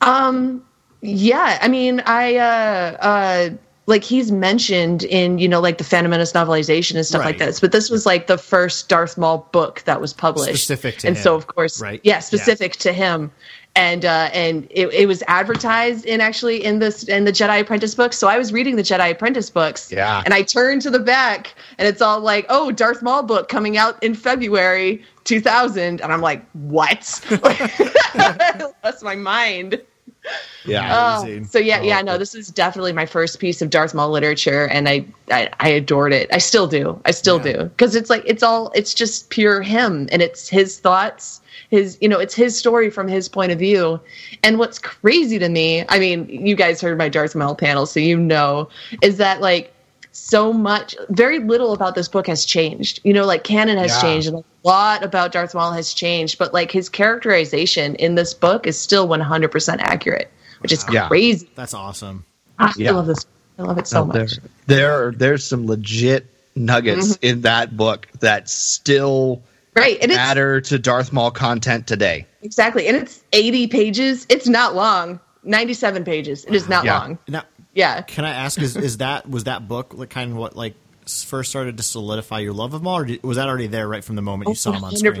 Um 0.00 0.64
yeah, 1.00 1.58
I 1.60 1.68
mean, 1.68 2.02
I 2.04 2.36
uh 2.36 2.96
uh 3.00 3.50
like 3.92 4.02
he's 4.02 4.32
mentioned 4.32 5.04
in 5.04 5.38
you 5.38 5.46
know 5.46 5.60
like 5.60 5.76
the 5.76 5.84
Phantom 5.84 6.10
Menace 6.10 6.32
novelization 6.32 6.96
and 6.96 7.06
stuff 7.06 7.24
like 7.24 7.36
this, 7.38 7.60
but 7.60 7.72
this 7.72 7.90
was 7.90 8.06
like 8.06 8.26
the 8.26 8.38
first 8.38 8.88
Darth 8.88 9.18
Maul 9.18 9.46
book 9.52 9.82
that 9.82 10.00
was 10.00 10.14
published, 10.14 10.64
Specific 10.64 10.98
to 10.98 11.08
and 11.08 11.16
him, 11.16 11.22
so 11.22 11.34
of 11.34 11.46
course, 11.46 11.80
right? 11.80 12.00
Yeah, 12.02 12.20
specific 12.20 12.76
to 12.76 12.92
him, 12.92 13.30
and 13.76 14.06
uh, 14.06 14.30
and 14.32 14.66
it, 14.70 14.88
it 14.94 15.06
was 15.06 15.22
advertised 15.28 16.06
in 16.06 16.22
actually 16.22 16.64
in 16.64 16.78
this 16.78 17.04
in 17.04 17.24
the 17.24 17.32
Jedi 17.32 17.60
Apprentice 17.60 17.94
books. 17.94 18.16
So 18.16 18.28
I 18.28 18.38
was 18.38 18.50
reading 18.50 18.76
the 18.76 18.82
Jedi 18.82 19.10
Apprentice 19.10 19.50
books, 19.50 19.92
Yeah. 19.92 20.22
and 20.24 20.32
I 20.32 20.40
turned 20.40 20.80
to 20.82 20.90
the 20.90 20.98
back, 20.98 21.54
and 21.76 21.86
it's 21.86 22.00
all 22.00 22.20
like, 22.20 22.46
oh, 22.48 22.72
Darth 22.72 23.02
Maul 23.02 23.22
book 23.22 23.50
coming 23.50 23.76
out 23.76 24.02
in 24.02 24.14
February 24.14 25.04
2000, 25.24 26.00
and 26.00 26.12
I'm 26.12 26.22
like, 26.22 26.42
what? 26.52 27.20
I 27.30 28.72
lost 28.82 29.02
my 29.02 29.16
mind. 29.16 29.82
Yeah. 30.64 31.22
Oh, 31.24 31.42
so 31.44 31.58
yeah, 31.58 31.82
yeah, 31.82 31.98
Oh, 32.00 32.04
no, 32.04 32.18
this 32.18 32.36
is 32.36 32.48
definitely 32.48 32.92
my 32.92 33.04
first 33.04 33.40
piece 33.40 33.62
of 33.62 33.70
Darth 33.70 33.94
Maul 33.94 34.10
literature, 34.10 34.68
and 34.68 34.88
I, 34.88 35.04
I, 35.28 35.50
I 35.58 35.68
adored 35.70 36.12
it. 36.12 36.28
I 36.32 36.38
still 36.38 36.68
do. 36.68 37.00
I 37.04 37.10
still 37.10 37.44
Yeah. 37.44 37.52
do 37.52 37.64
because 37.64 37.96
it's 37.96 38.08
like 38.08 38.22
it's 38.26 38.44
all 38.44 38.70
it's 38.74 38.94
just 38.94 39.30
pure 39.30 39.62
him, 39.62 40.08
and 40.12 40.22
it's 40.22 40.48
his 40.48 40.78
thoughts, 40.78 41.40
his 41.70 41.98
you 42.00 42.08
know, 42.08 42.20
it's 42.20 42.34
his 42.34 42.56
story 42.56 42.90
from 42.90 43.08
his 43.08 43.28
point 43.28 43.50
of 43.50 43.58
view. 43.58 43.98
And 44.44 44.58
what's 44.58 44.78
crazy 44.78 45.38
to 45.40 45.48
me, 45.48 45.84
I 45.88 45.98
mean, 45.98 46.28
you 46.28 46.54
guys 46.54 46.80
heard 46.80 46.96
my 46.96 47.08
Darth 47.08 47.34
Maul 47.34 47.56
panel, 47.56 47.84
so 47.86 47.98
you 47.98 48.16
know, 48.16 48.68
is 49.00 49.16
that 49.16 49.40
like 49.40 49.74
so 50.12 50.52
much, 50.52 50.94
very 51.08 51.38
little 51.38 51.72
about 51.72 51.94
this 51.94 52.08
book 52.08 52.26
has 52.26 52.44
changed. 52.44 53.00
You 53.04 53.12
know, 53.12 53.24
like 53.26 53.44
canon 53.44 53.78
has 53.78 53.90
Yeah. 53.90 54.00
changed, 54.00 54.28
and 54.28 54.36
a 54.38 54.44
lot 54.62 55.02
about 55.02 55.32
Darth 55.32 55.54
Maul 55.54 55.72
has 55.72 55.92
changed, 55.94 56.38
but 56.38 56.52
like 56.52 56.70
his 56.70 56.88
characterization 56.88 57.94
in 57.96 58.14
this 58.14 58.34
book 58.34 58.66
is 58.66 58.78
still 58.78 59.08
100% 59.08 59.80
accurate, 59.80 60.30
which 60.60 60.72
is 60.72 60.84
Yeah. 60.90 61.08
crazy. 61.08 61.48
That's 61.54 61.74
awesome. 61.74 62.24
I 62.58 62.72
Yeah. 62.76 62.92
love 62.92 63.06
this. 63.06 63.24
I 63.58 63.62
love 63.62 63.78
it 63.78 63.86
so 63.86 64.04
No, 64.04 64.12
there, 64.12 64.22
much. 64.22 64.38
there, 64.66 65.06
are, 65.08 65.12
there's 65.12 65.44
some 65.44 65.66
legit 65.66 66.26
nuggets 66.56 67.14
Mm-hmm. 67.14 67.26
in 67.26 67.40
that 67.42 67.76
book 67.76 68.06
that 68.20 68.48
still 68.48 69.42
Right, 69.74 69.96
and 70.02 70.10
it's 70.10 70.16
matter 70.18 70.60
to 70.60 70.78
Darth 70.78 71.12
Maul 71.14 71.30
content 71.30 71.86
today. 71.86 72.26
exactly, 72.42 72.86
and 72.88 72.96
it's 72.96 73.22
80 73.32 73.66
pages. 73.68 74.26
It's 74.28 74.46
not 74.46 74.74
long. 74.74 75.18
97 75.44 76.04
pages. 76.04 76.44
It 76.44 76.54
is 76.54 76.68
not 76.68 76.84
Yeah. 76.84 76.98
long. 76.98 77.18
Now, 77.28 77.42
Yeah. 77.74 78.02
can 78.02 78.24
I 78.24 78.30
ask? 78.30 78.60
Is 78.60 78.76
is 78.76 78.98
that 78.98 79.28
was 79.28 79.44
that 79.44 79.66
book 79.68 79.94
like 79.94 80.10
kind 80.10 80.30
of 80.30 80.36
what 80.36 80.56
like 80.56 80.74
first 81.06 81.50
started 81.50 81.76
to 81.78 81.82
solidify 81.82 82.40
your 82.40 82.52
love 82.52 82.74
of 82.74 82.82
Maul, 82.82 83.00
or 83.00 83.08
was 83.22 83.36
that 83.36 83.48
already 83.48 83.66
there 83.66 83.88
right 83.88 84.04
from 84.04 84.16
the 84.16 84.22
moment 84.22 84.48
you 84.48 84.54
saw 84.54 84.72
him 84.72 84.84
on 84.84 84.90
screen? 84.98 85.14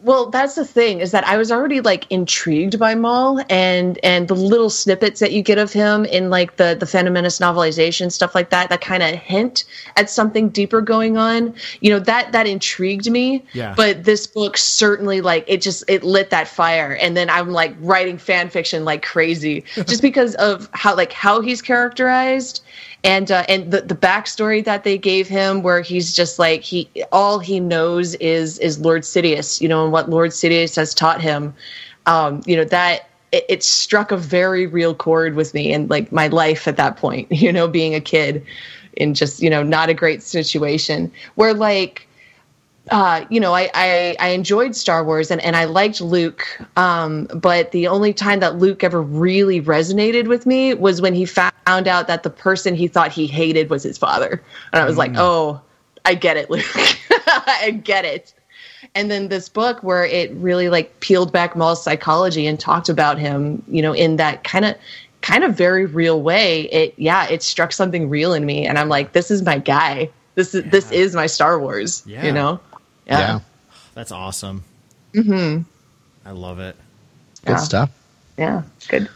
100%. 0.00 0.04
Well, 0.04 0.30
that's 0.30 0.54
the 0.54 0.64
thing 0.64 1.00
is 1.00 1.10
that 1.12 1.24
I 1.24 1.36
was 1.36 1.50
already 1.50 1.80
like 1.80 2.10
intrigued 2.10 2.78
by 2.78 2.94
Maul 2.94 3.42
and 3.48 3.98
and 4.02 4.28
the 4.28 4.34
little 4.34 4.70
snippets 4.70 5.20
that 5.20 5.32
you 5.32 5.42
get 5.42 5.58
of 5.58 5.72
him 5.72 6.04
in 6.04 6.30
like 6.30 6.56
the 6.56 6.76
the 6.78 6.86
Phantom 6.86 7.12
Menace 7.12 7.38
novelization 7.38 8.12
stuff 8.12 8.34
like 8.34 8.50
that 8.50 8.70
that 8.70 8.80
kind 8.80 9.02
of 9.02 9.10
hint 9.10 9.64
at 9.96 10.10
something 10.10 10.48
deeper 10.48 10.80
going 10.80 11.16
on. 11.16 11.54
You 11.80 11.90
know 11.90 11.98
that 12.00 12.32
that 12.32 12.46
intrigued 12.46 13.10
me. 13.10 13.44
Yeah. 13.52 13.74
But 13.76 14.04
this 14.04 14.26
book 14.26 14.56
certainly 14.56 15.20
like 15.20 15.44
it 15.46 15.62
just 15.62 15.84
it 15.88 16.02
lit 16.04 16.30
that 16.30 16.48
fire, 16.48 16.96
and 17.00 17.16
then 17.16 17.30
I'm 17.30 17.50
like 17.50 17.74
writing 17.80 18.18
fan 18.18 18.50
fiction 18.50 18.84
like 18.84 19.02
crazy 19.02 19.64
just 19.74 20.02
because 20.02 20.34
of 20.36 20.68
how 20.72 20.94
like 20.94 21.12
how 21.12 21.40
he's 21.40 21.62
characterized 21.62 22.62
and 23.04 23.30
uh, 23.30 23.44
and 23.48 23.70
the 23.70 23.82
the 23.82 23.94
backstory 23.94 24.64
that 24.64 24.82
they 24.82 24.98
gave 24.98 25.28
him, 25.28 25.62
where 25.62 25.82
he's 25.82 26.14
just 26.14 26.38
like 26.38 26.62
he 26.62 26.88
all 27.12 27.38
he 27.38 27.60
knows 27.60 28.14
is 28.16 28.58
is 28.58 28.80
Lord 28.80 29.02
Sidious, 29.02 29.60
you 29.60 29.68
know, 29.68 29.84
and 29.84 29.92
what 29.92 30.10
Lord 30.10 30.30
Sidious 30.30 30.74
has 30.76 30.94
taught 30.94 31.20
him, 31.20 31.54
um, 32.06 32.42
you 32.46 32.56
know, 32.56 32.64
that 32.64 33.08
it, 33.34 33.44
it 33.48 33.62
struck 33.62 34.10
a 34.10 34.16
very 34.16 34.66
real 34.66 34.94
chord 34.94 35.34
with 35.34 35.52
me 35.52 35.72
and 35.72 35.90
like 35.90 36.10
my 36.12 36.28
life 36.28 36.66
at 36.66 36.76
that 36.76 36.96
point, 36.96 37.30
you 37.30 37.52
know, 37.52 37.68
being 37.68 37.94
a 37.94 38.00
kid 38.00 38.44
in 38.94 39.12
just, 39.12 39.42
you 39.42 39.50
know, 39.50 39.62
not 39.62 39.88
a 39.88 39.94
great 39.94 40.22
situation 40.22 41.10
where 41.34 41.52
like, 41.52 42.08
uh, 42.90 43.24
you 43.30 43.40
know, 43.40 43.54
I, 43.54 43.70
I, 43.74 44.16
I 44.20 44.28
enjoyed 44.28 44.76
Star 44.76 45.04
Wars 45.04 45.30
and, 45.30 45.40
and 45.42 45.56
I 45.56 45.64
liked 45.64 46.00
Luke, 46.00 46.46
um, 46.76 47.24
but 47.34 47.72
the 47.72 47.86
only 47.86 48.12
time 48.12 48.40
that 48.40 48.58
Luke 48.58 48.84
ever 48.84 49.00
really 49.00 49.60
resonated 49.62 50.28
with 50.28 50.44
me 50.44 50.74
was 50.74 51.00
when 51.00 51.14
he 51.14 51.24
found 51.24 51.54
out 51.66 52.06
that 52.08 52.24
the 52.24 52.30
person 52.30 52.74
he 52.74 52.86
thought 52.86 53.10
he 53.10 53.26
hated 53.26 53.70
was 53.70 53.82
his 53.82 53.96
father, 53.96 54.42
and 54.72 54.82
I 54.82 54.84
was 54.84 54.98
like, 54.98 55.12
oh, 55.16 55.62
I 56.04 56.14
get 56.14 56.36
it, 56.36 56.50
Luke, 56.50 56.64
I 57.10 57.70
get 57.82 58.04
it. 58.04 58.34
And 58.94 59.10
then 59.10 59.28
this 59.28 59.48
book 59.48 59.82
where 59.82 60.04
it 60.04 60.30
really 60.34 60.68
like 60.68 61.00
peeled 61.00 61.32
back 61.32 61.56
Maul's 61.56 61.82
psychology 61.82 62.46
and 62.46 62.60
talked 62.60 62.90
about 62.90 63.18
him, 63.18 63.62
you 63.66 63.80
know, 63.80 63.94
in 63.94 64.16
that 64.16 64.44
kind 64.44 64.66
of 64.66 64.76
kind 65.22 65.42
of 65.42 65.56
very 65.56 65.86
real 65.86 66.20
way. 66.20 66.64
It 66.64 66.92
yeah, 66.98 67.26
it 67.28 67.42
struck 67.42 67.72
something 67.72 68.10
real 68.10 68.34
in 68.34 68.44
me, 68.44 68.66
and 68.66 68.78
I'm 68.78 68.90
like, 68.90 69.12
this 69.12 69.30
is 69.30 69.40
my 69.40 69.58
guy. 69.58 70.10
This 70.34 70.54
is 70.54 70.64
this 70.70 70.92
is 70.92 71.16
my 71.16 71.26
Star 71.26 71.58
Wars. 71.58 72.02
Yeah. 72.06 72.26
You 72.26 72.32
know. 72.32 72.60
Yeah. 73.06 73.40
That's 73.94 74.12
awesome. 74.12 74.64
Mm-hmm. 75.14 75.62
I 76.26 76.30
love 76.32 76.58
it. 76.58 76.76
Good 77.44 77.52
Yeah. 77.52 77.56
stuff. 77.58 77.90
Yeah, 78.36 78.62
good, 78.88 79.08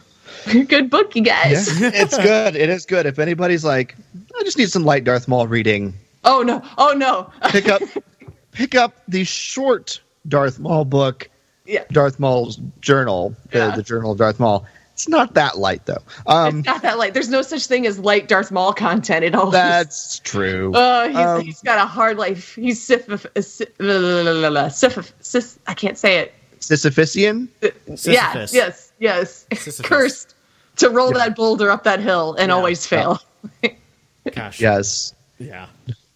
good 0.68 0.90
book, 0.90 1.16
you 1.16 1.22
guys. 1.22 1.66
it's 1.82 2.16
good. 2.16 2.54
It 2.54 2.68
is 2.68 2.86
good. 2.86 3.06
If 3.06 3.18
anybody's 3.18 3.64
like, 3.64 3.96
I 4.38 4.44
just 4.44 4.56
need 4.58 4.70
some 4.70 4.84
light 4.84 5.02
Darth 5.04 5.26
Maul 5.26 5.48
reading, 5.48 5.94
Oh 6.24 6.42
no, 6.42 6.62
oh 6.76 6.92
no. 6.96 7.32
pick 7.50 7.68
up 7.68 7.82
pick 8.52 8.74
up 8.76 8.94
the 9.08 9.24
short 9.24 10.00
Darth 10.28 10.58
Maul 10.60 10.84
book, 10.84 11.28
yeah, 11.66 11.84
Darth 11.90 12.20
Maul's 12.20 12.60
journal, 12.80 13.34
the, 13.50 13.58
Yeah. 13.58 13.74
the 13.76 13.82
journal 13.82 14.12
of 14.12 14.18
Darth 14.18 14.38
Maul. 14.38 14.64
It's 14.98 15.06
not 15.08 15.34
that 15.34 15.56
light 15.58 15.86
though. 15.86 16.02
Um, 16.26 16.58
it's 16.58 16.66
not 16.66 16.82
that 16.82 16.98
light. 16.98 17.14
There's 17.14 17.28
no 17.28 17.40
such 17.42 17.66
thing 17.66 17.86
as 17.86 18.00
light 18.00 18.26
Darth 18.26 18.50
Maul 18.50 18.72
content. 18.72 19.24
It 19.24 19.32
always. 19.32 19.52
that's 19.52 20.18
true. 20.24 20.72
Oh, 20.74 21.06
he's, 21.08 21.16
Um, 21.16 21.40
he's 21.44 21.62
got 21.62 21.78
a 21.78 21.86
hard 21.86 22.16
life. 22.18 22.56
He's 22.56 22.82
sif, 22.82 23.08
uh, 23.08 23.40
sif, 23.40 23.68
la, 23.78 23.94
la, 23.94 24.22
la, 24.22 24.32
la, 24.32 24.48
la, 24.48 24.68
sif, 24.68 25.12
sis, 25.20 25.56
I 25.68 25.74
can't 25.74 25.96
say 25.96 26.18
it. 26.18 26.34
Sisyphusian. 26.58 27.46
Yeah, 27.62 28.46
yes, 28.50 28.92
yes. 28.98 29.46
Sisyphus. 29.52 29.80
Cursed 29.86 30.34
to 30.78 30.90
roll 30.90 31.12
that 31.12 31.36
boulder 31.36 31.70
up 31.70 31.84
that 31.84 32.00
hill 32.00 32.34
and 32.34 32.48
Yeah. 32.50 32.56
always 32.56 32.84
fail. 32.84 33.22
Gosh. 34.34 34.60
Yes, 34.60 35.14
Yeah. 35.38 35.66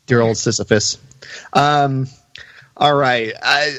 dear 0.07 0.23
old 0.23 0.37
Sisyphus. 0.37 0.99
Um, 1.53 2.09
all 2.77 2.95
right, 2.97 3.33
I 3.41 3.77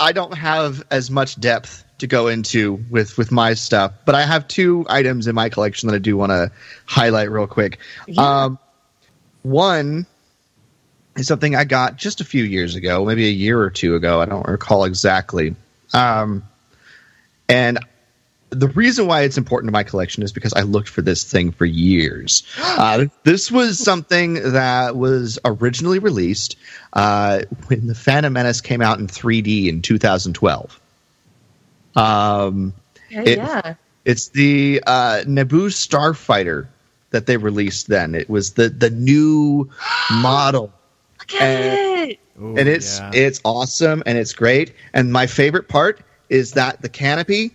I 0.00 0.10
don't 0.10 0.34
have 0.34 0.82
as 0.90 1.08
much 1.08 1.38
depth 1.38 1.84
to 2.00 2.06
go 2.06 2.28
into 2.28 2.84
with 2.90 3.16
with 3.16 3.30
my 3.30 3.54
stuff, 3.54 3.92
but 4.04 4.14
I 4.14 4.22
have 4.22 4.48
two 4.48 4.86
items 4.88 5.26
in 5.26 5.34
my 5.34 5.48
collection 5.48 5.88
that 5.88 5.94
I 5.94 5.98
do 5.98 6.16
want 6.16 6.30
to 6.30 6.52
highlight 6.86 7.30
real 7.30 7.46
quick. 7.46 7.78
Um, 8.18 8.58
one 9.42 10.06
is 11.16 11.26
something 11.26 11.54
I 11.54 11.64
got 11.64 11.96
just 11.96 12.20
a 12.20 12.24
few 12.24 12.44
years 12.44 12.74
ago, 12.74 13.04
maybe 13.04 13.26
a 13.26 13.32
year 13.32 13.60
or 13.60 13.70
two 13.70 13.94
ago. 13.94 14.20
I 14.20 14.26
don't 14.26 14.46
recall 14.46 14.84
exactly. 14.84 15.54
Um, 15.92 16.44
and 17.48 17.78
the 18.50 18.68
reason 18.68 19.06
why 19.06 19.22
it's 19.22 19.38
important 19.38 19.68
to 19.68 19.72
my 19.72 19.84
collection 19.84 20.22
is 20.22 20.32
because 20.32 20.52
I 20.52 20.62
looked 20.62 20.88
for 20.88 21.02
this 21.02 21.24
thing 21.24 21.52
for 21.52 21.64
years. 21.64 22.44
Uh, 22.80 23.06
this 23.24 23.50
was 23.50 23.78
something 23.78 24.52
that 24.52 24.96
was 24.96 25.38
originally 25.44 25.98
released 25.98 26.56
uh, 26.94 27.42
when 27.66 27.86
the 27.86 27.94
Phantom 27.94 28.32
Menace 28.32 28.62
came 28.62 28.80
out 28.80 28.98
in 28.98 29.06
3D 29.06 29.68
in 29.68 29.82
2012. 29.82 30.79
Um, 32.00 32.74
Yeah, 33.10 33.22
It- 33.22 33.38
yeah. 33.38 33.74
it's 34.04 34.28
the 34.28 34.82
uh, 34.86 35.22
Naboo 35.26 35.68
Starfighter 35.70 36.68
that 37.10 37.26
they 37.26 37.36
released 37.36 37.88
then. 37.88 38.14
It 38.14 38.30
was 38.30 38.52
the 38.52 38.68
the 38.68 38.90
new 38.90 39.68
model 40.12 40.72
Look 41.18 41.40
at 41.40 41.60
it. 42.08 42.18
Ooh, 42.40 42.56
and 42.56 42.68
it's 42.68 42.98
yeah. 42.98 43.10
it's 43.12 43.40
awesome 43.44 44.02
and 44.06 44.16
it's 44.16 44.32
great. 44.32 44.74
And 44.92 45.12
my 45.12 45.26
favorite 45.26 45.68
part 45.68 46.00
is 46.28 46.52
that 46.52 46.80
the 46.82 46.88
canopy 46.88 47.52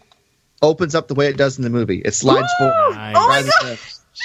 opens 0.61 0.93
up 0.95 1.07
the 1.07 1.15
way 1.15 1.27
it 1.27 1.37
does 1.37 1.57
in 1.57 1.63
the 1.63 1.69
movie. 1.69 2.01
It 2.03 2.13
slides 2.13 2.47
Woo! 2.59 2.67
forward 2.69 2.95
Nice. 2.95 3.15
Oh 3.17 3.27
rather, 3.29 3.49
god! 3.61 3.65
than, 3.69 3.77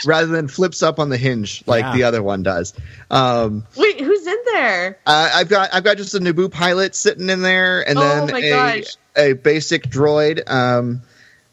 rather 0.07 0.27
than 0.27 0.49
flips 0.49 0.83
up 0.83 0.99
on 0.99 1.09
the 1.09 1.17
hinge 1.17 1.63
like 1.67 1.85
Yeah. 1.85 1.95
the 1.97 2.03
other 2.05 2.23
one 2.23 2.43
does. 2.43 2.75
Um, 3.11 3.65
Wait, 3.77 4.01
who's 4.01 4.27
in 4.27 4.39
there? 4.53 4.99
uh, 5.07 5.31
I've 5.33 5.49
got 5.49 5.73
I've 5.73 5.85
got 5.85 5.97
just 5.97 6.15
a 6.15 6.19
Naboo 6.19 6.51
pilot 6.51 6.95
sitting 6.95 7.31
in 7.31 7.41
there, 7.43 7.87
and 7.89 7.99
Oh 7.99 8.03
then 8.03 8.31
my 8.31 8.39
a 8.41 8.51
gosh. 8.51 8.97
A 9.17 9.33
basic 9.35 9.85
droid. 9.85 10.49
Um, 10.51 11.03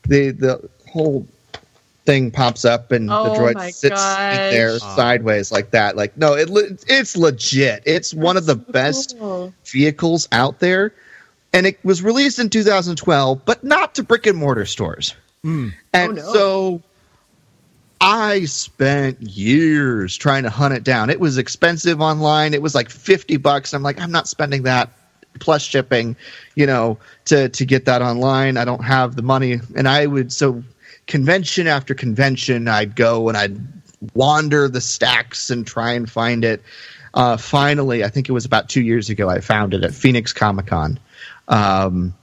the 0.04 0.32
the 0.32 0.70
whole 0.90 1.28
thing 2.06 2.32
pops 2.32 2.64
up, 2.66 2.92
and 2.92 3.10
the 3.10 3.14
Oh 3.14 3.34
droid 3.38 3.56
my 3.56 3.70
sits 3.72 4.16
there 4.16 4.78
gosh. 4.80 4.96
sideways 4.96 5.52
like 5.52 5.72
that. 5.72 5.96
Like 5.98 6.16
no, 6.18 6.34
it 6.34 6.50
it's 6.88 7.18
legit. 7.18 7.84
It's 7.86 8.14
one 8.14 8.38
of 8.38 8.46
the 8.46 8.56
best 8.56 9.18
Cool. 9.20 9.54
vehicles 9.66 10.28
out 10.32 10.60
there, 10.60 10.94
and 11.54 11.66
it 11.66 11.78
was 11.84 12.02
released 12.02 12.40
in 12.40 12.50
2012, 12.50 13.42
but 13.46 13.64
not 13.64 13.96
to 13.96 14.04
brick 14.04 14.26
and 14.28 14.38
mortar 14.38 14.66
stores. 14.66 15.14
And 15.44 15.74
Oh, 15.94 16.08
no. 16.12 16.34
so 16.34 16.82
I 18.00 18.46
spent 18.46 19.22
years 19.22 20.16
trying 20.18 20.44
to 20.44 20.50
hunt 20.50 20.74
it 20.74 20.84
down. 20.84 21.10
It 21.10 21.20
was 21.20 21.38
expensive 21.38 22.02
online. 22.02 22.54
It 22.54 22.62
was 22.62 22.76
like 22.76 22.90
50 22.90 23.38
bucks. 23.38 23.74
I'm 23.74 23.82
like, 23.82 24.00
I'm 24.00 24.12
not 24.12 24.28
spending 24.28 24.64
that 24.64 24.90
plus 25.38 25.64
shipping, 25.64 26.16
you 26.56 26.66
know, 26.66 26.98
to 27.26 27.50
to 27.50 27.66
get 27.66 27.86
that 27.86 28.02
online. 28.02 28.58
I 28.58 28.66
don't 28.66 28.84
have 28.84 29.16
the 29.16 29.22
money. 29.22 29.60
And 29.76 29.88
I 29.88 30.06
would 30.06 30.32
so 30.32 30.64
convention 31.06 31.68
after 31.68 31.94
convention, 31.94 32.68
I'd 32.68 32.96
go 32.96 33.30
and 33.30 33.38
I'd 33.38 33.58
wander 34.14 34.68
the 34.68 34.82
stacks 34.82 35.50
and 35.50 35.66
try 35.66 35.94
and 35.94 36.10
find 36.10 36.46
it. 36.46 36.62
Uh, 37.14 37.38
finally, 37.38 38.04
I 38.04 38.10
think 38.10 38.30
it 38.30 38.34
was 38.34 38.46
about 38.46 38.70
two 38.70 38.82
years 38.82 39.10
ago, 39.10 39.30
I 39.30 39.40
found 39.40 39.74
it 39.74 39.84
at 39.84 39.94
Phoenix 39.94 40.34
Comic 40.34 40.68
Con. 40.68 41.00
Um, 41.48 42.14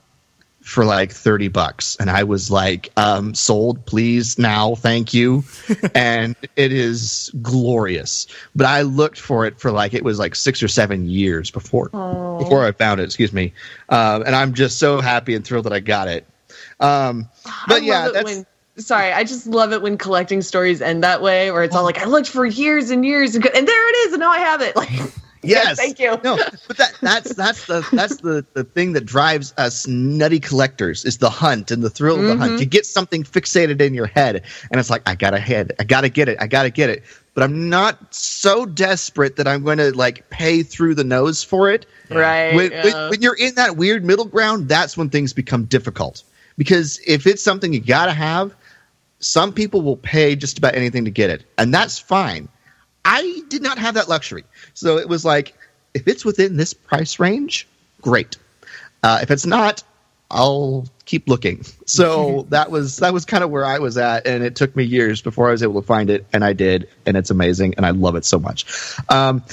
for 0.65 0.83
like 0.83 1.11
30 1.11 1.47
bucks. 1.49 1.95
And 1.99 2.09
i 2.09 2.23
was 2.23 2.49
like 2.49 2.89
um 2.97 3.35
sold 3.35 3.85
please 3.85 4.39
now 4.39 4.73
thank 4.75 5.13
you. 5.13 5.43
And 5.95 6.35
it 6.55 6.71
is 6.73 7.31
glorious. 7.41 8.25
But 8.55 8.65
i 8.65 8.81
looked 8.81 9.19
for 9.19 9.45
it 9.45 9.59
for 9.59 9.71
like 9.71 9.93
it 9.93 10.03
was 10.03 10.17
like 10.17 10.33
six 10.35 10.63
or 10.63 10.67
seven 10.67 11.07
years 11.07 11.51
before 11.51 11.91
Oh. 11.93 12.39
before 12.39 12.65
i 12.65 12.71
found 12.71 12.99
it 12.99 13.03
excuse 13.03 13.31
me. 13.31 13.53
Um 13.89 14.23
and 14.25 14.35
i'm 14.35 14.53
just 14.55 14.79
so 14.79 15.01
happy 15.01 15.35
and 15.35 15.45
thrilled 15.45 15.65
that 15.65 15.73
i 15.73 15.79
got 15.79 16.07
it. 16.07 16.25
Um 16.79 17.29
but 17.67 17.81
I 17.83 17.85
yeah 17.85 18.09
that's 18.11 18.25
when, 18.25 18.45
sorry, 18.77 19.11
I 19.13 19.23
just 19.23 19.45
love 19.45 19.71
it 19.71 19.83
when 19.83 19.97
collecting 19.99 20.41
stories 20.41 20.81
end 20.81 21.03
that 21.03 21.21
way, 21.21 21.51
where 21.51 21.63
it's 21.63 21.75
all 21.75 21.83
like, 21.83 21.99
I 21.99 22.05
looked 22.05 22.27
for 22.27 22.43
years 22.45 22.89
and 22.89 23.05
years, 23.05 23.35
and, 23.35 23.43
go- 23.43 23.51
and 23.55 23.67
there 23.67 23.89
it 23.89 23.95
is, 24.07 24.13
and 24.13 24.19
now 24.19 24.31
I 24.31 24.39
have 24.39 24.61
it. 24.61 24.75
Like, 24.81 24.89
yes 25.49 25.77
thank 25.77 25.99
you. 25.99 26.17
no 26.23 26.37
but 26.67 26.77
that 26.77 26.93
that's 27.01 27.33
that's 27.35 27.65
the 27.65 27.87
that's 27.91 28.17
the 28.17 28.45
the 28.53 28.63
thing 28.63 28.93
that 28.93 29.05
drives 29.05 29.53
us 29.57 29.87
nutty 29.87 30.39
collectors 30.39 31.05
is 31.05 31.17
the 31.17 31.29
hunt 31.29 31.71
and 31.71 31.81
the 31.83 31.89
thrill 31.89 32.15
of 32.19 32.23
the 32.25 32.31
Mm-hmm. 32.33 32.39
hunt 32.41 32.59
you 32.59 32.65
get 32.65 32.85
something 32.85 33.23
fixated 33.23 33.81
in 33.81 33.93
your 33.93 34.07
head 34.07 34.43
and 34.71 34.79
it's 34.79 34.89
like 34.89 35.03
i 35.07 35.15
gotta 35.15 35.39
head. 35.39 35.73
I 35.79 35.83
gotta 35.83 36.09
get 36.09 36.27
it. 36.29 36.37
I 36.41 36.47
gotta 36.47 36.69
get 36.69 36.89
it. 36.89 37.03
But 37.33 37.43
i'm 37.43 37.69
not 37.69 38.13
so 38.13 38.65
desperate 38.65 39.35
that 39.37 39.47
i'm 39.47 39.63
going 39.63 39.77
to 39.77 39.91
like 39.95 40.29
pay 40.29 40.63
through 40.63 40.95
the 40.95 41.03
nose 41.03 41.43
for 41.43 41.69
it. 41.69 41.85
Right? 42.09 42.55
when, 42.55 42.71
when, 42.71 43.09
when 43.11 43.21
you're 43.21 43.35
in 43.35 43.55
that 43.55 43.77
weird 43.77 44.03
middle 44.05 44.25
ground 44.25 44.67
that's 44.69 44.95
when 44.97 45.09
things 45.09 45.33
become 45.33 45.65
difficult. 45.65 46.23
Because 46.57 46.99
if 47.05 47.27
it's 47.27 47.43
something 47.43 47.73
you 47.73 47.79
gotta 47.81 48.13
have 48.13 48.55
some 49.19 49.53
people 49.53 49.81
will 49.81 49.97
pay 49.97 50.35
just 50.35 50.57
about 50.57 50.75
anything 50.75 51.05
to 51.05 51.11
get 51.11 51.29
it 51.29 51.45
and 51.57 51.73
that's 51.73 51.99
fine 51.99 52.47
i 53.05 53.41
did 53.49 53.61
not 53.61 53.77
have 53.77 53.95
that 53.95 54.09
luxury. 54.09 54.43
So 54.73 54.97
it 54.97 55.07
was 55.07 55.23
like 55.23 55.55
if 55.93 56.07
it's 56.07 56.25
within 56.25 56.57
this 56.57 56.73
price 56.73 57.19
range 57.19 57.67
great. 58.01 58.37
Uh, 59.03 59.19
if 59.21 59.31
it's 59.31 59.45
not 59.45 59.83
i'll 60.31 60.85
keep 61.05 61.29
looking. 61.29 61.63
So 61.85 62.41
that 62.49 62.71
was 62.71 62.97
that 62.97 63.13
was 63.13 63.25
kind 63.25 63.43
of 63.43 63.49
where 63.51 63.65
i 63.65 63.79
was 63.79 63.97
at 63.97 64.27
and 64.27 64.43
it 64.43 64.55
took 64.55 64.75
me 64.75 64.83
years 64.83 65.21
before 65.21 65.47
i 65.47 65.51
was 65.51 65.63
able 65.63 65.81
to 65.81 65.87
find 65.87 66.09
it 66.09 66.25
and 66.33 66.43
i 66.43 66.53
did 66.53 66.89
and 67.05 67.15
it's 67.15 67.29
amazing 67.29 67.75
and 67.75 67.85
i 67.85 67.91
love 67.91 68.15
it 68.15 68.25
so 68.25 68.39
much. 68.39 68.65
Um, 69.09 69.43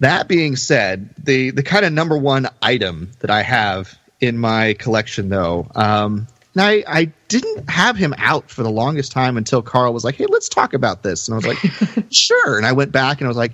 that 0.00 0.28
being 0.28 0.56
said, 0.56 1.14
the 1.16 1.50
the 1.50 1.62
kind 1.62 1.84
of 1.84 1.92
number 1.92 2.16
one 2.16 2.48
item 2.60 3.10
that 3.20 3.30
I 3.30 3.42
have 3.42 3.98
in 4.20 4.38
my 4.38 4.74
collection, 4.74 5.28
though, 5.28 5.66
um, 5.74 6.26
and 6.56 6.60
I 6.64 6.84
I 6.86 7.12
didn't 7.28 7.68
have 7.68 7.96
him 7.96 8.14
out 8.18 8.50
for 8.50 8.62
the 8.62 8.70
longest 8.70 9.12
time 9.12 9.36
until 9.36 9.62
Carl 9.62 9.92
was 9.92 10.04
like, 10.04 10.16
"Hey, 10.16 10.26
let's 10.28 10.48
talk 10.48 10.72
about 10.74 11.02
this," 11.02 11.28
and 11.28 11.34
I 11.34 11.36
was 11.36 11.46
like, 11.46 12.06
"Sure," 12.10 12.56
and 12.56 12.64
I 12.66 12.72
went 12.72 12.92
back 12.92 13.20
and 13.20 13.26
I 13.26 13.28
was 13.28 13.36
like, 13.36 13.52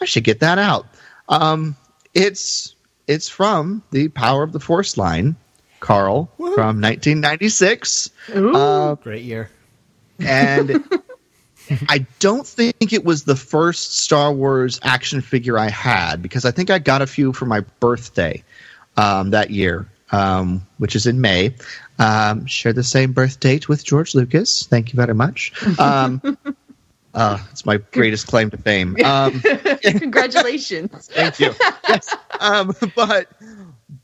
"I 0.00 0.04
should 0.04 0.24
get 0.24 0.40
that 0.40 0.58
out." 0.58 0.86
Um, 1.28 1.76
it's 2.14 2.74
it's 3.06 3.28
from 3.28 3.82
the 3.90 4.08
Power 4.08 4.42
of 4.42 4.52
the 4.52 4.60
Force 4.60 4.96
line, 4.96 5.34
Carl 5.80 6.30
from 6.36 6.80
1996. 6.80 8.10
Ooh. 8.36 8.54
Uh, 8.54 8.94
Great 8.96 9.22
year. 9.22 9.50
and 10.20 10.84
I 11.88 12.04
don't 12.18 12.46
think 12.46 12.92
it 12.92 13.04
was 13.04 13.24
the 13.24 13.36
first 13.36 13.96
Star 14.00 14.32
Wars 14.32 14.78
action 14.82 15.20
figure 15.20 15.58
I 15.58 15.70
had 15.70 16.20
because 16.22 16.44
I 16.44 16.50
think 16.50 16.70
I 16.70 16.78
got 16.78 17.02
a 17.02 17.06
few 17.06 17.32
for 17.32 17.46
my 17.46 17.60
birthday 17.80 18.42
um, 18.96 19.30
that 19.30 19.50
year. 19.50 19.88
um, 20.10 20.66
which 20.78 20.94
is 20.94 21.06
in 21.06 21.20
May. 21.22 21.54
Um, 22.02 22.46
share 22.46 22.72
the 22.72 22.82
same 22.82 23.12
birth 23.12 23.38
date 23.40 23.68
with 23.68 23.84
George 23.84 24.14
Lucas. 24.14 24.66
Thank 24.66 24.92
you 24.92 24.96
very 24.96 25.14
much. 25.14 25.52
Um, 25.78 26.20
uh, 27.14 27.38
it's 27.50 27.64
my 27.64 27.76
greatest 27.76 28.26
claim 28.26 28.50
to 28.50 28.56
fame. 28.56 28.96
Um, 29.04 29.40
Congratulations. 29.82 31.08
Thank 31.12 31.38
you. 31.38 31.54
yes. 31.88 32.14
Um, 32.40 32.74
but 32.96 33.28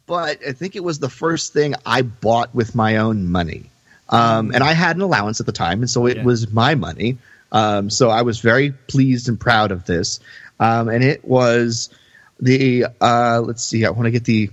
but 0.06 0.38
I 0.46 0.52
think 0.52 0.76
it 0.76 0.84
was 0.84 0.98
the 0.98 1.08
first 1.08 1.52
thing 1.52 1.74
I 1.84 2.02
bought 2.02 2.54
with 2.54 2.74
my 2.74 2.98
own 2.98 3.28
money. 3.30 3.70
Um, 4.10 4.52
and 4.54 4.62
I 4.64 4.72
had 4.72 4.96
an 4.96 5.02
allowance 5.02 5.40
at 5.40 5.46
the 5.46 5.52
time, 5.52 5.80
and 5.80 5.90
so 5.90 6.06
it 6.06 6.16
Yeah. 6.18 6.24
was 6.24 6.50
my 6.50 6.74
money. 6.76 7.18
Um, 7.52 7.90
so 7.90 8.08
I 8.10 8.22
was 8.22 8.40
very 8.40 8.72
pleased 8.72 9.28
and 9.28 9.38
proud 9.38 9.70
of 9.70 9.84
this. 9.84 10.20
Um, 10.60 10.88
and 10.88 11.04
it 11.04 11.24
was 11.24 11.90
the 12.40 12.86
uh, 13.00 13.40
let's 13.44 13.64
see, 13.64 13.84
I 13.84 13.90
want 13.90 14.04
to 14.06 14.10
get 14.10 14.24
the 14.24 14.50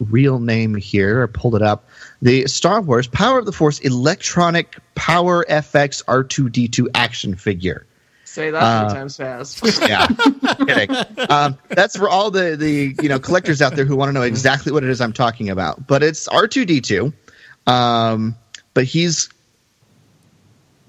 real 0.00 0.38
name 0.38 0.74
here. 0.74 1.22
I 1.22 1.26
pulled 1.26 1.54
it 1.54 1.62
up. 1.62 1.88
The 2.22 2.46
Star 2.46 2.80
Wars 2.80 3.06
Power 3.06 3.38
of 3.38 3.46
the 3.46 3.52
Force 3.52 3.78
Electronic 3.80 4.76
Power 4.94 5.44
FX 5.48 6.04
R2D2 6.04 6.88
action 6.94 7.34
figure 7.36 7.86
Say 8.24 8.50
that 8.50 8.60
Uh, 8.62 8.88
three 8.88 8.94
times 8.98 9.16
fast. 9.16 9.62
yeah, 9.88 10.06
kidding. 10.66 10.90
Um, 11.30 11.56
that's 11.68 11.96
for 11.96 12.08
all 12.08 12.32
the 12.32 12.56
the 12.56 12.96
you 13.00 13.08
know 13.08 13.20
collectors 13.20 13.62
out 13.62 13.76
there 13.76 13.84
who 13.84 13.94
want 13.94 14.08
to 14.08 14.12
know 14.12 14.22
exactly 14.22 14.72
what 14.72 14.82
it 14.82 14.90
is 14.90 15.00
I'm 15.00 15.12
talking 15.12 15.50
about. 15.50 15.86
But 15.86 16.02
it's 16.02 16.26
R2D2, 16.28 17.12
um, 17.68 18.34
but 18.72 18.82
he's 18.84 19.28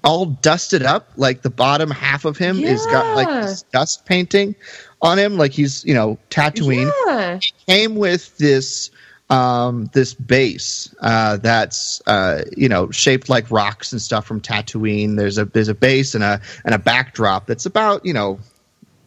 all 0.02 0.26
dusted 0.26 0.82
up. 0.82 1.10
Like 1.16 1.42
the 1.42 1.50
bottom 1.50 1.88
half 1.90 2.24
of 2.24 2.36
him 2.36 2.58
is 2.58 2.84
got 2.86 3.14
like 3.14 3.28
this 3.28 3.62
dust 3.72 4.06
painting 4.06 4.56
on 5.00 5.16
him, 5.18 5.36
like 5.36 5.52
he's 5.52 5.84
you 5.84 5.94
know 5.94 6.18
Tatooine 6.30 6.90
Yeah. 7.06 7.38
came 7.68 7.94
with 7.94 8.36
this 8.38 8.90
um, 9.28 9.90
this 9.92 10.14
base 10.14 10.94
uh, 11.00 11.36
that's 11.38 12.00
uh, 12.06 12.42
you 12.56 12.68
know 12.68 12.90
shaped 12.90 13.28
like 13.28 13.50
rocks 13.50 13.92
and 13.92 14.00
stuff 14.00 14.26
from 14.26 14.40
Tatooine. 14.40 15.16
There's 15.16 15.38
a 15.38 15.44
there's 15.46 15.68
a 15.68 15.74
base 15.74 16.14
and 16.14 16.22
a 16.24 16.40
and 16.64 16.74
a 16.74 16.78
backdrop 16.78 17.46
that's 17.46 17.66
about 17.66 18.06
you 18.06 18.12
know 18.12 18.38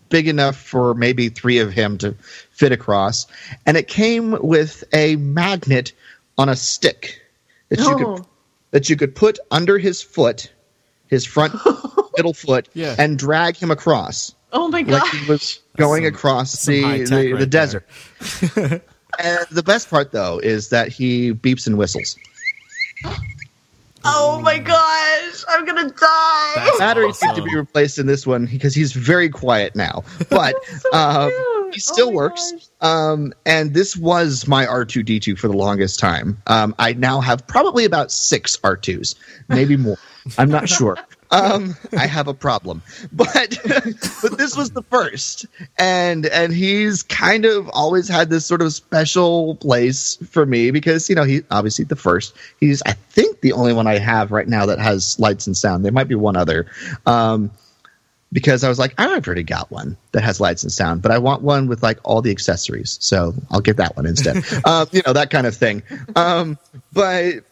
big 0.10 0.28
enough 0.28 0.58
for 0.58 0.94
maybe 0.94 1.30
three 1.30 1.60
of 1.60 1.72
him 1.72 1.98
to 2.00 2.16
fit 2.52 2.72
across, 2.72 3.28
and 3.66 3.78
it 3.78 3.88
came 3.88 4.32
with 4.42 4.84
a 4.94 5.16
magnet 5.16 5.94
on 6.38 6.50
a 6.50 6.56
stick 6.56 7.22
that 7.70 7.80
you 7.80 7.96
could 7.96 8.26
that 8.72 8.90
you 8.90 8.96
could 8.98 9.16
put 9.16 9.40
under 9.50 9.78
his 9.78 10.02
foot, 10.02 10.52
his 11.08 11.26
front 11.26 11.54
middle 12.18 12.34
foot, 12.34 12.68
Yeah. 12.74 12.96
and 13.00 13.18
drag 13.18 13.56
him 13.56 13.72
across 13.72 14.36
Oh 14.52 14.68
my 14.68 14.82
god! 14.82 15.02
like 15.04 15.12
he 15.14 15.30
was 15.30 15.60
going 15.78 16.04
some- 16.04 16.14
across 16.14 16.66
the 16.66 16.82
the, 17.06 17.32
right 17.34 17.40
the 17.40 17.46
desert. 17.46 17.88
and 19.20 19.46
the 19.52 19.64
best 19.64 19.90
part 19.90 20.12
though 20.12 20.40
is 20.40 20.70
that 20.70 20.90
he 20.90 21.34
beeps 21.34 21.68
and 21.68 21.78
whistles. 21.78 22.18
Oh 24.06 24.40
my 24.42 24.58
gosh. 24.58 25.44
I'm 25.50 25.66
gonna 25.66 25.90
die. 25.90 26.54
That's 26.56 26.78
Batteries 26.80 27.22
need 27.22 27.36
to 27.36 27.44
be 27.44 27.56
replaced 27.56 28.00
in 28.00 28.08
this 28.08 28.26
one 28.26 28.46
because 28.46 28.74
he's 28.74 28.94
very 28.94 29.30
quiet 29.30 29.76
now, 29.76 30.04
but 30.30 30.56
um, 30.94 31.32
he 31.74 31.80
still 31.80 32.10
Oh 32.10 32.14
works. 32.14 32.72
Um, 32.82 33.34
and 33.46 33.74
this 33.74 33.98
was 33.98 34.48
my 34.48 34.66
R 34.66 34.86
two 34.86 35.04
D 35.04 35.20
two 35.20 35.36
for 35.36 35.48
the 35.48 35.58
longest 35.58 36.00
time. 36.00 36.42
Um, 36.48 36.76
I 36.80 36.94
now 36.94 37.20
have 37.20 37.46
probably 37.48 37.86
about 37.86 38.12
six 38.12 38.58
R 38.64 38.78
twos, 38.78 39.16
maybe 39.50 39.76
more. 39.76 39.98
I'm 40.38 40.50
not 40.50 40.70
sure. 40.78 40.98
Um, 41.32 41.76
I 41.98 42.08
have 42.08 42.28
a 42.28 42.34
problem, 42.34 42.82
but 43.12 43.28
but 44.22 44.38
this 44.38 44.58
was 44.58 44.72
the 44.72 44.84
first, 44.90 45.46
and 45.78 46.26
and 46.26 46.54
he's 46.54 47.04
kind 47.04 47.46
of 47.46 47.70
always 47.70 48.08
had 48.08 48.30
this 48.30 48.46
sort 48.46 48.62
of 48.62 48.74
special 48.74 49.56
place 49.56 50.18
for 50.30 50.46
me 50.46 50.72
because 50.72 51.10
you 51.10 51.16
know 51.16 51.24
he 51.24 51.44
obviously 51.52 51.86
the 51.86 51.96
first. 51.96 52.36
He's 52.60 52.82
I 52.84 52.94
think 52.94 53.42
the 53.42 53.54
only 53.54 53.74
one 53.74 53.88
I 53.88 54.00
have 54.00 54.32
right 54.32 54.48
now 54.48 54.66
that 54.66 54.80
has 54.80 55.20
lights 55.20 55.46
and 55.48 55.56
sound. 55.56 55.86
There 55.86 55.92
might 55.92 56.08
be 56.08 56.16
one 56.16 56.36
other. 56.36 56.68
Um, 57.06 57.52
because 58.32 58.64
I 58.64 58.70
was 58.70 58.78
like, 58.78 58.94
I've 58.98 59.26
already 59.26 59.44
got 59.44 59.72
one 59.72 59.98
that 60.12 60.24
has 60.24 60.40
lights 60.40 60.64
and 60.64 60.72
sound, 60.72 61.02
but 61.02 61.12
I 61.12 61.18
want 61.18 61.42
one 61.42 61.68
with 61.68 61.82
like 61.82 62.00
all 62.04 62.22
the 62.22 62.32
accessories. 62.32 62.98
So 63.02 63.34
I'll 63.50 63.62
get 63.62 63.78
that 63.78 63.96
one 63.96 64.06
instead. 64.06 64.44
um, 64.66 64.88
you 64.92 65.02
know, 65.06 65.14
that 65.14 65.32
kind 65.32 65.48
of 65.48 65.56
thing. 65.56 65.82
Um, 66.16 66.58
but 66.94 67.44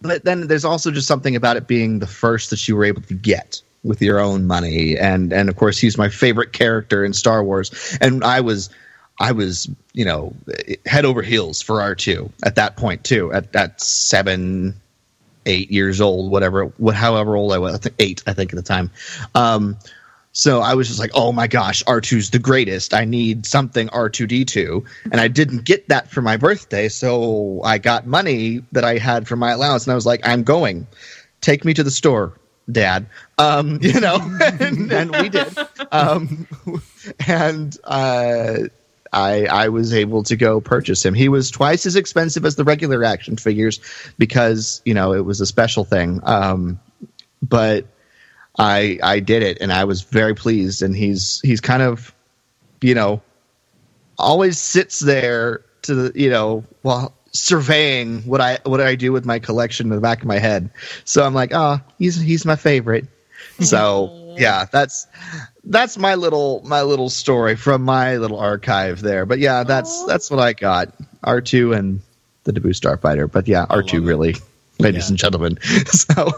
but 0.00 0.24
then 0.24 0.46
there's 0.46 0.64
also 0.64 0.90
just 0.90 1.06
something 1.06 1.36
about 1.36 1.56
it 1.56 1.66
being 1.66 1.98
the 1.98 2.06
first 2.06 2.50
that 2.50 2.66
you 2.68 2.76
were 2.76 2.84
able 2.84 3.02
to 3.02 3.14
get 3.14 3.62
with 3.82 4.02
your 4.02 4.18
own 4.18 4.46
money, 4.46 4.96
and 4.96 5.32
and 5.32 5.48
of 5.48 5.56
course 5.56 5.78
he's 5.78 5.96
my 5.96 6.08
favorite 6.08 6.52
character 6.52 7.04
in 7.04 7.12
Star 7.12 7.42
Wars, 7.44 7.98
and 8.00 8.24
I 8.24 8.40
was. 8.40 8.70
I 9.22 9.32
was, 9.32 9.68
you 9.92 10.06
know, 10.06 10.34
head 10.86 11.04
over 11.04 11.20
heels 11.20 11.60
for 11.60 11.82
R 11.82 11.94
two 11.94 12.32
at 12.42 12.54
that 12.54 12.78
point 12.78 13.04
too. 13.04 13.30
At 13.34 13.54
at 13.54 13.78
seven, 13.78 14.74
eight 15.44 15.70
years 15.70 16.00
old, 16.00 16.30
whatever, 16.30 16.64
what, 16.78 16.94
however 16.94 17.36
old 17.36 17.52
I 17.52 17.58
was, 17.58 17.74
I 17.74 17.78
think 17.78 17.94
eight, 17.98 18.22
I 18.26 18.32
think 18.32 18.50
at 18.50 18.56
the 18.56 18.62
time. 18.62 18.90
Um, 19.34 19.76
so 20.32 20.60
I 20.60 20.74
was 20.74 20.86
just 20.86 21.00
like, 21.00 21.10
oh 21.14 21.32
my 21.32 21.48
gosh, 21.48 21.82
R2's 21.84 22.30
the 22.30 22.38
greatest. 22.38 22.94
I 22.94 23.04
need 23.04 23.46
something 23.46 23.88
R2D2. 23.88 24.84
And 25.10 25.20
I 25.20 25.28
didn't 25.28 25.64
get 25.64 25.88
that 25.88 26.10
for 26.10 26.22
my 26.22 26.36
birthday. 26.36 26.88
So 26.88 27.60
I 27.64 27.78
got 27.78 28.06
money 28.06 28.62
that 28.72 28.84
I 28.84 28.98
had 28.98 29.26
from 29.26 29.40
my 29.40 29.52
allowance. 29.52 29.86
And 29.86 29.92
I 29.92 29.96
was 29.96 30.06
like, 30.06 30.20
I'm 30.24 30.44
going. 30.44 30.86
Take 31.40 31.64
me 31.64 31.74
to 31.74 31.82
the 31.82 31.90
store, 31.90 32.38
dad. 32.70 33.06
Um, 33.38 33.78
you 33.82 33.98
know, 33.98 34.16
and, 34.60 34.92
and 34.92 35.10
we 35.16 35.28
did. 35.30 35.56
Um, 35.90 36.46
and, 37.26 37.76
uh, 37.82 38.54
I, 39.12 39.46
I 39.46 39.68
was 39.70 39.92
able 39.92 40.22
to 40.24 40.36
go 40.36 40.60
purchase 40.60 41.04
him. 41.04 41.14
He 41.14 41.28
was 41.28 41.50
twice 41.50 41.84
as 41.84 41.96
expensive 41.96 42.44
as 42.44 42.54
the 42.54 42.62
regular 42.62 43.02
action 43.02 43.36
figures 43.36 43.80
because, 44.18 44.80
you 44.84 44.94
know, 44.94 45.12
it 45.14 45.24
was 45.24 45.40
a 45.40 45.46
special 45.46 45.82
thing. 45.82 46.20
Um, 46.22 46.78
but 47.42 47.86
I 48.58 48.98
I 49.02 49.20
did 49.20 49.42
it 49.42 49.58
and 49.60 49.72
I 49.72 49.84
was 49.84 50.02
very 50.02 50.34
pleased 50.34 50.82
and 50.82 50.94
he's 50.94 51.40
he's 51.42 51.60
kind 51.60 51.82
of 51.82 52.14
you 52.80 52.94
know 52.94 53.22
always 54.18 54.58
sits 54.58 54.98
there 54.98 55.62
to 55.82 55.94
the 55.94 56.20
you 56.20 56.30
know 56.30 56.64
while 56.82 57.14
surveying 57.32 58.22
what 58.22 58.40
I 58.40 58.58
what 58.64 58.80
I 58.80 58.94
do 58.94 59.12
with 59.12 59.24
my 59.24 59.38
collection 59.38 59.86
in 59.86 59.94
the 59.94 60.00
back 60.00 60.20
of 60.20 60.26
my 60.26 60.38
head. 60.38 60.70
So 61.04 61.24
I'm 61.24 61.34
like, 61.34 61.52
oh, 61.54 61.78
he's 61.98 62.20
he's 62.20 62.44
my 62.44 62.56
favorite. 62.56 63.06
So 63.60 64.36
yeah, 64.38 64.64
that's 64.70 65.06
that's 65.64 65.98
my 65.98 66.14
little 66.14 66.62
my 66.64 66.80
little 66.82 67.10
story 67.10 67.56
from 67.56 67.82
my 67.82 68.16
little 68.16 68.38
archive 68.38 69.02
there. 69.02 69.26
But 69.26 69.38
yeah, 69.38 69.64
that's 69.64 70.04
that's 70.06 70.30
what 70.30 70.40
I 70.40 70.54
got. 70.54 70.94
R 71.22 71.42
two 71.42 71.74
and 71.74 72.00
the 72.44 72.52
Naboo 72.52 72.70
Starfighter. 72.70 73.30
But 73.30 73.48
yeah, 73.48 73.66
R 73.68 73.82
two 73.82 74.02
really. 74.02 74.30
it. 74.30 74.40
Really, 74.80 74.92
ladies 74.92 75.08
Yeah. 75.08 75.12
and 75.12 75.18
gentlemen. 75.18 75.58
So 75.90 76.30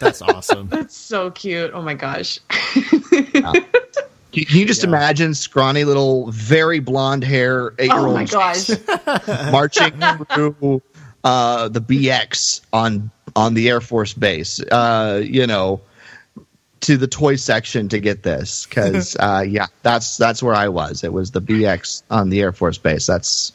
That's 0.00 0.22
awesome. 0.22 0.68
That's 0.70 0.96
so 0.96 1.30
cute. 1.30 1.70
Oh 1.74 1.82
my 1.82 1.94
gosh. 1.94 2.38
Can 4.30 4.44
can 4.44 4.58
you 4.58 4.66
just 4.66 4.82
Yeah. 4.82 4.88
imagine 4.90 5.34
scrawny 5.34 5.84
little, 5.84 6.30
very 6.30 6.80
blonde 6.80 7.24
hair 7.24 7.72
eight 7.78 7.86
year 7.90 7.98
Oh 7.98 8.18
old 8.18 8.30
gosh. 8.30 8.68
marching 9.50 9.92
through 10.34 10.82
uh, 11.24 11.68
the 11.68 11.80
BX 11.80 12.60
on 12.72 13.10
on 13.34 13.54
the 13.54 13.68
Air 13.70 13.80
Force 13.80 14.12
base? 14.12 14.60
Uh, 14.62 15.22
you 15.24 15.46
know, 15.46 15.80
to 16.80 16.96
the 16.98 17.06
toy 17.08 17.36
section 17.36 17.88
to 17.88 17.98
get 18.00 18.22
this 18.22 18.66
because 18.66 19.16
uh, 19.18 19.42
yeah, 19.46 19.66
that's 19.82 20.18
that's 20.18 20.42
where 20.42 20.54
I 20.54 20.68
was. 20.68 21.02
It 21.04 21.12
was 21.12 21.30
the 21.30 21.40
BX 21.40 22.02
on 22.10 22.28
the 22.28 22.40
Air 22.42 22.52
Force 22.52 22.76
base. 22.78 23.06
That's 23.06 23.52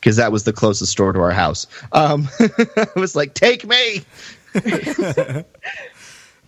because 0.00 0.16
that 0.16 0.32
was 0.32 0.44
the 0.44 0.52
closest 0.52 0.92
store 0.92 1.12
to 1.12 1.20
our 1.20 1.30
house. 1.30 1.66
Um, 1.92 2.28
it 2.40 2.94
was 2.96 3.14
like, 3.16 3.34
take 3.34 3.66
me. 3.66 4.04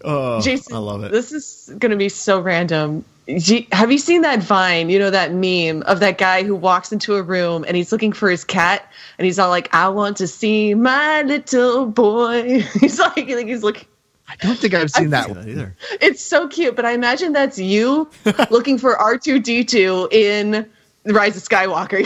Oh, 0.02 0.40
Jason, 0.40 0.74
I 0.74 0.78
love 0.78 1.04
it. 1.04 1.12
This 1.12 1.30
is 1.30 1.70
going 1.78 1.90
to 1.90 1.96
be 1.96 2.08
so 2.08 2.40
random. 2.40 3.04
G- 3.28 3.68
Have 3.70 3.92
you 3.92 3.98
seen 3.98 4.22
that 4.22 4.42
Vine? 4.42 4.88
You 4.88 4.98
know 4.98 5.10
that 5.10 5.30
meme 5.34 5.82
of 5.82 6.00
that 6.00 6.16
guy 6.16 6.42
who 6.42 6.54
walks 6.54 6.90
into 6.90 7.16
a 7.16 7.22
room 7.22 7.66
and 7.68 7.76
he's 7.76 7.92
looking 7.92 8.12
for 8.12 8.30
his 8.30 8.42
cat, 8.42 8.90
and 9.18 9.26
he's 9.26 9.38
all 9.38 9.50
like, 9.50 9.68
"I 9.74 9.88
want 9.90 10.16
to 10.16 10.26
see 10.26 10.72
my 10.72 11.20
little 11.22 11.84
boy." 11.84 12.62
he's 12.80 12.98
like, 12.98 13.14
like 13.28 13.46
he's 13.46 13.62
looking. 13.62 13.86
I 14.26 14.36
don't 14.36 14.56
think 14.58 14.72
I've 14.72 14.90
seen 14.90 15.10
that 15.10 15.26
See 15.26 15.32
one. 15.32 15.46
either. 15.46 15.76
It's 16.00 16.22
so 16.24 16.48
cute, 16.48 16.76
but 16.76 16.86
I 16.86 16.92
imagine 16.92 17.34
that's 17.34 17.58
you 17.58 18.08
looking 18.50 18.78
for 18.78 18.96
R 18.96 19.18
two 19.18 19.38
D 19.38 19.64
two 19.64 20.08
in 20.10 20.66
the 21.04 21.12
Rise 21.12 21.36
of 21.36 21.42
Skywalker. 21.42 22.00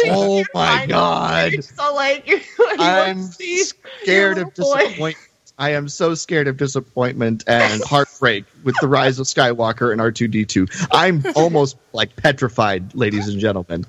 Oh 0.10 0.44
my 0.54 0.86
God. 0.86 1.64
So 1.64 1.94
like, 1.94 2.26
you 2.28 2.40
I'm 2.58 3.22
scared 3.22 4.38
of 4.38 4.54
disappointment. 4.54 5.16
I 5.60 5.70
am 5.70 5.88
so 5.88 6.14
scared 6.14 6.46
of 6.46 6.56
disappointment 6.56 7.42
and 7.48 7.82
heartbreak 7.82 8.44
with 8.62 8.78
the 8.80 8.86
rise 8.86 9.18
of 9.18 9.26
Skywalker 9.26 9.90
and 9.90 10.00
R2D2. 10.00 10.88
I'm 10.92 11.24
almost 11.34 11.76
like 11.92 12.14
petrified, 12.14 12.94
ladies 12.94 13.26
and 13.28 13.40
gentlemen. 13.40 13.84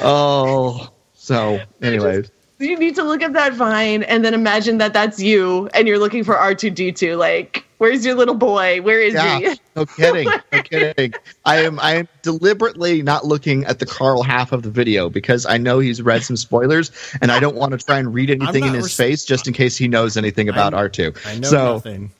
Oh, 0.00 0.90
so 1.14 1.60
anyways, 1.80 2.28
You 2.58 2.76
need 2.76 2.96
to 2.96 3.04
look 3.04 3.22
at 3.22 3.34
that 3.34 3.54
vine 3.54 4.02
and 4.02 4.24
then 4.24 4.34
imagine 4.34 4.78
that 4.78 4.92
that's 4.92 5.20
you 5.20 5.68
and 5.74 5.86
you're 5.86 5.98
looking 5.98 6.24
for 6.24 6.34
R2D2 6.34 7.16
like 7.16 7.64
Where's 7.82 8.06
your 8.06 8.14
little 8.14 8.36
boy? 8.36 8.80
Where 8.80 9.00
is 9.00 9.14
Yeah, 9.14 9.40
he? 9.40 9.60
no 9.74 9.86
kidding, 9.96 10.28
no 10.52 10.62
kidding. 10.62 11.14
I 11.44 11.64
am 11.64 11.80
I 11.80 11.96
am 11.96 12.08
deliberately 12.22 13.02
not 13.02 13.24
looking 13.26 13.64
at 13.64 13.80
the 13.80 13.86
Carl 13.86 14.22
half 14.22 14.52
of 14.52 14.62
the 14.62 14.70
video 14.70 15.10
because 15.10 15.46
I 15.46 15.56
know 15.58 15.80
he's 15.80 16.00
read 16.00 16.22
some 16.22 16.36
spoilers, 16.36 16.92
and 17.20 17.32
I 17.32 17.40
don't 17.40 17.56
want 17.56 17.72
to 17.72 17.78
try 17.78 17.98
and 17.98 18.14
read 18.14 18.30
anything 18.30 18.64
in 18.66 18.72
his 18.74 18.84
res- 18.84 18.96
face 18.96 19.24
just 19.24 19.48
in 19.48 19.52
case 19.52 19.76
he 19.76 19.88
knows 19.88 20.16
anything 20.16 20.48
about 20.48 20.74
R 20.74 20.88
two. 20.88 21.12
I 21.26 21.38
know 21.38 21.48
so 21.48 21.72
nothing. 21.74 22.12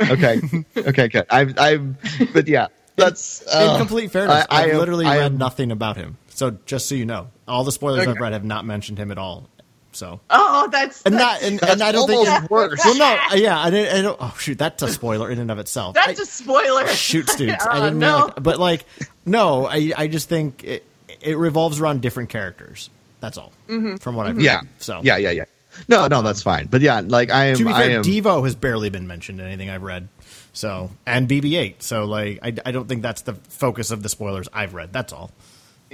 okay, 0.00 0.40
okay, 0.76 1.08
good. 1.08 1.26
I've 1.30 1.58
I've 1.58 2.32
but 2.32 2.46
yeah, 2.46 2.68
that's 2.94 3.42
In 3.42 3.48
uh, 3.70 3.78
complete 3.78 4.12
fairness, 4.12 4.46
I- 4.48 4.56
I 4.56 4.58
I, 4.58 4.60
have 4.62 4.70
am- 4.70 4.78
literally 4.78 5.06
I 5.06 5.16
read 5.18 5.32
am- 5.32 5.36
nothing 5.38 5.72
about 5.72 5.96
him. 5.96 6.16
So 6.28 6.56
just 6.64 6.88
so 6.88 6.94
you 6.94 7.06
know, 7.06 7.28
all 7.48 7.64
the 7.64 7.72
spoilers 7.72 8.06
I've 8.06 8.16
read 8.20 8.34
have 8.34 8.44
not 8.44 8.64
mentioned 8.64 8.98
him 8.98 9.10
at 9.10 9.18
all. 9.18 9.48
So 9.92 10.20
Oh, 10.30 10.68
that's 10.72 11.02
and 11.02 11.14
that's, 11.14 11.42
not 11.42 11.42
and, 11.50 11.58
That's 11.60 11.72
and 11.74 11.82
I 11.82 11.92
don't 11.92 12.06
think 12.08 12.26
almost 12.28 12.50
worse. 12.50 12.80
Well, 12.84 12.96
no, 12.96 13.18
uh, 13.30 13.34
yeah, 13.34 13.58
I 13.60 13.70
didn't. 13.70 13.98
I 13.98 14.02
don't, 14.02 14.16
oh 14.20 14.34
shoot, 14.38 14.58
that's 14.58 14.82
a 14.82 14.88
spoiler 14.88 15.30
in 15.30 15.38
and 15.38 15.50
of 15.50 15.58
itself. 15.58 15.94
that's 15.94 16.18
I- 16.18 16.22
a 16.22 16.26
spoiler. 16.26 16.86
shoot 16.88 17.28
students. 17.30 17.64
Oh, 17.66 17.70
I 17.70 17.80
didn't 17.80 17.98
no. 17.98 18.12
mean 18.18 18.26
like, 18.28 18.42
but 18.42 18.58
like, 18.58 18.84
no, 19.26 19.66
I 19.66 19.92
I 19.96 20.06
just 20.08 20.28
think 20.28 20.64
it, 20.64 20.84
it 21.20 21.36
revolves 21.36 21.80
around 21.80 22.00
different 22.02 22.30
characters. 22.30 22.88
That's 23.20 23.36
all. 23.38 23.52
Mm-hmm. 23.68 23.96
From 23.96 24.16
what 24.16 24.26
I've 24.26 24.40
yeah, 24.40 24.56
read. 24.60 24.68
So 24.78 25.00
yeah, 25.02 25.16
yeah, 25.18 25.30
yeah. 25.30 25.44
No, 25.88 26.06
no, 26.06 26.22
that's 26.22 26.42
fine. 26.42 26.66
But 26.66 26.80
yeah, 26.80 27.00
like 27.04 27.30
I 27.30 27.46
am, 27.46 27.56
to 27.56 27.64
be 27.64 27.70
I 27.72 27.80
fair, 27.86 27.98
am. 27.98 28.02
Devo 28.02 28.44
has 28.44 28.54
barely 28.54 28.90
been 28.90 29.06
mentioned 29.06 29.40
in 29.40 29.46
anything 29.46 29.70
I've 29.70 29.82
read. 29.82 30.08
So 30.54 30.90
and 31.06 31.28
BB-8. 31.28 31.76
So 31.82 32.04
like, 32.04 32.40
I, 32.42 32.54
I 32.66 32.72
don't 32.72 32.86
think 32.88 33.00
that's 33.02 33.22
the 33.22 33.34
focus 33.34 33.90
of 33.90 34.02
the 34.02 34.08
spoilers 34.10 34.48
I've 34.52 34.74
read. 34.74 34.92
That's 34.92 35.12
all. 35.12 35.30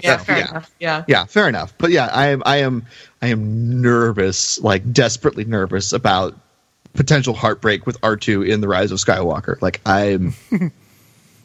Yeah, 0.03 0.18
So, 0.18 0.24
fair 0.24 0.38
yeah. 0.38 0.51
enough. 0.51 0.70
Yeah. 0.78 1.05
yeah, 1.09 1.24
fair 1.24 1.49
enough. 1.49 1.74
But 1.78 1.90
yeah, 1.90 2.07
I 2.07 2.28
am, 2.28 2.42
I 2.46 2.59
am, 2.59 2.86
I 3.22 3.28
am 3.28 3.80
nervous, 3.80 4.61
like 4.61 4.92
desperately 4.92 5.44
nervous 5.44 5.92
about 5.92 6.34
potential 6.94 7.34
heartbreak 7.34 7.86
with 7.86 7.96
R 8.03 8.16
two 8.16 8.42
in 8.42 8.61
the 8.61 8.68
Rise 8.68 8.90
of 8.92 8.99
Skywalker. 8.99 9.61
Like 9.61 9.80
I'm, 9.86 10.34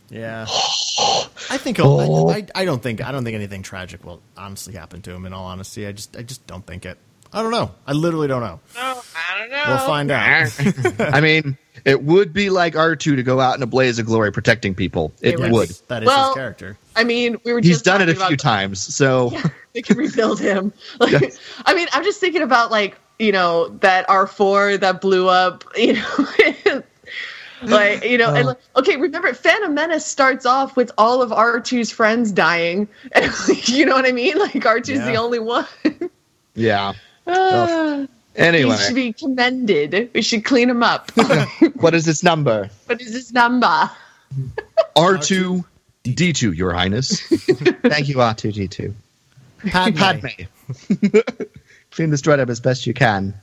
Yeah. 0.10 0.46
I 1.50 1.58
think 1.58 1.78
he'll, 1.78 2.00
I, 2.00 2.06
oh. 2.08 2.30
I, 2.30 2.46
I 2.56 2.66
don't 2.66 2.82
think 2.82 3.04
I 3.04 3.12
don't 3.12 3.24
think 3.24 3.36
anything 3.36 3.64
tragic 3.64 4.06
will 4.06 4.22
honestly 4.38 4.74
happen 4.76 5.02
to 5.04 5.12
him. 5.12 5.26
In 5.26 5.34
all 5.34 5.46
honesty, 5.46 5.88
I 5.88 5.92
just 5.92 6.16
I 6.16 6.22
just 6.22 6.46
don't 6.48 6.66
think 6.66 6.86
it. 6.86 6.98
I 7.32 7.42
don't 7.42 7.52
know. 7.52 7.72
I 7.88 7.94
literally 7.94 8.28
don't 8.28 8.42
know. 8.42 8.60
Oh, 8.78 9.04
I 9.16 9.40
don't 9.40 9.50
know. 9.50 9.64
We'll 9.68 9.78
find 9.80 10.12
out. 10.12 10.52
I 11.16 11.20
mean, 11.20 11.58
it 11.84 12.04
would 12.04 12.32
be 12.32 12.52
like 12.52 12.76
R 12.76 12.96
two 12.96 13.16
to 13.16 13.24
go 13.24 13.40
out 13.40 13.58
in 13.58 13.64
a 13.64 13.68
blaze 13.68 13.98
of 13.98 14.06
glory 14.06 14.32
protecting 14.32 14.76
people. 14.76 15.12
It 15.20 15.40
It 15.40 15.52
would. 15.52 15.70
That 15.88 16.04
is 16.04 16.08
Well, 16.08 16.28
his 16.28 16.36
character. 16.36 16.78
I 16.96 17.04
mean, 17.04 17.38
we 17.44 17.54
were 17.54 17.60
He's 17.62 17.82
done 17.82 18.02
it 18.02 18.10
a 18.10 18.16
few 18.16 18.26
about- 18.26 18.40
times, 18.40 18.80
so 18.94 19.32
they 19.74 19.82
can 19.82 19.98
rebuild 19.98 20.40
him. 20.40 20.74
Like, 21.00 21.12
Yes. 21.14 21.40
I 21.66 21.74
mean, 21.74 21.88
I'm 21.94 22.04
just 22.04 22.20
thinking 22.20 22.42
about 22.42 22.72
like 22.72 22.98
you 23.20 23.32
know 23.32 23.70
that 23.82 24.08
R4 24.08 24.80
that 24.80 25.02
blew 25.02 25.28
up. 25.30 25.64
You 25.78 25.94
know, 25.94 26.84
like 27.78 28.04
you 28.04 28.18
know, 28.18 28.34
and 28.36 28.48
like, 28.48 28.58
okay, 28.76 28.98
remember 28.98 29.34
Phantom 29.34 29.74
Menace 29.74 30.06
starts 30.06 30.46
off 30.46 30.76
with 30.76 30.92
all 30.98 31.22
of 31.22 31.30
R2's 31.32 31.92
friends 31.92 32.32
dying, 32.32 32.90
and 33.14 33.32
like, 33.48 33.70
you 33.70 33.86
know 33.86 33.94
what 33.96 34.06
I 34.06 34.12
mean? 34.12 34.38
Like 34.38 34.54
R2's 34.54 35.06
the 35.06 35.16
only 35.16 35.40
one. 35.40 35.66
yeah. 36.56 36.94
Ah, 37.26 38.06
Anyway, 38.36 38.76
He 38.76 38.84
should 38.84 38.96
be 38.96 39.14
commended. 39.14 40.10
We 40.14 40.22
should 40.22 40.44
clean 40.44 40.70
him 40.70 40.84
up. 40.84 41.10
what 41.76 41.94
is 41.94 42.04
this 42.04 42.22
number? 42.24 42.70
what 42.88 43.00
is 43.00 43.14
his 43.14 43.32
number? 43.32 43.90
R 44.98 45.18
two 46.04 46.14
D 46.14 46.34
two, 46.34 46.52
Your 46.52 46.74
Highness. 46.74 47.22
Thank 47.28 48.10
you, 48.10 48.22
R 48.22 48.34
two 48.34 48.52
D 48.52 48.68
two. 48.68 48.94
Padme. 49.68 49.98
Padme. 49.98 50.28
Clean 51.92 52.10
this 52.10 52.22
droid 52.22 52.40
up 52.40 52.50
as 52.50 52.60
best 52.60 52.86
you 52.86 52.94
can. 52.94 53.34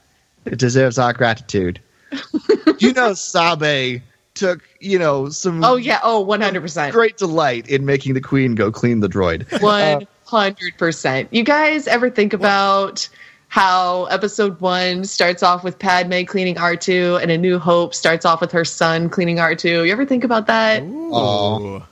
It 0.45 0.59
deserves 0.59 0.99
our 0.99 1.13
gratitude. 1.13 1.81
you 2.79 2.93
know, 2.93 3.15
Sabe 3.15 4.03
took, 4.35 4.63
you 4.81 4.99
know, 4.99 5.29
some 5.29 5.63
Oh 5.65 5.77
yeah. 5.77 6.01
Oh, 6.03 6.21
100 6.21 6.61
percent. 6.61 6.93
great 6.93 7.17
delight 7.17 7.69
in 7.69 7.85
making 7.85 8.15
the 8.15 8.21
queen 8.21 8.55
go 8.55 8.71
clean 8.73 9.01
the 9.01 9.09
droid. 9.09 9.61
One 9.63 10.07
hundred 10.25 10.77
percent. 10.79 11.29
You 11.33 11.45
guys 11.45 11.87
ever 11.87 12.11
think 12.11 12.33
about 12.33 13.09
how 13.49 14.05
episode 14.07 14.61
one 14.61 15.05
starts 15.05 15.43
off 15.43 15.65
with 15.65 15.79
Padme 15.79 16.23
cleaning 16.25 16.59
R 16.59 16.77
two, 16.77 17.19
and 17.21 17.31
A 17.31 17.39
New 17.39 17.59
Hope 17.59 17.95
starts 17.95 18.25
off 18.25 18.41
with 18.41 18.53
her 18.53 18.65
son 18.65 19.09
cleaning 19.09 19.41
R 19.41 19.55
two? 19.55 19.85
You 19.85 19.93
ever 19.93 20.07
think 20.07 20.25
about 20.25 20.47
that? 20.47 20.83
Ooh. 20.83 21.83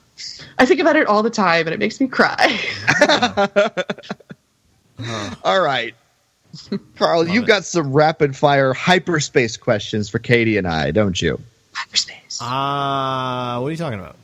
I 0.59 0.65
think 0.65 0.81
about 0.81 0.97
it 0.97 1.07
all 1.07 1.23
the 1.23 1.29
time, 1.29 1.67
and 1.67 1.73
it 1.73 1.79
makes 1.79 2.01
me 2.01 2.07
cry. 2.07 2.59
All 5.43 5.61
right. 5.61 5.95
Carl, 6.97 7.27
you've 7.27 7.47
got 7.47 7.63
some 7.63 7.93
rapid 7.93 8.35
fire 8.35 8.73
hyperspace 8.73 9.55
questions 9.57 10.09
for 10.09 10.19
Katie 10.19 10.57
and 10.57 10.67
I, 10.67 10.91
don't 10.91 11.19
you? 11.21 11.39
Hyperspace. 11.73 12.39
Ah, 12.41 13.59
what 13.61 13.67
are 13.67 13.71
you 13.71 13.77
talking 13.77 13.99
about? 13.99 14.15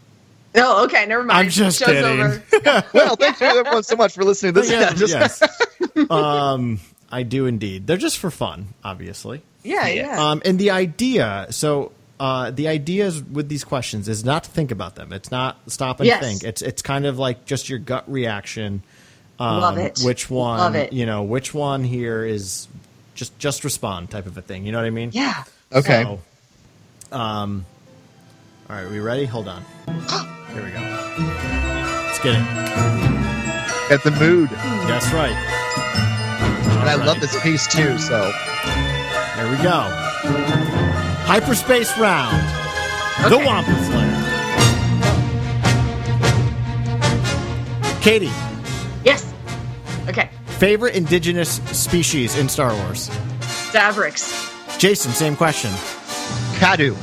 oh, 0.56 0.86
okay. 0.86 1.06
Never 1.06 1.24
mind. 1.24 1.38
I'm 1.40 1.50
just 1.50 1.80
Show's 1.80 1.88
kidding. 1.88 2.22
over. 2.22 2.44
Well, 2.94 3.16
thank 3.16 3.40
you 3.40 3.48
everyone 3.48 3.84
so 3.84 3.96
much 3.96 4.14
for 4.14 4.24
listening 4.24 4.54
to 4.56 4.62
this. 4.62 4.72
Yeah, 4.72 4.94
Just- 4.94 5.14
yes. 5.14 6.10
um, 6.10 6.80
I 7.12 7.24
do 7.24 7.46
indeed. 7.46 7.88
They're 7.88 7.98
just 7.98 8.18
for 8.18 8.32
fun, 8.32 8.68
obviously. 8.84 9.42
Yeah, 9.64 9.88
yeah. 9.88 10.30
Um, 10.32 10.42
and 10.46 10.60
the 10.60 10.72
idea, 10.72 11.48
so 11.52 11.92
uh, 12.20 12.52
the 12.52 12.68
idea 12.68 13.06
is 13.06 13.22
with 13.24 13.50
these 13.50 13.64
questions 13.64 14.08
is 14.08 14.24
not 14.24 14.44
to 14.46 14.50
think 14.50 14.72
about 14.72 14.96
them. 14.96 15.12
It's 15.14 15.32
not 15.32 15.58
stop 15.68 16.00
and 16.00 16.08
Yes. 16.08 16.22
think. 16.24 16.44
It's 16.44 16.62
it's 16.62 16.82
kind 16.82 17.06
of 17.06 17.20
like 17.20 17.46
just 17.46 17.68
your 17.70 17.80
gut 17.80 18.10
reaction. 18.12 18.84
Um, 19.40 19.60
Love 19.62 19.78
it. 19.78 20.00
Which 20.04 20.30
one? 20.30 20.60
Love 20.60 20.76
it. 20.76 20.94
You 20.94 21.06
know, 21.06 21.24
which 21.24 21.54
one 21.54 21.84
here 21.84 22.24
is 22.24 22.68
just 23.16 23.38
just 23.38 23.64
respond 23.66 24.10
type 24.12 24.26
of 24.28 24.38
a 24.38 24.42
thing. 24.42 24.66
You 24.66 24.72
know 24.72 24.78
what 24.78 24.88
I 24.88 24.92
mean? 24.92 25.10
yeah. 25.14 25.44
Okay. 25.74 26.04
So, 26.04 27.18
um, 27.18 27.66
all 28.70 28.76
right, 28.78 28.90
we 28.90 29.00
ready? 29.00 29.26
Hold 29.26 29.48
on. 29.48 29.62
Here 30.54 30.64
we 30.64 30.72
go. 30.72 30.80
Let's 30.80 32.20
get 32.20 32.36
it. 32.36 33.92
At 33.92 34.04
the 34.04 34.12
mood. 34.12 34.50
That's 34.88 35.12
right. 35.12 35.36
And 36.80 36.90
I 36.90 36.94
All 36.94 37.06
love 37.06 37.20
this 37.20 37.40
piece 37.44 37.68
too, 37.68 37.98
so 38.00 38.32
There 39.36 39.50
we 39.52 39.58
go. 39.64 40.72
Hyperspace 41.26 41.98
round. 41.98 42.38
The 43.30 43.36
Okay. 43.38 43.46
Wampa's 43.46 43.90
Lair. 43.90 44.22
Katie, 48.02 48.32
Yes. 49.04 49.26
Okay. 50.08 50.30
favorite 50.60 50.94
indigenous 50.96 51.56
species 51.72 52.38
in 52.38 52.48
Star 52.48 52.74
Wars? 52.76 53.10
Davrix. 53.72 54.52
Jason, 54.78 55.12
same 55.12 55.36
question. 55.36 55.72
Kaadu. 56.60 56.96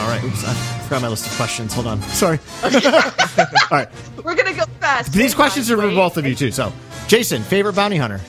All 0.00 0.08
right. 0.08 0.22
Oops, 0.22 0.44
I 0.46 0.52
forgot 0.84 1.02
my 1.02 1.08
list 1.08 1.26
of 1.26 1.32
questions. 1.36 1.72
Hold 1.72 1.86
on. 1.86 2.02
Sorry. 2.02 2.38
All 2.62 2.70
right. 3.70 3.88
We're 4.22 4.34
gonna 4.34 4.52
go 4.52 4.64
fast. 4.80 5.12
These 5.12 5.32
Hang 5.32 5.36
questions 5.36 5.70
on, 5.70 5.78
are 5.78 5.88
for 5.88 5.94
both 5.94 6.16
of 6.18 6.26
you, 6.26 6.34
too. 6.34 6.50
So, 6.52 6.72
Jason, 7.06 7.42
favorite 7.42 7.74
bounty 7.74 7.96
hunter? 7.96 8.20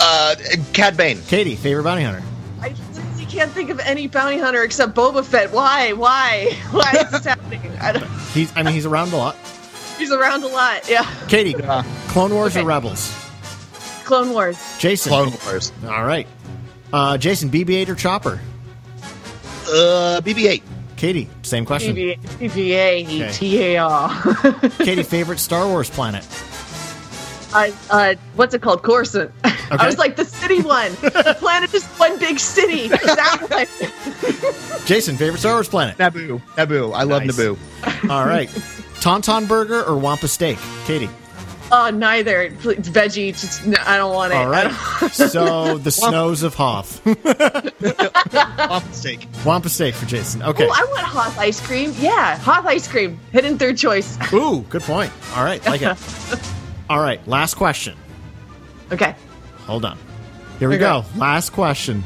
Uh 0.00 0.34
Cad 0.72 0.96
Bane. 0.96 1.20
Katie, 1.28 1.54
favorite 1.54 1.84
bounty 1.84 2.02
hunter? 2.02 2.22
I 3.36 3.40
can't 3.40 3.52
think 3.52 3.68
of 3.68 3.78
any 3.80 4.06
bounty 4.06 4.38
hunter 4.38 4.62
except 4.62 4.94
Boba 4.94 5.22
Fett. 5.22 5.52
Why? 5.52 5.92
Why? 5.92 6.56
Why 6.70 6.90
is 6.92 7.10
this 7.10 7.24
happening? 7.26 7.60
I 7.82 7.92
don't, 7.92 8.08
He's, 8.32 8.50
I 8.56 8.62
mean, 8.62 8.72
he's 8.72 8.86
around 8.86 9.12
a 9.12 9.16
lot. 9.18 9.36
he's 9.98 10.10
around 10.10 10.42
a 10.42 10.46
lot. 10.46 10.88
Yeah. 10.88 11.04
Katie, 11.28 11.54
Uh, 11.54 11.82
Clone 12.08 12.32
Wars 12.32 12.56
or 12.56 12.64
Rebels? 12.64 13.14
Clone 14.04 14.30
Wars. 14.30 14.58
Jason. 14.78 15.10
Clone 15.10 15.32
Wars. 15.44 15.70
All 15.86 16.02
right. 16.04 16.26
Uh, 16.94 17.18
Jason, 17.18 17.50
BB-8 17.50 17.88
or 17.90 17.94
Chopper? 17.94 18.40
Uh 19.68 20.20
BB 20.24 20.46
eight. 20.48 20.62
Katie, 20.96 21.28
same 21.42 21.66
question. 21.66 21.94
BB- 21.94 22.18
BBA. 22.38 23.76
TAR. 23.76 24.70
Katie, 24.84 25.02
favorite 25.02 25.40
Star 25.40 25.66
Wars 25.66 25.90
planet? 25.90 26.26
uh, 27.52 27.68
uh, 27.90 28.14
what's 28.36 28.54
it 28.54 28.62
called? 28.62 28.82
Coruscant. 28.82 29.30
Okay. 29.66 29.76
I 29.82 29.86
was 29.86 29.98
like 29.98 30.16
the 30.16 30.24
city 30.24 30.60
one. 30.62 30.92
the 31.00 31.36
planet 31.38 31.72
is 31.74 31.84
one 31.98 32.18
big 32.18 32.38
city. 32.38 32.88
That 32.88 33.46
one. 33.50 34.86
Jason, 34.86 35.16
favorite 35.16 35.38
Star 35.40 35.54
Wars 35.54 35.68
planet? 35.68 35.96
Naboo. 35.98 36.40
Naboo. 36.56 36.94
I 36.94 37.02
love 37.02 37.24
Nice. 37.24 37.36
Naboo. 37.36 38.10
All 38.10 38.24
right. 38.26 38.48
Tauntaun 39.00 39.48
burger 39.48 39.82
or 39.84 39.96
Wampa 39.96 40.28
steak? 40.28 40.58
Katie. 40.84 41.10
Oh, 41.72 41.90
neither. 41.90 42.52
Please, 42.60 42.88
veggie. 42.88 43.32
Just 43.38 43.66
no, 43.66 43.76
I 43.84 43.96
don't 43.96 44.14
want 44.14 44.32
it. 44.32 44.36
All 44.36 44.54
I 44.54 44.66
right. 44.66 45.00
don't- 45.00 45.12
So 45.32 45.78
the 45.78 45.90
snows 45.90 46.44
of 46.44 46.54
Hoth. 46.54 47.04
Off 48.70 48.94
steak. 48.94 49.26
Wampa 49.44 49.68
steak 49.68 49.94
for 49.94 50.06
Jason. 50.06 50.42
Okay. 50.42 50.66
Oh, 50.68 50.72
I 50.72 50.84
want 50.90 51.06
Hoth 51.06 51.36
ice 51.38 51.60
cream. 51.64 51.92
Yeah, 51.98 52.38
Hoth 52.38 52.66
ice 52.66 52.86
cream. 52.86 53.18
Hidden 53.32 53.58
third 53.58 53.76
choice. 53.76 54.16
Ooh, 54.32 54.60
good 54.70 54.82
point. 54.82 55.10
All 55.34 55.42
right. 55.44 55.64
Like 55.66 55.82
it. 55.82 55.96
All 56.90 57.00
right. 57.00 57.26
Last 57.26 57.54
question. 57.54 57.96
Okay. 58.92 59.16
Hold 59.66 59.84
on. 59.84 59.98
Here 60.58 60.68
we 60.68 60.76
Okay. 60.76 60.84
go. 60.84 61.04
Last 61.16 61.50
question. 61.50 62.02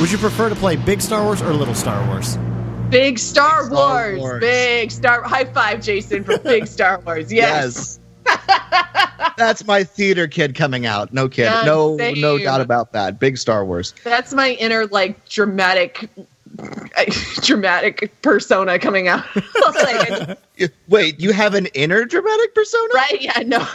Would 0.00 0.12
you 0.12 0.18
prefer 0.18 0.48
to 0.48 0.54
play 0.54 0.76
Big 0.76 1.00
Star 1.02 1.24
Wars 1.24 1.42
or 1.42 1.52
Little 1.52 1.74
Star 1.74 2.06
Wars? 2.06 2.38
Big 2.88 3.18
Star, 3.18 3.64
Star 3.66 4.10
Wars. 4.12 4.18
Wars. 4.20 4.40
Big 4.40 4.92
Star. 4.92 5.22
High 5.24 5.44
five, 5.46 5.82
Jason, 5.82 6.22
for 6.22 6.38
Big 6.38 6.66
Star 6.76 7.00
Wars. 7.04 7.32
Yes. 7.32 7.98
Yes. 8.24 8.46
that's 9.36 9.66
my 9.66 9.82
theater 9.82 10.28
kid 10.28 10.54
coming 10.54 10.86
out. 10.86 11.12
No 11.12 11.28
kid. 11.28 11.44
Yeah, 11.44 11.62
no, 11.64 11.98
same. 11.98 12.20
no 12.20 12.38
doubt 12.38 12.60
about 12.60 12.92
that. 12.92 13.18
Big 13.18 13.38
Star 13.38 13.64
Wars. 13.64 13.92
That's 14.04 14.32
my 14.32 14.50
inner 14.52 14.86
like 14.86 15.28
dramatic, 15.28 16.08
dramatic 17.42 18.12
persona 18.22 18.78
coming 18.78 19.08
out. 19.08 19.24
like, 19.74 20.38
Wait, 20.88 21.20
you 21.20 21.32
have 21.32 21.54
an 21.54 21.66
inner 21.66 22.04
dramatic 22.04 22.54
persona? 22.54 22.88
right? 22.94 23.20
Yeah, 23.20 23.42
no, 23.46 23.66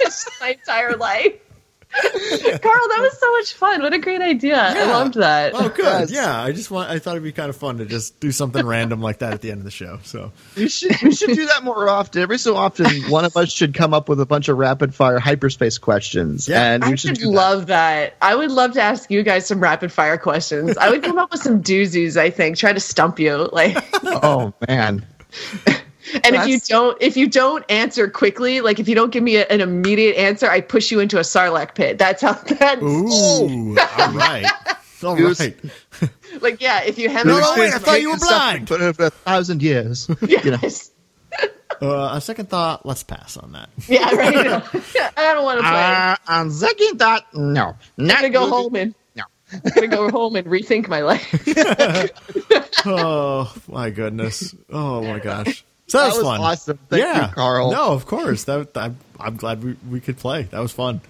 It's 0.00 0.28
my 0.40 0.50
entire 0.50 0.96
life. 0.96 1.34
Carl, 1.92 2.88
that 2.88 2.98
was 3.00 3.18
so 3.18 3.32
much 3.32 3.52
fun. 3.54 3.82
What 3.82 3.92
a 3.92 3.98
great 3.98 4.20
idea! 4.20 4.56
I 4.56 4.84
loved 4.84 5.14
that. 5.14 5.52
Oh, 5.56 5.68
good. 5.68 5.84
Yes. 6.08 6.12
Yeah, 6.12 6.40
I 6.40 6.52
just 6.52 6.70
want. 6.70 6.88
I 6.88 7.00
thought 7.00 7.12
it'd 7.12 7.24
be 7.24 7.32
kind 7.32 7.50
of 7.50 7.56
fun 7.56 7.78
to 7.78 7.84
just 7.84 8.20
do 8.20 8.30
something 8.30 8.64
random 8.64 9.00
like 9.00 9.18
that 9.18 9.32
at 9.32 9.40
the 9.40 9.50
end 9.50 9.58
of 9.58 9.64
the 9.64 9.72
show. 9.72 9.98
So 10.04 10.30
We 10.56 10.68
should 10.68 10.94
we 11.02 11.12
should 11.12 11.34
do 11.34 11.46
that 11.46 11.64
more 11.64 11.88
often. 11.88 12.22
Every 12.22 12.38
so 12.38 12.54
often, 12.56 12.86
one 13.10 13.24
of 13.24 13.36
us 13.36 13.50
should 13.52 13.74
come 13.74 13.92
up 13.92 14.08
with 14.08 14.20
a 14.20 14.26
bunch 14.26 14.48
of 14.48 14.56
rapid 14.56 14.94
fire 14.94 15.18
hyperspace 15.18 15.78
questions, 15.78 16.46
Yeah, 16.48 16.74
and 16.74 16.84
we 16.84 16.92
I 16.92 16.94
should 16.94 17.16
should 17.16 17.18
do 17.18 17.24
that. 17.26 17.32
love 17.32 17.66
that. 17.66 18.14
I 18.22 18.36
would 18.36 18.52
love 18.52 18.74
to 18.74 18.80
ask 18.80 19.10
you 19.10 19.24
guys 19.24 19.46
some 19.46 19.58
rapid 19.60 19.90
fire 19.90 20.16
questions. 20.16 20.76
I 20.78 20.90
would 20.90 21.02
come 21.02 21.18
up 21.18 21.32
with 21.32 21.42
some 21.42 21.60
doozies. 21.60 22.16
I 22.16 22.30
think 22.30 22.56
try 22.56 22.72
to 22.72 22.78
stump 22.80 23.18
you. 23.18 23.48
Like, 23.52 23.76
Oh 24.04 24.54
man, 24.68 25.04
and 26.14 26.34
if 26.36 26.46
you 26.46 26.58
don't, 26.60 26.96
if 27.00 27.16
you 27.16 27.28
don't 27.28 27.64
answer 27.70 28.08
quickly, 28.08 28.60
like 28.60 28.78
if 28.78 28.88
you 28.88 28.94
don't 28.94 29.10
give 29.12 29.22
me 29.22 29.36
a, 29.36 29.46
an 29.46 29.60
immediate 29.60 30.16
answer, 30.16 30.48
I 30.50 30.60
push 30.60 30.90
you 30.90 31.00
into 31.00 31.18
a 31.18 31.22
sarlacc 31.22 31.74
pit. 31.74 31.98
That's 31.98 32.22
how. 32.22 32.32
That's 32.46 32.82
ooh, 32.82 33.76
all 33.78 34.12
right, 34.12 34.46
all 35.02 35.16
Goose. 35.16 35.40
right. 35.40 35.56
like 36.40 36.60
yeah. 36.60 36.82
If 36.84 36.98
you 36.98 37.08
have 37.08 37.26
No, 37.26 37.34
me- 37.36 37.40
no, 37.40 37.54
wait, 37.56 37.74
I 37.74 37.78
thought 37.78 38.00
you 38.00 38.10
were 38.10 38.18
blind. 38.18 38.68
But 38.68 38.80
over 38.80 39.04
a 39.06 39.10
thousand 39.10 39.62
years, 39.62 40.08
you 40.08 40.50
know. 40.50 40.58
Yes. 40.62 40.90
Uh, 41.82 42.08
on 42.08 42.20
second 42.20 42.50
thought, 42.50 42.84
let's 42.84 43.02
pass 43.02 43.36
on 43.38 43.52
that. 43.52 43.70
Yeah, 43.88 44.10
right. 44.14 44.36
I 45.16 45.32
don't 45.32 45.44
want 45.44 45.60
to 45.60 45.62
play. 45.62 45.70
Uh, 45.72 46.16
on 46.28 46.50
second 46.50 46.98
thought, 46.98 47.24
no. 47.32 47.76
I'm 47.98 48.06
Not 48.06 48.16
gonna 48.16 48.30
go 48.30 48.40
movie. 48.40 48.50
home 48.50 48.74
and 48.76 48.94
No. 49.14 49.22
I'm 49.52 49.60
gonna 49.74 49.86
go 49.88 50.10
home 50.10 50.36
and 50.36 50.46
rethink 50.46 50.88
my 50.88 51.00
life. 51.00 51.26
Oh 52.84 53.52
my 53.68 53.90
goodness. 53.90 54.54
Oh 54.70 55.02
my 55.02 55.18
gosh. 55.20 55.64
So 55.90 55.98
that, 55.98 56.04
That 56.04 56.08
was, 56.08 56.16
was 56.18 56.26
fun. 56.26 56.40
awesome. 56.40 56.78
Thank 56.88 57.02
yeah. 57.02 57.26
you, 57.28 57.34
Carl. 57.34 57.72
No, 57.72 57.92
of 57.92 58.06
course. 58.06 58.44
That 58.44 58.68
I'm, 58.76 58.96
I'm 59.18 59.36
glad 59.36 59.62
we, 59.64 59.76
we 59.90 60.00
could 60.00 60.18
play. 60.18 60.44
That 60.44 60.60
was 60.60 60.72
fun. 60.72 61.00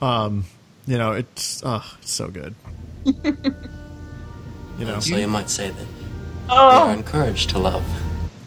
Um, 0.00 0.44
you 0.86 0.96
know, 0.98 1.12
it's 1.12 1.60
oh, 1.64 1.84
it's 2.00 2.12
so 2.12 2.28
good. 2.28 2.54
you 3.04 4.84
know, 4.86 5.00
So 5.00 5.16
you 5.16 5.26
might 5.28 5.50
say 5.50 5.68
that 5.70 5.76
we 5.78 6.04
Oh, 6.50 6.88
are 6.88 6.92
encouraged 6.94 7.50
to 7.50 7.58
love. 7.58 7.84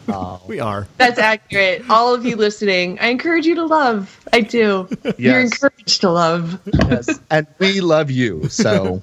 we 0.48 0.60
are. 0.60 0.86
that's 0.98 1.18
accurate. 1.18 1.88
All 1.90 2.14
of 2.14 2.24
you 2.24 2.36
listening, 2.36 2.98
I 3.00 3.08
encourage 3.08 3.44
you 3.46 3.54
to 3.56 3.66
love. 3.66 4.18
I 4.32 4.40
do. 4.42 4.88
You're 5.18 5.40
encouraged 5.40 6.00
to 6.02 6.10
love. 6.10 6.60
Yes, 6.88 7.18
and 7.30 7.46
we 7.58 7.80
love 7.80 8.10
you. 8.10 8.48
So, 8.48 9.02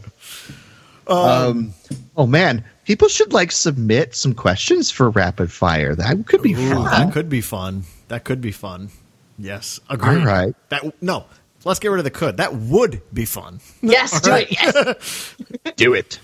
um, 1.08 1.74
oh 2.16 2.26
man, 2.26 2.64
people 2.86 3.08
should 3.08 3.34
like 3.34 3.52
submit 3.52 4.16
some 4.16 4.34
questions 4.34 4.92
for 4.92 5.10
rapid 5.10 5.52
fire. 5.52 5.96
That 5.96 6.26
could 6.28 6.42
be 6.42 6.54
Ooh, 6.54 6.70
fun. 6.74 6.84
that 6.86 7.14
could 7.14 7.30
be 7.30 7.42
fun. 7.42 7.84
That 8.08 8.24
could 8.24 8.42
be 8.42 8.52
fun. 8.52 8.90
Yes, 9.38 9.80
agree. 9.90 10.20
All 10.20 10.26
right. 10.26 10.56
That 10.70 11.02
no. 11.02 11.26
Let's 11.66 11.80
get 11.80 11.92
rid 11.92 12.00
of 12.00 12.04
the 12.04 12.12
could. 12.12 12.38
That 12.38 12.54
would 12.56 13.02
be 13.14 13.24
fun. 13.24 13.62
Yes, 13.82 14.20
do 14.22 14.34
it. 14.36 14.52
Yes. 14.52 15.36
Do 15.78 15.94
it. 15.94 16.20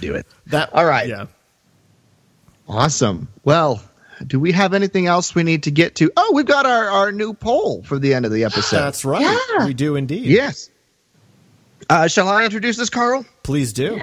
Do 0.00 0.14
it. 0.14 0.26
That 0.48 0.74
All 0.74 0.84
right. 0.84 1.08
Yeah. 1.08 1.26
Awesome. 2.68 3.28
Well, 3.44 3.82
do 4.26 4.38
we 4.38 4.52
have 4.52 4.74
anything 4.74 5.06
else 5.06 5.34
we 5.34 5.42
need 5.42 5.62
to 5.64 5.70
get 5.70 5.94
to? 5.96 6.10
Oh, 6.16 6.32
we've 6.34 6.44
got 6.46 6.66
our, 6.66 6.88
our 6.90 7.12
new 7.12 7.32
poll 7.34 7.82
for 7.82 7.98
the 7.98 8.12
end 8.14 8.26
of 8.26 8.32
the 8.32 8.44
episode. 8.44 8.76
That's 8.76 9.04
right. 9.06 9.22
Yeah. 9.22 9.66
We 9.66 9.72
do 9.74 9.96
indeed. 9.96 10.26
yes. 10.26 10.70
Uh, 11.90 12.06
shall 12.06 12.28
I 12.28 12.44
introduce 12.44 12.76
this, 12.76 12.90
Carl? 12.90 13.24
Please 13.42 13.72
do. 13.72 14.00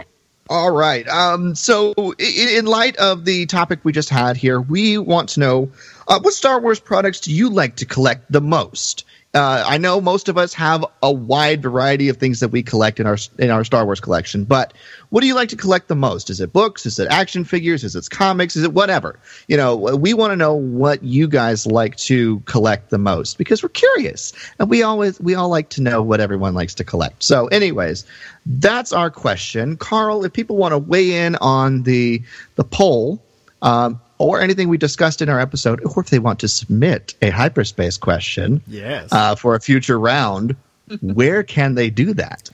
All 0.52 0.72
right. 0.72 1.08
Um, 1.08 1.56
so, 1.56 1.94
in, 2.20 2.66
light 2.66 2.98
of 2.98 3.24
the 3.24 3.46
topic 3.46 3.80
we 3.84 3.94
just 3.94 4.10
had 4.10 4.36
here, 4.36 4.60
we 4.60 4.98
want 4.98 5.30
to 5.30 5.40
know 5.40 5.72
uh, 6.10 6.20
what 6.20 6.34
Star 6.34 6.60
Wars 6.60 6.78
products 6.78 7.22
do 7.22 7.34
you 7.34 7.50
like 7.50 7.78
to 7.78 7.86
collect 7.86 8.30
the 8.30 8.42
most? 8.42 9.06
Uh, 9.34 9.64
I 9.66 9.78
know 9.78 10.02
most 10.02 10.28
of 10.28 10.38
us 10.38 10.54
have 10.56 10.86
a 11.02 11.12
wide 11.12 11.62
variety 11.62 12.10
of 12.10 12.18
things 12.18 12.42
that 12.42 12.50
we 12.50 12.62
collect 12.62 13.00
in 13.00 13.08
our 13.08 13.18
in 13.40 13.50
our 13.50 13.64
Star 13.64 13.86
Wars 13.86 14.02
collection, 14.02 14.44
but 14.44 14.74
what 15.10 15.22
do 15.22 15.28
you 15.28 15.36
like 15.36 15.48
to 15.50 15.56
collect 15.56 15.88
the 15.88 15.96
most? 15.96 16.30
Is 16.30 16.42
it 16.42 16.52
books? 16.52 16.86
Is 16.86 17.00
it 17.00 17.08
action 17.10 17.46
figures? 17.46 17.86
Is 17.86 17.96
it 17.96 18.10
comics? 18.10 18.58
Is 18.58 18.64
it 18.66 18.74
whatever? 18.74 19.18
You 19.48 19.56
know, 19.56 19.78
we 19.78 20.14
want 20.14 20.32
to 20.32 20.36
know 20.36 20.54
what 20.54 21.02
you 21.02 21.30
guys 21.30 21.66
like 21.66 21.96
to 21.98 22.42
collect 22.42 22.90
the 22.90 22.98
most 22.98 23.38
because 23.38 23.64
we're 23.64 23.70
curious, 23.70 24.34
and 24.60 24.70
we 24.70 24.84
always 24.84 25.18
we 25.22 25.34
all 25.34 25.48
like 25.48 25.70
to 25.70 25.82
know 25.82 26.02
what 26.02 26.20
everyone 26.20 26.54
likes 26.54 26.76
to 26.76 26.84
collect. 26.84 27.24
So, 27.24 27.48
anyways, 27.48 28.06
that's 28.46 28.92
our 28.92 29.10
question, 29.10 29.78
Carl. 29.78 30.26
If 30.26 30.34
people 30.34 30.58
want 30.58 30.74
to 30.74 30.78
weigh 30.78 31.26
in 31.26 31.38
on 31.38 31.84
the 31.84 32.22
the 32.56 32.66
poll. 32.66 33.24
Um, 33.64 34.02
or 34.22 34.42
anything 34.42 34.70
we 34.70 34.78
discussed 34.78 35.22
in 35.22 35.30
our 35.30 35.40
episode, 35.40 35.82
or 35.86 36.02
if 36.02 36.10
they 36.10 36.20
want 36.20 36.40
to 36.40 36.48
submit 36.48 37.16
a 37.22 37.30
hyperspace 37.30 37.98
question 37.98 38.62
Yes. 38.68 39.10
uh, 39.12 39.36
for 39.36 39.56
a 39.56 39.60
future 39.60 40.00
round, 40.00 40.56
where 41.02 41.44
can 41.44 41.76
they 41.76 41.90
do 41.90 42.14
that? 42.16 42.50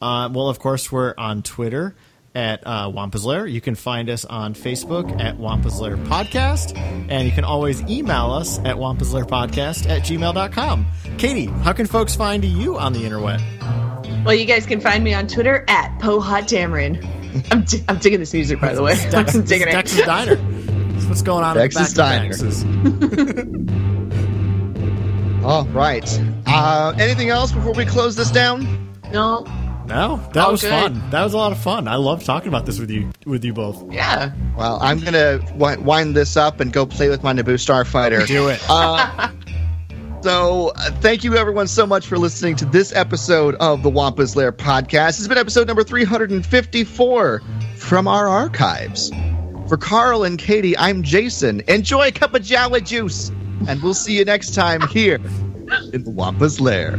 Uh, 0.00 0.28
well, 0.32 0.48
of 0.48 0.58
course, 0.58 0.90
we're 0.90 1.14
on 1.16 1.42
Twitter 1.42 1.94
at 2.34 2.66
uh, 2.66 2.90
Wampa's 2.92 3.24
Lair. 3.26 3.46
You 3.46 3.60
can 3.60 3.74
find 3.74 4.08
us 4.08 4.24
on 4.24 4.54
Facebook 4.54 5.20
at 5.20 5.36
Wampa's 5.36 5.78
Lair 5.80 5.96
Podcast. 5.98 6.76
And 7.10 7.26
you 7.28 7.32
can 7.32 7.44
always 7.44 7.82
email 7.82 8.30
us 8.32 8.58
at 8.60 8.78
Wampa's 8.78 9.12
Lair 9.12 9.26
Podcast 9.26 9.86
at 9.88 10.00
gmail.com. 10.02 10.86
Katie, 11.18 11.44
how 11.46 11.72
can 11.74 11.86
folks 11.86 12.16
find 12.16 12.42
you 12.44 12.78
on 12.78 12.94
the 12.94 13.04
internet? 13.04 13.40
Well, 14.24 14.34
you 14.34 14.46
guys 14.46 14.64
can 14.66 14.80
find 14.80 15.04
me 15.04 15.12
on 15.12 15.26
Twitter 15.26 15.64
at 15.68 15.98
PoHotDamarin. 16.00 17.52
I'm, 17.52 17.64
di- 17.64 17.84
I'm 17.88 17.98
digging 17.98 18.18
this 18.20 18.32
music, 18.32 18.60
by 18.60 18.74
the 18.74 18.82
way. 18.82 18.94
Dex, 19.10 19.34
I'm 19.34 19.44
digging 19.44 19.68
Dex's 19.68 19.98
it. 19.98 20.06
Diner. 20.06 20.36
That's 21.12 21.20
what's 21.20 21.22
going 21.22 21.44
on 21.44 21.56
Dex's 21.56 21.96
at 21.96 21.96
the 21.96 22.02
back 22.02 22.30
of 22.32 22.38
Dex's. 22.38 22.64
All 25.44 25.64
right. 25.66 26.20
Uh, 26.46 26.94
anything 26.98 27.28
else 27.30 27.50
before 27.52 27.72
we 27.72 27.84
close 27.84 28.14
this 28.16 28.30
down? 28.30 28.88
No, 29.12 29.40
No, 29.86 30.16
that 30.32 30.44
All 30.44 30.52
was 30.52 30.60
good. 30.62 30.70
fun. 30.70 31.10
That 31.10 31.24
was 31.24 31.34
a 31.34 31.36
lot 31.36 31.50
of 31.52 31.58
fun. 31.58 31.88
I 31.88 31.96
love 31.96 32.22
talking 32.24 32.48
about 32.48 32.64
this 32.64 32.78
with 32.78 32.90
you 32.90 33.10
with 33.26 33.44
you 33.44 33.52
both. 33.52 33.92
yeah. 33.92 34.32
Well, 34.56 34.78
I'm 34.80 35.00
gonna 35.00 35.38
wi- 35.58 35.76
wind 35.76 36.14
this 36.16 36.36
up 36.36 36.60
and 36.60 36.72
go 36.72 36.86
play 36.86 37.08
with 37.08 37.22
my 37.24 37.32
Naboo 37.32 37.54
Starfighter. 37.58 38.26
Do 38.26 38.48
it. 38.48 38.60
So, 40.22 40.70
uh, 40.76 40.92
thank 41.00 41.24
you 41.24 41.36
everyone 41.36 41.66
so 41.66 41.84
much 41.84 42.06
for 42.06 42.16
listening 42.16 42.54
to 42.54 42.64
this 42.64 42.94
episode 42.94 43.56
of 43.56 43.82
the 43.82 43.90
Wampa's 43.90 44.36
Lair 44.36 44.52
podcast. 44.52 45.18
It's 45.18 45.26
been 45.26 45.36
episode 45.36 45.66
number 45.66 45.82
354 45.82 47.42
from 47.74 48.06
our 48.06 48.28
archives. 48.28 49.10
For 49.68 49.76
Carl 49.76 50.24
and 50.24 50.38
Katie, 50.38 50.76
I'm 50.76 51.02
Jason. 51.02 51.62
Enjoy 51.68 52.08
a 52.08 52.12
cup 52.12 52.34
of 52.34 52.42
Jawa 52.42 52.84
juice, 52.84 53.30
and 53.66 53.82
we'll 53.82 53.94
see 53.94 54.18
you 54.18 54.24
next 54.24 54.54
time 54.54 54.86
here 54.88 55.20
in 55.92 56.04
the 56.04 56.10
Wampa's 56.10 56.60
Lair. 56.60 56.96